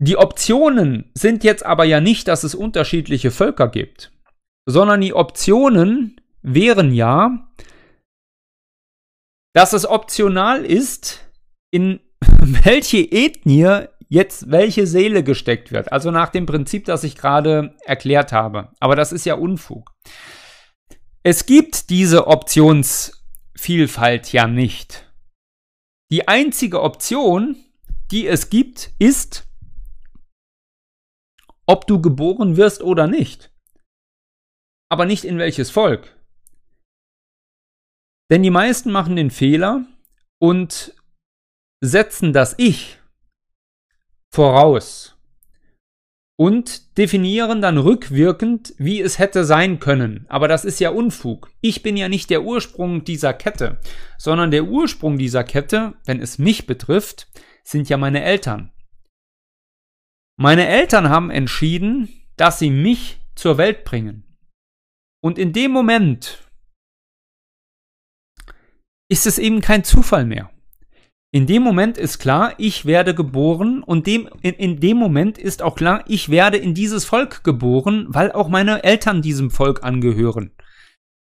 [0.00, 4.12] Die Optionen sind jetzt aber ja nicht, dass es unterschiedliche Völker gibt,
[4.66, 7.48] sondern die Optionen wären ja,
[9.54, 11.20] dass es optional ist,
[11.70, 12.00] in
[12.40, 15.92] welche Ethnie jetzt welche Seele gesteckt wird.
[15.92, 18.72] Also nach dem Prinzip, das ich gerade erklärt habe.
[18.80, 19.92] Aber das ist ja Unfug.
[21.22, 25.04] Es gibt diese Optionsvielfalt ja nicht.
[26.10, 27.56] Die einzige Option,
[28.10, 29.46] die es gibt, ist,
[31.66, 33.52] ob du geboren wirst oder nicht.
[34.90, 36.17] Aber nicht in welches Volk.
[38.30, 39.86] Denn die meisten machen den Fehler
[40.38, 40.94] und
[41.80, 42.98] setzen das Ich
[44.32, 45.18] voraus
[46.38, 50.24] und definieren dann rückwirkend, wie es hätte sein können.
[50.28, 51.50] Aber das ist ja Unfug.
[51.60, 53.80] Ich bin ja nicht der Ursprung dieser Kette,
[54.18, 57.28] sondern der Ursprung dieser Kette, wenn es mich betrifft,
[57.64, 58.72] sind ja meine Eltern.
[60.36, 64.36] Meine Eltern haben entschieden, dass sie mich zur Welt bringen.
[65.20, 66.47] Und in dem Moment
[69.08, 70.50] ist es eben kein Zufall mehr.
[71.30, 75.60] In dem Moment ist klar, ich werde geboren und dem, in, in, dem Moment ist
[75.60, 80.52] auch klar, ich werde in dieses Volk geboren, weil auch meine Eltern diesem Volk angehören.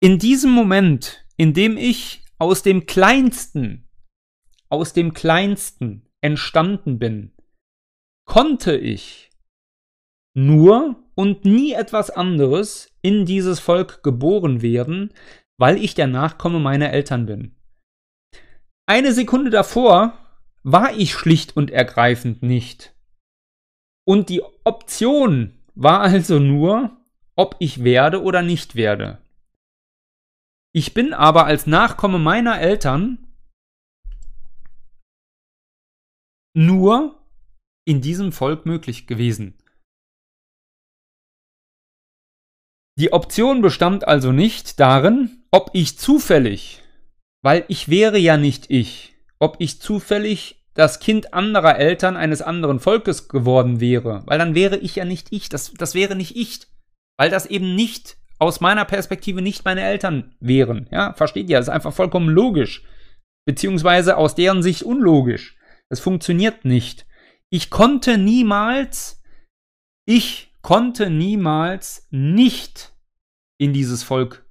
[0.00, 3.86] In diesem Moment, in dem ich aus dem Kleinsten,
[4.70, 7.32] aus dem Kleinsten entstanden bin,
[8.24, 9.30] konnte ich
[10.34, 15.12] nur und nie etwas anderes in dieses Volk geboren werden,
[15.58, 17.54] weil ich der Nachkomme meiner Eltern bin.
[18.86, 20.18] Eine Sekunde davor
[20.62, 22.94] war ich schlicht und ergreifend nicht.
[24.06, 26.96] Und die Option war also nur,
[27.36, 29.22] ob ich werde oder nicht werde.
[30.74, 33.18] Ich bin aber als Nachkomme meiner Eltern
[36.54, 37.22] nur
[37.84, 39.58] in diesem Volk möglich gewesen.
[42.98, 46.81] Die Option bestand also nicht darin, ob ich zufällig
[47.42, 49.14] weil ich wäre ja nicht ich.
[49.38, 54.78] Ob ich zufällig das Kind anderer Eltern eines anderen Volkes geworden wäre, weil dann wäre
[54.78, 55.48] ich ja nicht ich.
[55.48, 56.60] Das, das wäre nicht ich.
[57.18, 60.88] Weil das eben nicht aus meiner Perspektive nicht meine Eltern wären.
[60.90, 61.58] Ja, versteht ihr?
[61.58, 62.84] Das ist einfach vollkommen logisch.
[63.46, 65.56] Beziehungsweise aus deren Sicht unlogisch.
[65.88, 67.06] Es funktioniert nicht.
[67.50, 69.22] Ich konnte niemals,
[70.06, 72.92] ich konnte niemals nicht
[73.58, 74.46] in dieses Volk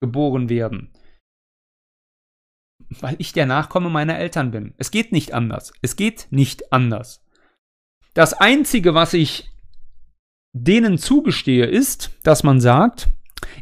[0.00, 0.93] geboren werden.
[3.00, 4.74] Weil ich der Nachkomme meiner Eltern bin.
[4.78, 5.72] Es geht nicht anders.
[5.82, 7.24] Es geht nicht anders.
[8.14, 9.50] Das Einzige, was ich
[10.52, 13.08] denen zugestehe, ist, dass man sagt,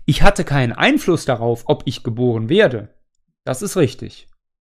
[0.04, 2.94] ich hatte keinen Einfluss darauf, ob ich geboren werde.
[3.44, 4.28] Das ist richtig.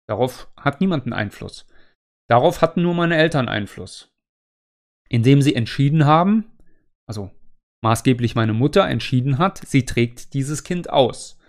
[0.07, 1.67] Darauf hat niemand einen Einfluss.
[2.29, 4.13] Darauf hatten nur meine Eltern Einfluss.
[5.09, 6.45] Indem sie entschieden haben,
[7.07, 7.31] also
[7.83, 11.40] maßgeblich meine Mutter entschieden hat, sie trägt dieses Kind aus.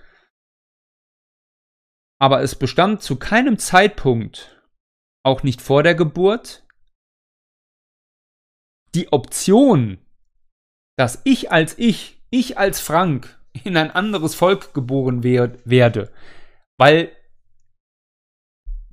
[2.22, 4.62] Aber es bestand zu keinem Zeitpunkt,
[5.26, 6.64] auch nicht vor der Geburt,
[8.94, 9.98] die Option,
[10.98, 16.14] dass ich als ich, ich als Frank, in ein anderes Volk geboren wer werde,
[16.80, 17.16] weil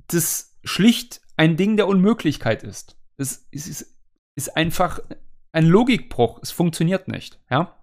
[0.09, 2.99] das schlicht ein Ding der Unmöglichkeit ist.
[3.19, 4.01] Es, es ist,
[4.37, 5.01] ist einfach
[5.53, 6.41] ein Logikbruch.
[6.43, 7.79] Es funktioniert nicht, ja?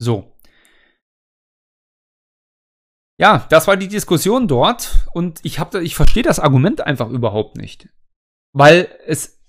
[0.00, 0.37] So.
[3.20, 7.56] Ja, das war die Diskussion dort und ich habe ich verstehe das Argument einfach überhaupt
[7.56, 7.88] nicht.
[8.54, 9.40] Weil es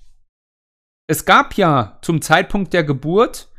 [1.07, 3.49] es gab ja zum Zeitpunkt der Geburt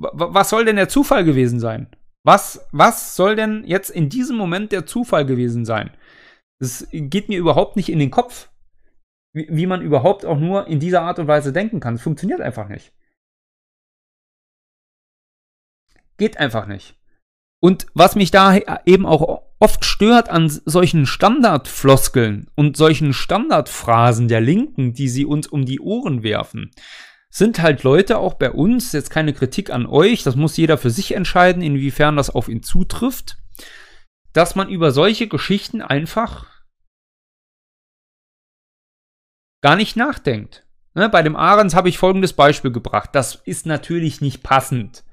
[0.00, 1.88] was soll denn der Zufall gewesen sein?
[2.24, 5.96] Was, was soll denn jetzt in diesem Moment der Zufall gewesen sein?
[6.58, 8.50] Es geht mir überhaupt nicht in den Kopf,
[9.34, 11.94] wie, wie man überhaupt auch nur in dieser Art und Weise denken kann.
[11.94, 12.92] Es funktioniert einfach nicht.
[16.16, 16.98] Geht einfach nicht.
[17.62, 24.40] Und was mich da eben auch oft stört an solchen Standardfloskeln und solchen Standardphrasen der
[24.40, 26.72] Linken, die sie uns um die Ohren werfen,
[27.28, 30.90] sind halt Leute auch bei uns, jetzt keine Kritik an euch, das muss jeder für
[30.90, 33.36] sich entscheiden, inwiefern das auf ihn zutrifft,
[34.32, 36.46] dass man über solche Geschichten einfach
[39.62, 40.66] gar nicht nachdenkt.
[40.94, 43.10] Ne, bei dem Ahrens habe ich folgendes Beispiel gebracht.
[43.12, 45.04] Das ist natürlich nicht passend.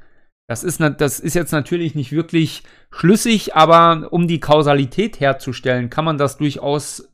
[0.47, 6.05] Das ist, das ist jetzt natürlich nicht wirklich schlüssig, aber um die Kausalität herzustellen, kann
[6.05, 7.09] man das durchaus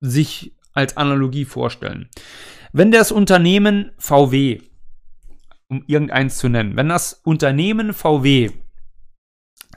[0.00, 2.08] sich als Analogie vorstellen.
[2.72, 4.60] Wenn das Unternehmen VW,
[5.68, 8.50] um irgendeins zu nennen, wenn das Unternehmen VW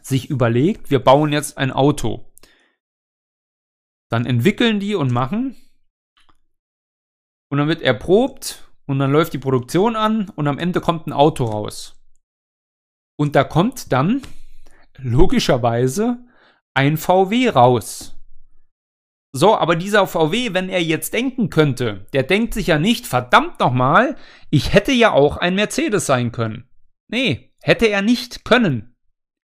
[0.01, 2.31] sich überlegt, wir bauen jetzt ein Auto,
[4.09, 5.55] dann entwickeln die und machen
[7.49, 11.13] und dann wird erprobt und dann läuft die Produktion an und am Ende kommt ein
[11.13, 11.95] Auto raus.
[13.17, 14.21] Und da kommt dann
[14.97, 16.19] logischerweise
[16.73, 18.15] ein VW raus.
[19.37, 23.59] So, aber dieser VW, wenn er jetzt denken könnte, der denkt sich ja nicht, verdammt
[23.59, 24.15] nochmal,
[24.49, 26.69] ich hätte ja auch ein Mercedes sein können.
[27.09, 28.95] Nee, hätte er nicht können.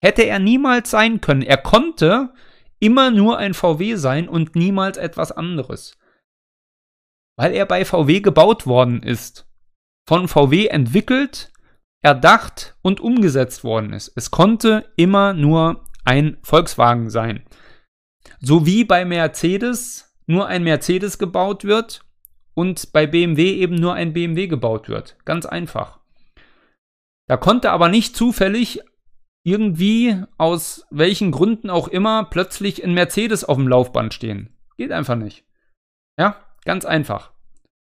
[0.02, 1.42] Hätte er niemals sein können.
[1.42, 2.34] Er konnte
[2.80, 5.98] immer nur ein VW sein und niemals etwas anderes.
[7.36, 9.48] Weil er bei VW gebaut worden ist.
[10.06, 11.52] Von VW entwickelt,
[12.02, 14.12] erdacht und umgesetzt worden ist.
[14.14, 17.44] Es konnte immer nur ein Volkswagen sein.
[18.40, 22.04] So wie bei Mercedes nur ein Mercedes gebaut wird
[22.54, 25.16] und bei BMW eben nur ein BMW gebaut wird.
[25.24, 25.98] Ganz einfach.
[27.26, 28.80] Da konnte aber nicht zufällig
[29.44, 34.54] irgendwie aus welchen Gründen auch immer plötzlich ein Mercedes auf dem Laufband stehen.
[34.76, 35.44] Geht einfach nicht.
[36.18, 37.32] Ja, ganz einfach.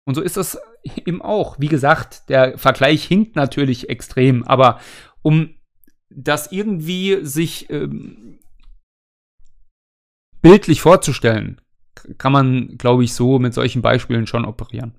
[0.05, 0.57] Und so ist das
[1.05, 1.59] eben auch.
[1.59, 4.79] Wie gesagt, der Vergleich hinkt natürlich extrem, aber
[5.21, 5.55] um
[6.09, 8.39] das irgendwie sich ähm,
[10.41, 11.59] bildlich vorzustellen,
[12.17, 14.93] kann man, glaube ich, so mit solchen Beispielen schon operieren.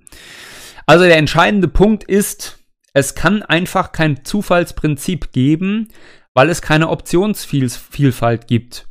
[0.86, 2.59] Also der entscheidende Punkt ist,
[2.93, 5.89] es kann einfach kein Zufallsprinzip geben,
[6.35, 8.89] weil es keine Optionsvielfalt gibt.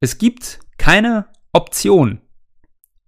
[0.00, 2.20] Es gibt keine Option.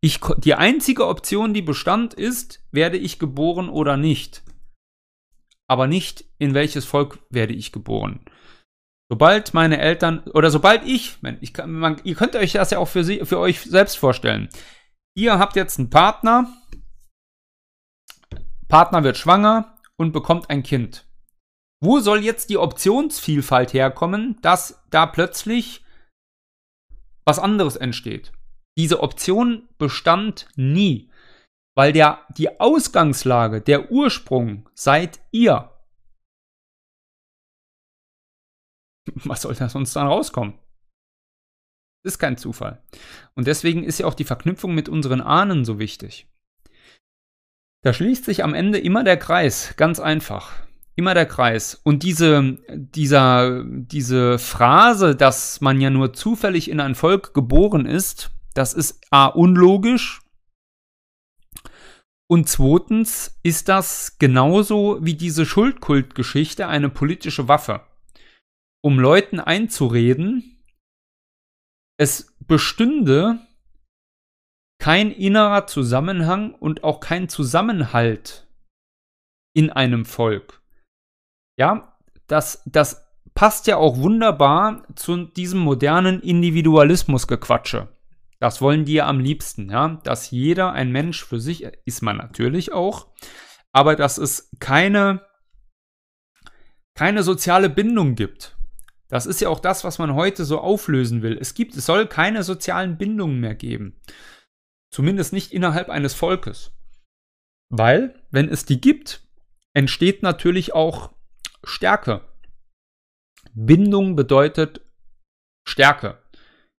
[0.04, 4.42] Ich, die einzige Option, die bestand, ist, werde ich geboren oder nicht.
[5.68, 8.20] Aber nicht, in welches Volk werde ich geboren.
[9.08, 12.88] Sobald meine Eltern oder sobald ich, ich kann, man, ihr könnt euch das ja auch
[12.88, 14.48] für, sie, für euch selbst vorstellen.
[15.14, 16.52] Ihr habt jetzt einen Partner,
[18.68, 21.06] Partner wird schwanger und bekommt ein Kind.
[21.80, 25.84] Wo soll jetzt die Optionsvielfalt herkommen, dass da plötzlich
[27.24, 28.32] was anderes entsteht?
[28.78, 31.10] Diese Option bestand nie,
[31.76, 35.70] weil der, die Ausgangslage, der Ursprung seid ihr.
[39.24, 40.58] was soll da sonst dann rauskommen?
[42.04, 42.82] Ist kein Zufall.
[43.34, 46.26] Und deswegen ist ja auch die Verknüpfung mit unseren Ahnen so wichtig.
[47.84, 50.52] Da schließt sich am Ende immer der Kreis, ganz einfach.
[50.94, 51.80] Immer der Kreis.
[51.82, 58.30] Und diese, dieser, diese Phrase, dass man ja nur zufällig in ein Volk geboren ist,
[58.54, 60.22] Das ist A unlogisch
[62.32, 67.86] und zweitens ist das genauso wie diese Schuldkultgeschichte eine politische Waffe,
[68.82, 70.64] um Leuten einzureden,
[72.00, 73.46] es bestünde
[74.80, 78.48] kein innerer Zusammenhang und auch kein Zusammenhalt
[79.54, 80.62] in einem Volk.
[81.58, 81.98] Ja,
[82.28, 87.94] das, das passt ja auch wunderbar zu diesem modernen Individualismusgequatsche.
[88.42, 92.16] Das wollen die ja am liebsten, ja, dass jeder ein Mensch für sich ist man
[92.16, 93.06] natürlich auch,
[93.70, 95.24] aber dass es keine
[96.98, 98.58] keine soziale Bindung gibt.
[99.06, 101.38] Das ist ja auch das, was man heute so auflösen will.
[101.40, 104.00] Es gibt, es soll keine sozialen Bindungen mehr geben.
[104.90, 106.72] Zumindest nicht innerhalb eines Volkes.
[107.70, 109.24] Weil, wenn es die gibt,
[109.72, 111.14] entsteht natürlich auch
[111.62, 112.28] Stärke.
[113.54, 114.80] Bindung bedeutet
[115.64, 116.20] Stärke.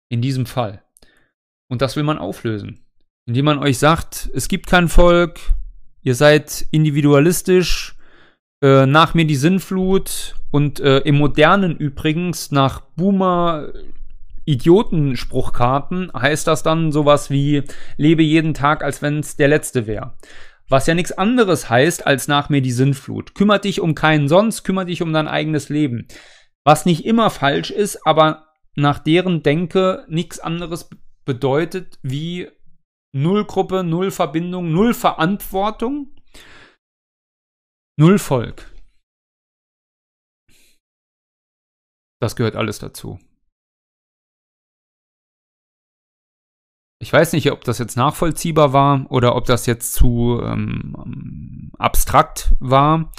[0.09, 0.83] In diesem Fall.
[1.73, 2.85] Und das will man auflösen.
[3.25, 5.41] Indem man euch sagt, es gibt kein Volk,
[6.03, 7.97] ihr seid individualistisch,
[8.63, 13.73] äh, nach mir die Sinnflut und äh, im modernen übrigens nach Boomer
[14.45, 17.63] Idiotenspruchkarten heißt das dann sowas wie
[17.97, 20.13] lebe jeden Tag, als wenn es der letzte wäre.
[20.69, 23.35] Was ja nichts anderes heißt als nach mir die Sinnflut.
[23.35, 26.07] Kümmer dich um keinen sonst, kümmer dich um dein eigenes Leben.
[26.65, 30.91] Was nicht immer falsch ist, aber nach deren Denke nichts anderes
[31.25, 32.51] bedeutet wie
[33.15, 36.15] Null Gruppe, Null Verbindung, Null Verantwortung,
[37.99, 38.73] Null Volk.
[42.21, 43.19] Das gehört alles dazu.
[47.03, 52.55] Ich weiß nicht, ob das jetzt nachvollziehbar war oder ob das jetzt zu ähm, abstrakt
[52.61, 53.13] war.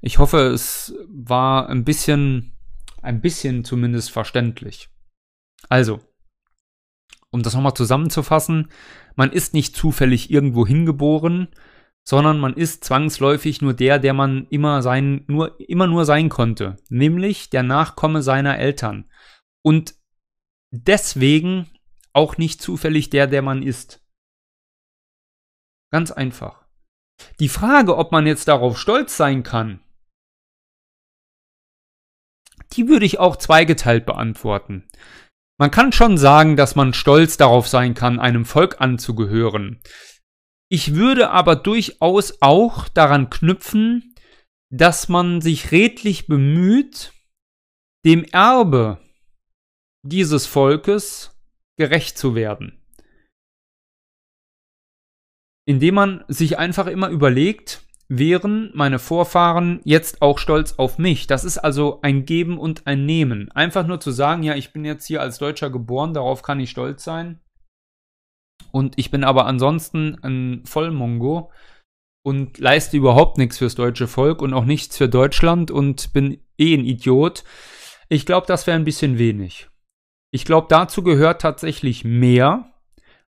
[0.00, 2.56] Ich hoffe, es war ein bisschen,
[3.02, 4.88] ein bisschen zumindest verständlich.
[5.68, 5.98] Also,
[7.30, 8.70] um das nochmal zusammenzufassen,
[9.16, 11.48] man ist nicht zufällig irgendwo hingeboren,
[12.06, 16.76] sondern man ist zwangsläufig nur der, der man immer sein, nur, immer nur sein konnte,
[16.88, 19.10] nämlich der Nachkomme seiner Eltern.
[19.62, 19.94] Und
[20.70, 21.70] deswegen
[22.14, 24.02] auch nicht zufällig der, der man ist.
[25.92, 26.66] Ganz einfach.
[27.40, 29.80] Die Frage, ob man jetzt darauf stolz sein kann,
[32.72, 34.86] die würde ich auch zweigeteilt beantworten.
[35.60, 39.80] Man kann schon sagen, dass man stolz darauf sein kann, einem Volk anzugehören.
[40.70, 44.14] Ich würde aber durchaus auch daran knüpfen,
[44.70, 47.12] dass man sich redlich bemüht,
[48.04, 49.00] dem Erbe
[50.02, 51.36] dieses Volkes
[51.76, 52.84] gerecht zu werden.
[55.66, 61.26] Indem man sich einfach immer überlegt, wären meine Vorfahren jetzt auch stolz auf mich.
[61.26, 63.50] Das ist also ein Geben und ein Nehmen.
[63.52, 66.70] Einfach nur zu sagen, ja, ich bin jetzt hier als Deutscher geboren, darauf kann ich
[66.70, 67.40] stolz sein.
[68.72, 71.52] Und ich bin aber ansonsten ein Vollmongo
[72.24, 76.74] und leiste überhaupt nichts fürs deutsche Volk und auch nichts für Deutschland und bin eh
[76.74, 77.44] ein Idiot.
[78.08, 79.68] Ich glaube, das wäre ein bisschen wenig.
[80.30, 82.70] Ich glaube, dazu gehört tatsächlich mehr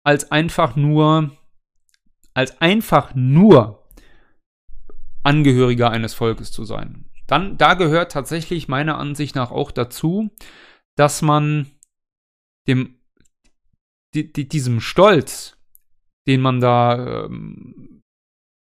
[0.04, 1.30] als einfach nur
[2.34, 3.81] als einfach nur
[5.22, 7.08] Angehöriger eines Volkes zu sein.
[7.26, 10.30] Dann, da gehört tatsächlich meiner Ansicht nach auch dazu,
[10.96, 11.70] dass man
[12.68, 13.00] dem,
[14.14, 15.56] die, die, diesem Stolz,
[16.26, 18.02] den man da ähm,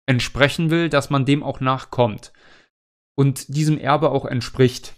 [0.06, 2.32] entsprechen will, dass man dem auch nachkommt
[3.16, 4.94] und diesem Erbe auch entspricht.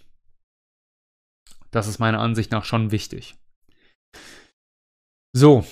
[1.70, 3.36] Das ist meiner Ansicht nach schon wichtig.
[5.32, 5.66] So,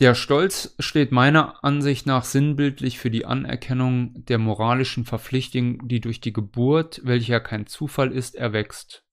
[0.00, 6.20] Der Stolz steht meiner Ansicht nach sinnbildlich für die Anerkennung der moralischen Verpflichtung, die durch
[6.20, 9.04] die Geburt, welcher kein Zufall ist, erwächst.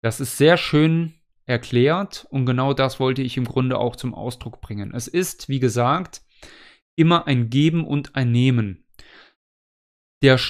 [0.00, 1.12] Das ist sehr schön
[1.44, 4.94] erklärt und genau das wollte ich im Grunde auch zum Ausdruck bringen.
[4.94, 6.22] Es ist, wie gesagt,
[6.96, 8.86] immer ein Geben und ein Nehmen.
[10.22, 10.40] Der,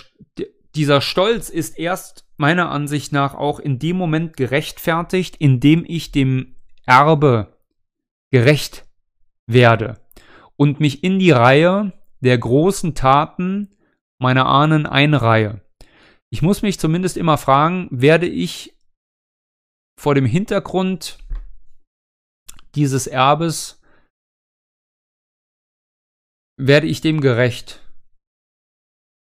[0.77, 6.13] dieser Stolz ist erst meiner Ansicht nach auch in dem Moment gerechtfertigt, in dem ich
[6.13, 6.55] dem
[6.87, 7.59] Erbe
[8.31, 8.87] gerecht
[9.53, 10.01] werde
[10.57, 13.77] und mich in die Reihe der großen Taten
[14.21, 15.61] meiner Ahnen einreihe.
[16.31, 18.75] Ich muss mich zumindest immer fragen, werde ich
[20.01, 21.19] vor dem Hintergrund
[22.75, 23.83] dieses Erbes,
[26.59, 27.81] werde ich dem gerecht?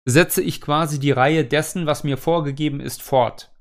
[0.07, 3.54] Setze ich quasi die Reihe dessen, was mir vorgegeben ist, fort?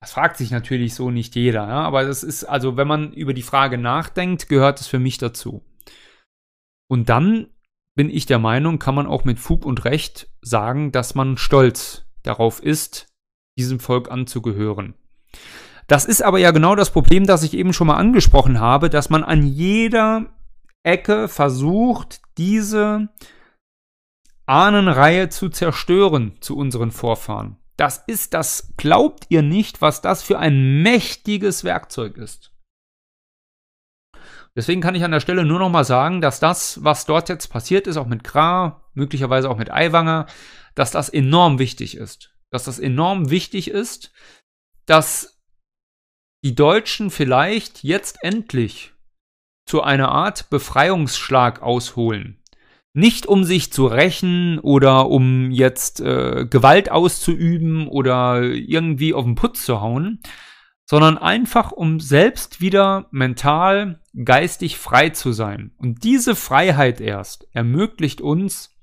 [0.00, 1.82] Das fragt sich natürlich so nicht jeder, ja?
[1.82, 5.64] aber das ist, also wenn man über die Frage nachdenkt, gehört es für mich dazu.
[6.88, 7.48] Und dann
[7.96, 12.06] bin ich der Meinung, kann man auch mit Fug und Recht sagen, dass man stolz
[12.22, 13.12] darauf ist,
[13.58, 14.94] diesem Volk anzugehören.
[15.88, 19.10] Das ist aber ja genau das Problem, das ich eben schon mal angesprochen habe, dass
[19.10, 20.26] man an jeder
[20.84, 23.08] Ecke versucht, diese
[24.46, 27.57] Ahnenreihe zu zerstören zu unseren Vorfahren.
[27.78, 32.52] Das ist, das glaubt ihr nicht, was das für ein mächtiges Werkzeug ist.
[34.56, 37.46] Deswegen kann ich an der Stelle nur noch mal sagen, dass das, was dort jetzt
[37.46, 40.26] passiert ist, auch mit Kra, möglicherweise auch mit Aiwanger,
[40.74, 42.34] dass das enorm wichtig ist.
[42.50, 44.12] Dass das enorm wichtig ist,
[44.86, 45.40] dass
[46.44, 48.94] die Deutschen vielleicht jetzt endlich
[49.66, 52.37] zu einer Art Befreiungsschlag ausholen.
[52.98, 59.36] Nicht um sich zu rächen oder um jetzt äh, Gewalt auszuüben oder irgendwie auf den
[59.36, 60.20] Putz zu hauen,
[60.84, 65.72] sondern einfach um selbst wieder mental, geistig frei zu sein.
[65.76, 68.76] Und diese Freiheit erst ermöglicht uns,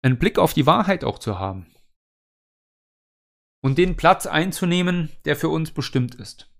[0.00, 1.66] einen Blick auf die Wahrheit auch zu haben.
[3.62, 6.50] Und den Platz einzunehmen, der für uns bestimmt ist.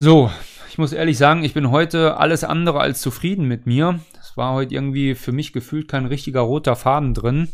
[0.00, 0.30] So,
[0.76, 3.98] ich muss ehrlich sagen, ich bin heute alles andere als zufrieden mit mir.
[4.20, 7.48] Es war heute irgendwie für mich gefühlt kein richtiger roter Faden drin.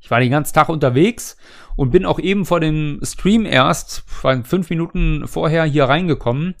[0.00, 1.36] Ich war den ganzen Tag unterwegs
[1.76, 6.54] und bin auch eben vor dem Stream erst, fünf Minuten vorher hier reingekommen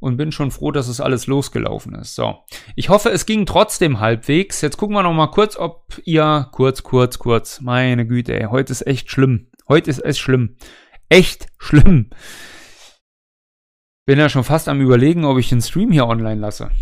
[0.00, 2.16] und bin schon froh, dass es alles losgelaufen ist.
[2.16, 2.38] So,
[2.74, 4.62] ich hoffe, es ging trotzdem halbwegs.
[4.62, 7.60] Jetzt gucken wir noch mal kurz, ob ihr kurz, kurz, kurz.
[7.60, 9.46] Meine Güte, ey, heute ist echt schlimm.
[9.68, 10.56] Heute ist es schlimm.
[11.08, 12.10] Echt schlimm.
[14.10, 16.72] Bin ja schon fast am überlegen, ob ich den Stream hier online lasse.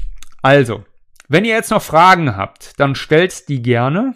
[0.41, 0.87] Also,
[1.29, 4.15] wenn ihr jetzt noch Fragen habt, dann stellt die gerne.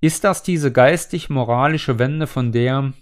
[0.00, 2.94] Ist das diese geistig-moralische Wende, von der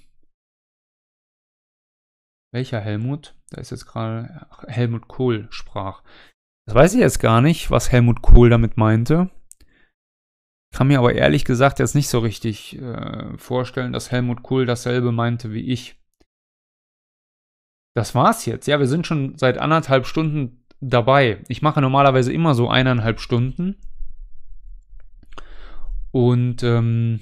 [2.52, 3.36] welcher Helmut?
[3.50, 6.02] Da ist jetzt gerade Helmut Kohl sprach.
[6.66, 9.30] Das weiß ich jetzt gar nicht, was Helmut Kohl damit meinte.
[10.74, 15.12] Kann mir aber ehrlich gesagt jetzt nicht so richtig äh, vorstellen, dass Helmut Kohl dasselbe
[15.12, 15.94] meinte wie ich.
[17.98, 18.68] Das war's jetzt.
[18.68, 21.42] Ja, wir sind schon seit anderthalb Stunden dabei.
[21.48, 23.74] Ich mache normalerweise immer so eineinhalb Stunden.
[26.12, 27.18] Und ähm,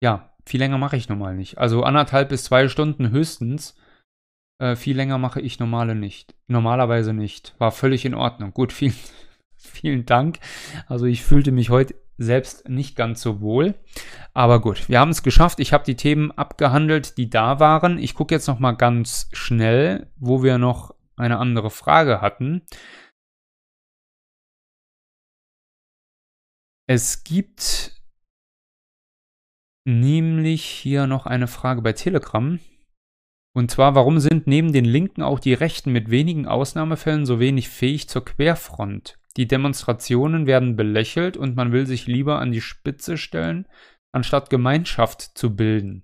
[0.00, 1.58] ja, viel länger mache ich normal nicht.
[1.58, 3.74] Also anderthalb bis zwei Stunden höchstens.
[4.62, 6.36] Äh, viel länger mache ich normale nicht.
[6.46, 7.56] Normalerweise nicht.
[7.58, 8.54] War völlig in Ordnung.
[8.54, 8.94] Gut, vielen,
[9.56, 10.38] vielen Dank.
[10.86, 13.74] Also ich fühlte mich heute selbst nicht ganz so wohl.
[14.34, 15.58] Aber gut, wir haben es geschafft.
[15.58, 17.98] Ich habe die Themen abgehandelt, die da waren.
[17.98, 22.62] Ich gucke jetzt noch mal ganz schnell, wo wir noch eine andere Frage hatten.
[26.86, 28.02] Es gibt
[29.86, 32.58] nämlich hier noch eine Frage bei Telegram.
[33.54, 37.68] Und zwar, warum sind neben den Linken auch die Rechten mit wenigen Ausnahmefällen so wenig
[37.68, 39.19] fähig zur Querfront?
[39.36, 43.66] Die Demonstrationen werden belächelt und man will sich lieber an die Spitze stellen,
[44.12, 46.02] anstatt Gemeinschaft zu bilden.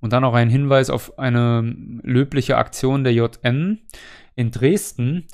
[0.00, 1.62] Und dann noch ein Hinweis auf eine
[2.02, 3.80] löbliche Aktion der JN
[4.36, 5.26] in Dresden.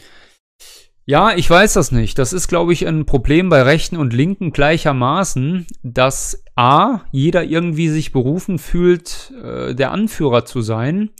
[1.05, 2.19] Ja, ich weiß das nicht.
[2.19, 7.89] Das ist, glaube ich, ein Problem bei Rechten und Linken gleichermaßen, dass A, jeder irgendwie
[7.91, 11.11] sich berufen fühlt, äh, der Anführer zu sein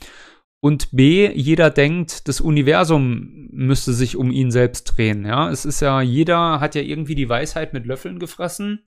[0.61, 5.25] und B, jeder denkt, das Universum müsste sich um ihn selbst drehen.
[5.25, 8.83] Ja, es ist ja, jeder hat ja irgendwie die Weisheit mit Löffeln gefressen.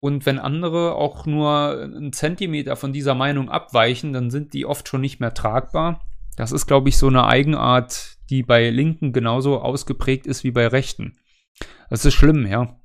[0.00, 4.88] Und wenn andere auch nur einen Zentimeter von dieser Meinung abweichen, dann sind die oft
[4.88, 6.06] schon nicht mehr tragbar.
[6.36, 10.66] Das ist, glaube ich, so eine Eigenart, die bei Linken genauso ausgeprägt ist wie bei
[10.66, 11.18] Rechten.
[11.90, 12.80] Das ist schlimm, ja.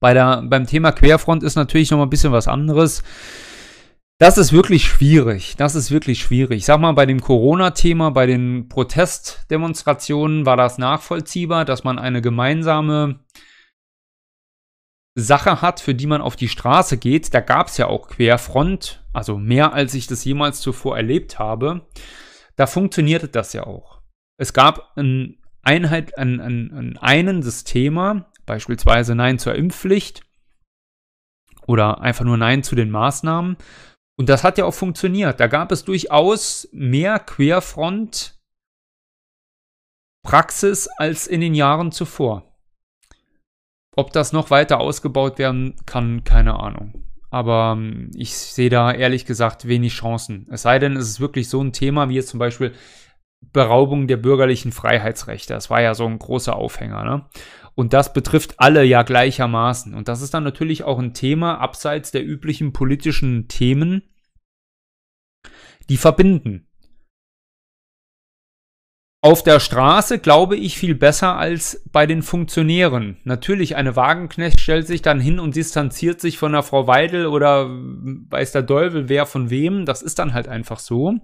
[0.00, 3.02] Bei der, beim Thema Querfront ist natürlich noch mal ein bisschen was anderes.
[4.22, 5.56] Das ist wirklich schwierig.
[5.56, 6.58] Das ist wirklich schwierig.
[6.58, 12.22] Ich sag mal, bei dem Corona-Thema, bei den Protestdemonstrationen war das nachvollziehbar, dass man eine
[12.22, 13.18] gemeinsame
[15.16, 17.34] Sache hat, für die man auf die Straße geht.
[17.34, 21.88] Da gab es ja auch Querfront, also mehr als ich das jemals zuvor erlebt habe.
[22.54, 24.02] Da funktionierte das ja auch.
[24.38, 30.22] Es gab ein Einheit, ein, ein, ein einendes Thema, beispielsweise Nein zur Impfpflicht
[31.66, 33.56] oder einfach nur Nein zu den Maßnahmen.
[34.22, 35.40] Und das hat ja auch funktioniert.
[35.40, 38.40] Da gab es durchaus mehr Querfront
[40.24, 42.56] Praxis als in den Jahren zuvor.
[43.96, 47.02] Ob das noch weiter ausgebaut werden kann, keine Ahnung.
[47.30, 50.46] Aber ähm, ich sehe da ehrlich gesagt wenig Chancen.
[50.52, 52.74] Es sei denn, es ist wirklich so ein Thema wie jetzt zum Beispiel
[53.52, 55.52] Beraubung der bürgerlichen Freiheitsrechte.
[55.52, 57.02] Das war ja so ein großer Aufhänger.
[57.02, 57.26] Ne?
[57.74, 59.94] Und das betrifft alle ja gleichermaßen.
[59.94, 64.02] Und das ist dann natürlich auch ein Thema abseits der üblichen politischen Themen,
[65.88, 66.68] die verbinden.
[69.24, 73.18] Auf der Straße glaube ich viel besser als bei den Funktionären.
[73.22, 77.68] Natürlich, eine Wagenknecht stellt sich dann hin und distanziert sich von der Frau Weidel oder
[77.70, 79.86] weiß der Teufel wer von wem.
[79.86, 81.20] Das ist dann halt einfach so.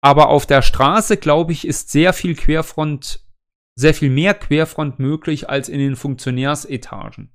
[0.00, 3.20] Aber auf der Straße, glaube ich, ist sehr viel Querfront,
[3.74, 7.32] sehr viel mehr Querfront möglich als in den Funktionärsetagen.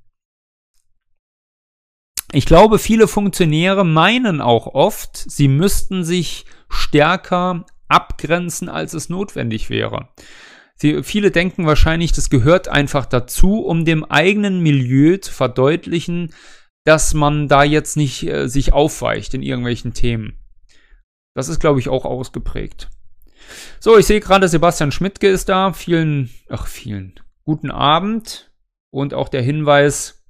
[2.36, 9.70] Ich glaube, viele Funktionäre meinen auch oft, sie müssten sich stärker abgrenzen, als es notwendig
[9.70, 10.10] wäre.
[10.76, 16.34] Sie, viele denken wahrscheinlich, das gehört einfach dazu, um dem eigenen Milieu zu verdeutlichen,
[16.86, 20.40] dass man da jetzt nicht äh, sich aufweicht in irgendwelchen Themen.
[21.36, 22.90] Das ist, glaube ich, auch ausgeprägt.
[23.80, 25.72] So, ich sehe gerade, Sebastian Schmidtke ist da.
[25.72, 28.52] Vielen, ach, vielen guten Abend.
[28.90, 30.23] Und auch der Hinweis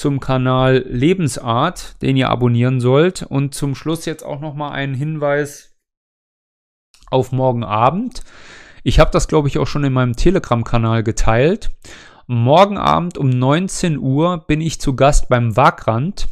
[0.00, 3.22] zum Kanal Lebensart, den ihr abonnieren sollt.
[3.22, 5.76] Und zum Schluss jetzt auch nochmal ein Hinweis
[7.10, 8.22] auf morgen Abend.
[8.82, 11.70] Ich habe das, glaube ich, auch schon in meinem Telegram-Kanal geteilt.
[12.26, 16.28] Morgen Abend um 19 Uhr bin ich zu Gast beim Wagrand.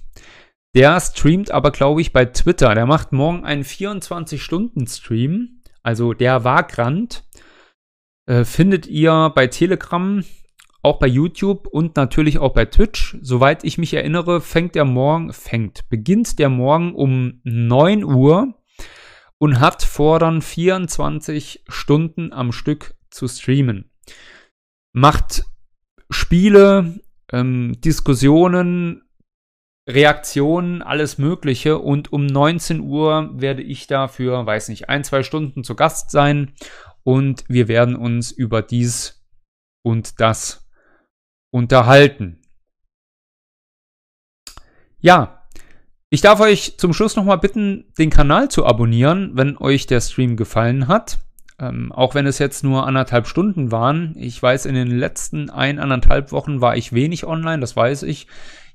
[0.74, 2.74] Der streamt aber, glaube ich, bei Twitter.
[2.74, 5.60] Der macht morgen einen 24-Stunden-Stream.
[5.82, 7.24] Also der Wagrand.
[8.24, 10.24] Äh, findet ihr bei Telegram,
[10.88, 13.18] auch bei YouTube und natürlich auch bei Twitch.
[13.20, 18.54] Soweit ich mich erinnere, fängt der morgen, fängt, beginnt der morgen um 9 Uhr
[19.36, 23.90] und hat vor, dann 24 Stunden am Stück zu streamen.
[24.94, 25.44] Macht
[26.08, 26.98] Spiele,
[27.32, 29.02] ähm, Diskussionen,
[29.86, 31.78] Reaktionen, alles Mögliche.
[31.78, 36.54] Und um 19 Uhr werde ich dafür, weiß nicht, ein, zwei Stunden zu Gast sein.
[37.04, 39.18] Und wir werden uns über dies
[39.82, 40.67] und das
[41.50, 42.40] unterhalten.
[45.00, 45.46] Ja,
[46.10, 50.36] ich darf euch zum Schluss nochmal bitten, den Kanal zu abonnieren, wenn euch der Stream
[50.36, 51.18] gefallen hat.
[51.60, 54.14] Ähm, auch wenn es jetzt nur anderthalb Stunden waren.
[54.16, 58.26] Ich weiß, in den letzten ein, anderthalb Wochen war ich wenig online, das weiß ich.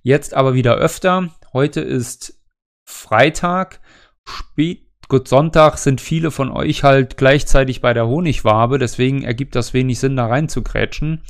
[0.02, 1.30] Jetzt aber wieder öfter.
[1.54, 2.40] Heute ist
[2.86, 3.80] Freitag,
[4.28, 9.74] spät, gut, Sonntag sind viele von euch halt gleichzeitig bei der Honigwabe, deswegen ergibt das
[9.74, 11.24] wenig Sinn, da rein zu grätschen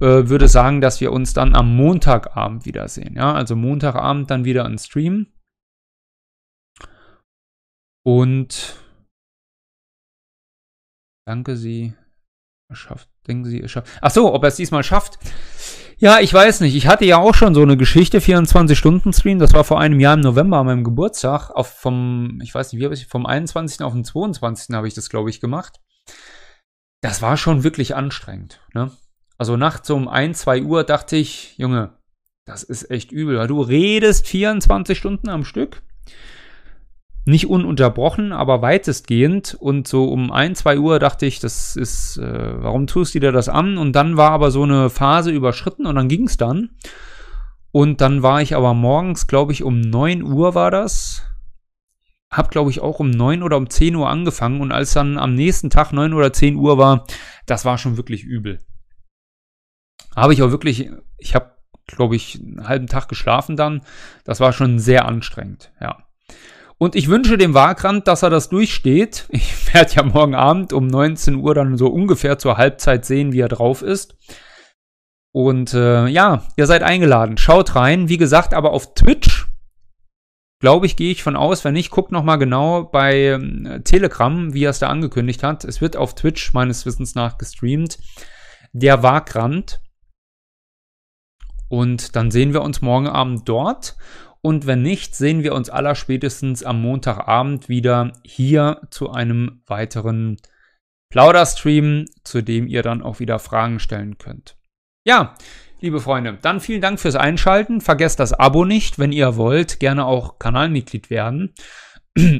[0.00, 3.16] äh, würde sagen, dass wir uns dann am Montagabend wiedersehen.
[3.16, 5.32] Ja, also Montagabend dann wieder ein Stream.
[8.04, 8.76] Und
[11.26, 11.94] danke Sie.
[12.72, 13.88] Schafft, denken Sie, es schafft.
[14.02, 15.18] Ach so, ob er es diesmal schafft.
[15.96, 16.76] Ja, ich weiß nicht.
[16.76, 19.40] Ich hatte ja auch schon so eine Geschichte, 24-Stunden-Stream.
[19.40, 21.50] Das war vor einem Jahr im November an meinem Geburtstag.
[21.50, 23.82] Auf vom, ich weiß nicht, wie habe ich, vom 21.
[23.82, 24.76] auf den 22.
[24.76, 25.80] habe ich das, glaube ich, gemacht.
[27.00, 28.60] Das war schon wirklich anstrengend.
[28.74, 28.92] Ne?
[29.38, 31.90] Also nachts um 1, 2 Uhr dachte ich, Junge,
[32.44, 35.82] das ist echt übel, weil du redest 24 Stunden am Stück.
[37.24, 39.54] Nicht ununterbrochen, aber weitestgehend.
[39.60, 43.32] Und so um 1, 2 Uhr dachte ich, das ist, äh, warum tust du dir
[43.32, 43.78] das an?
[43.78, 46.70] Und dann war aber so eine Phase überschritten und dann ging es dann.
[47.70, 51.22] Und dann war ich aber morgens, glaube ich, um 9 Uhr war das.
[52.30, 54.62] Hab, glaube ich, auch um 9 oder um 10 Uhr angefangen.
[54.62, 57.04] Und als dann am nächsten Tag 9 oder 10 Uhr war,
[57.46, 58.58] das war schon wirklich übel.
[60.18, 61.52] Habe ich auch wirklich, ich habe,
[61.86, 63.82] glaube ich, einen halben Tag geschlafen dann.
[64.24, 66.04] Das war schon sehr anstrengend, ja.
[66.78, 69.28] Und ich wünsche dem Wagrand, dass er das durchsteht.
[69.32, 73.40] Ich werde ja morgen Abend um 19 Uhr dann so ungefähr zur Halbzeit sehen, wie
[73.40, 74.16] er drauf ist.
[75.30, 77.36] Und äh, ja, ihr seid eingeladen.
[77.36, 78.08] Schaut rein.
[78.08, 79.46] Wie gesagt, aber auf Twitch,
[80.58, 81.64] glaube ich, gehe ich von aus.
[81.64, 85.64] Wenn nicht, guckt nochmal genau bei äh, Telegram, wie er es da angekündigt hat.
[85.64, 87.98] Es wird auf Twitch meines Wissens nach gestreamt.
[88.72, 89.80] Der Wagrand.
[91.68, 93.96] Und dann sehen wir uns morgen Abend dort.
[94.40, 100.36] Und wenn nicht, sehen wir uns allerspätestens am Montagabend wieder hier zu einem weiteren
[101.10, 104.56] Plauderstream, zu dem ihr dann auch wieder Fragen stellen könnt.
[105.06, 105.34] Ja,
[105.80, 107.80] liebe Freunde, dann vielen Dank fürs Einschalten.
[107.80, 111.54] Vergesst das Abo nicht, wenn ihr wollt, gerne auch Kanalmitglied werden.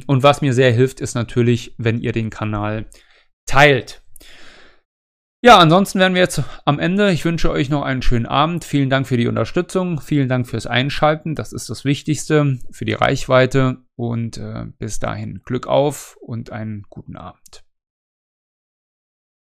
[0.06, 2.86] Und was mir sehr hilft, ist natürlich, wenn ihr den Kanal
[3.46, 4.02] teilt.
[5.40, 7.12] Ja, ansonsten wären wir jetzt am Ende.
[7.12, 8.64] Ich wünsche euch noch einen schönen Abend.
[8.64, 10.00] Vielen Dank für die Unterstützung.
[10.00, 11.36] Vielen Dank fürs Einschalten.
[11.36, 13.78] Das ist das Wichtigste für die Reichweite.
[13.94, 17.62] Und äh, bis dahin Glück auf und einen guten Abend.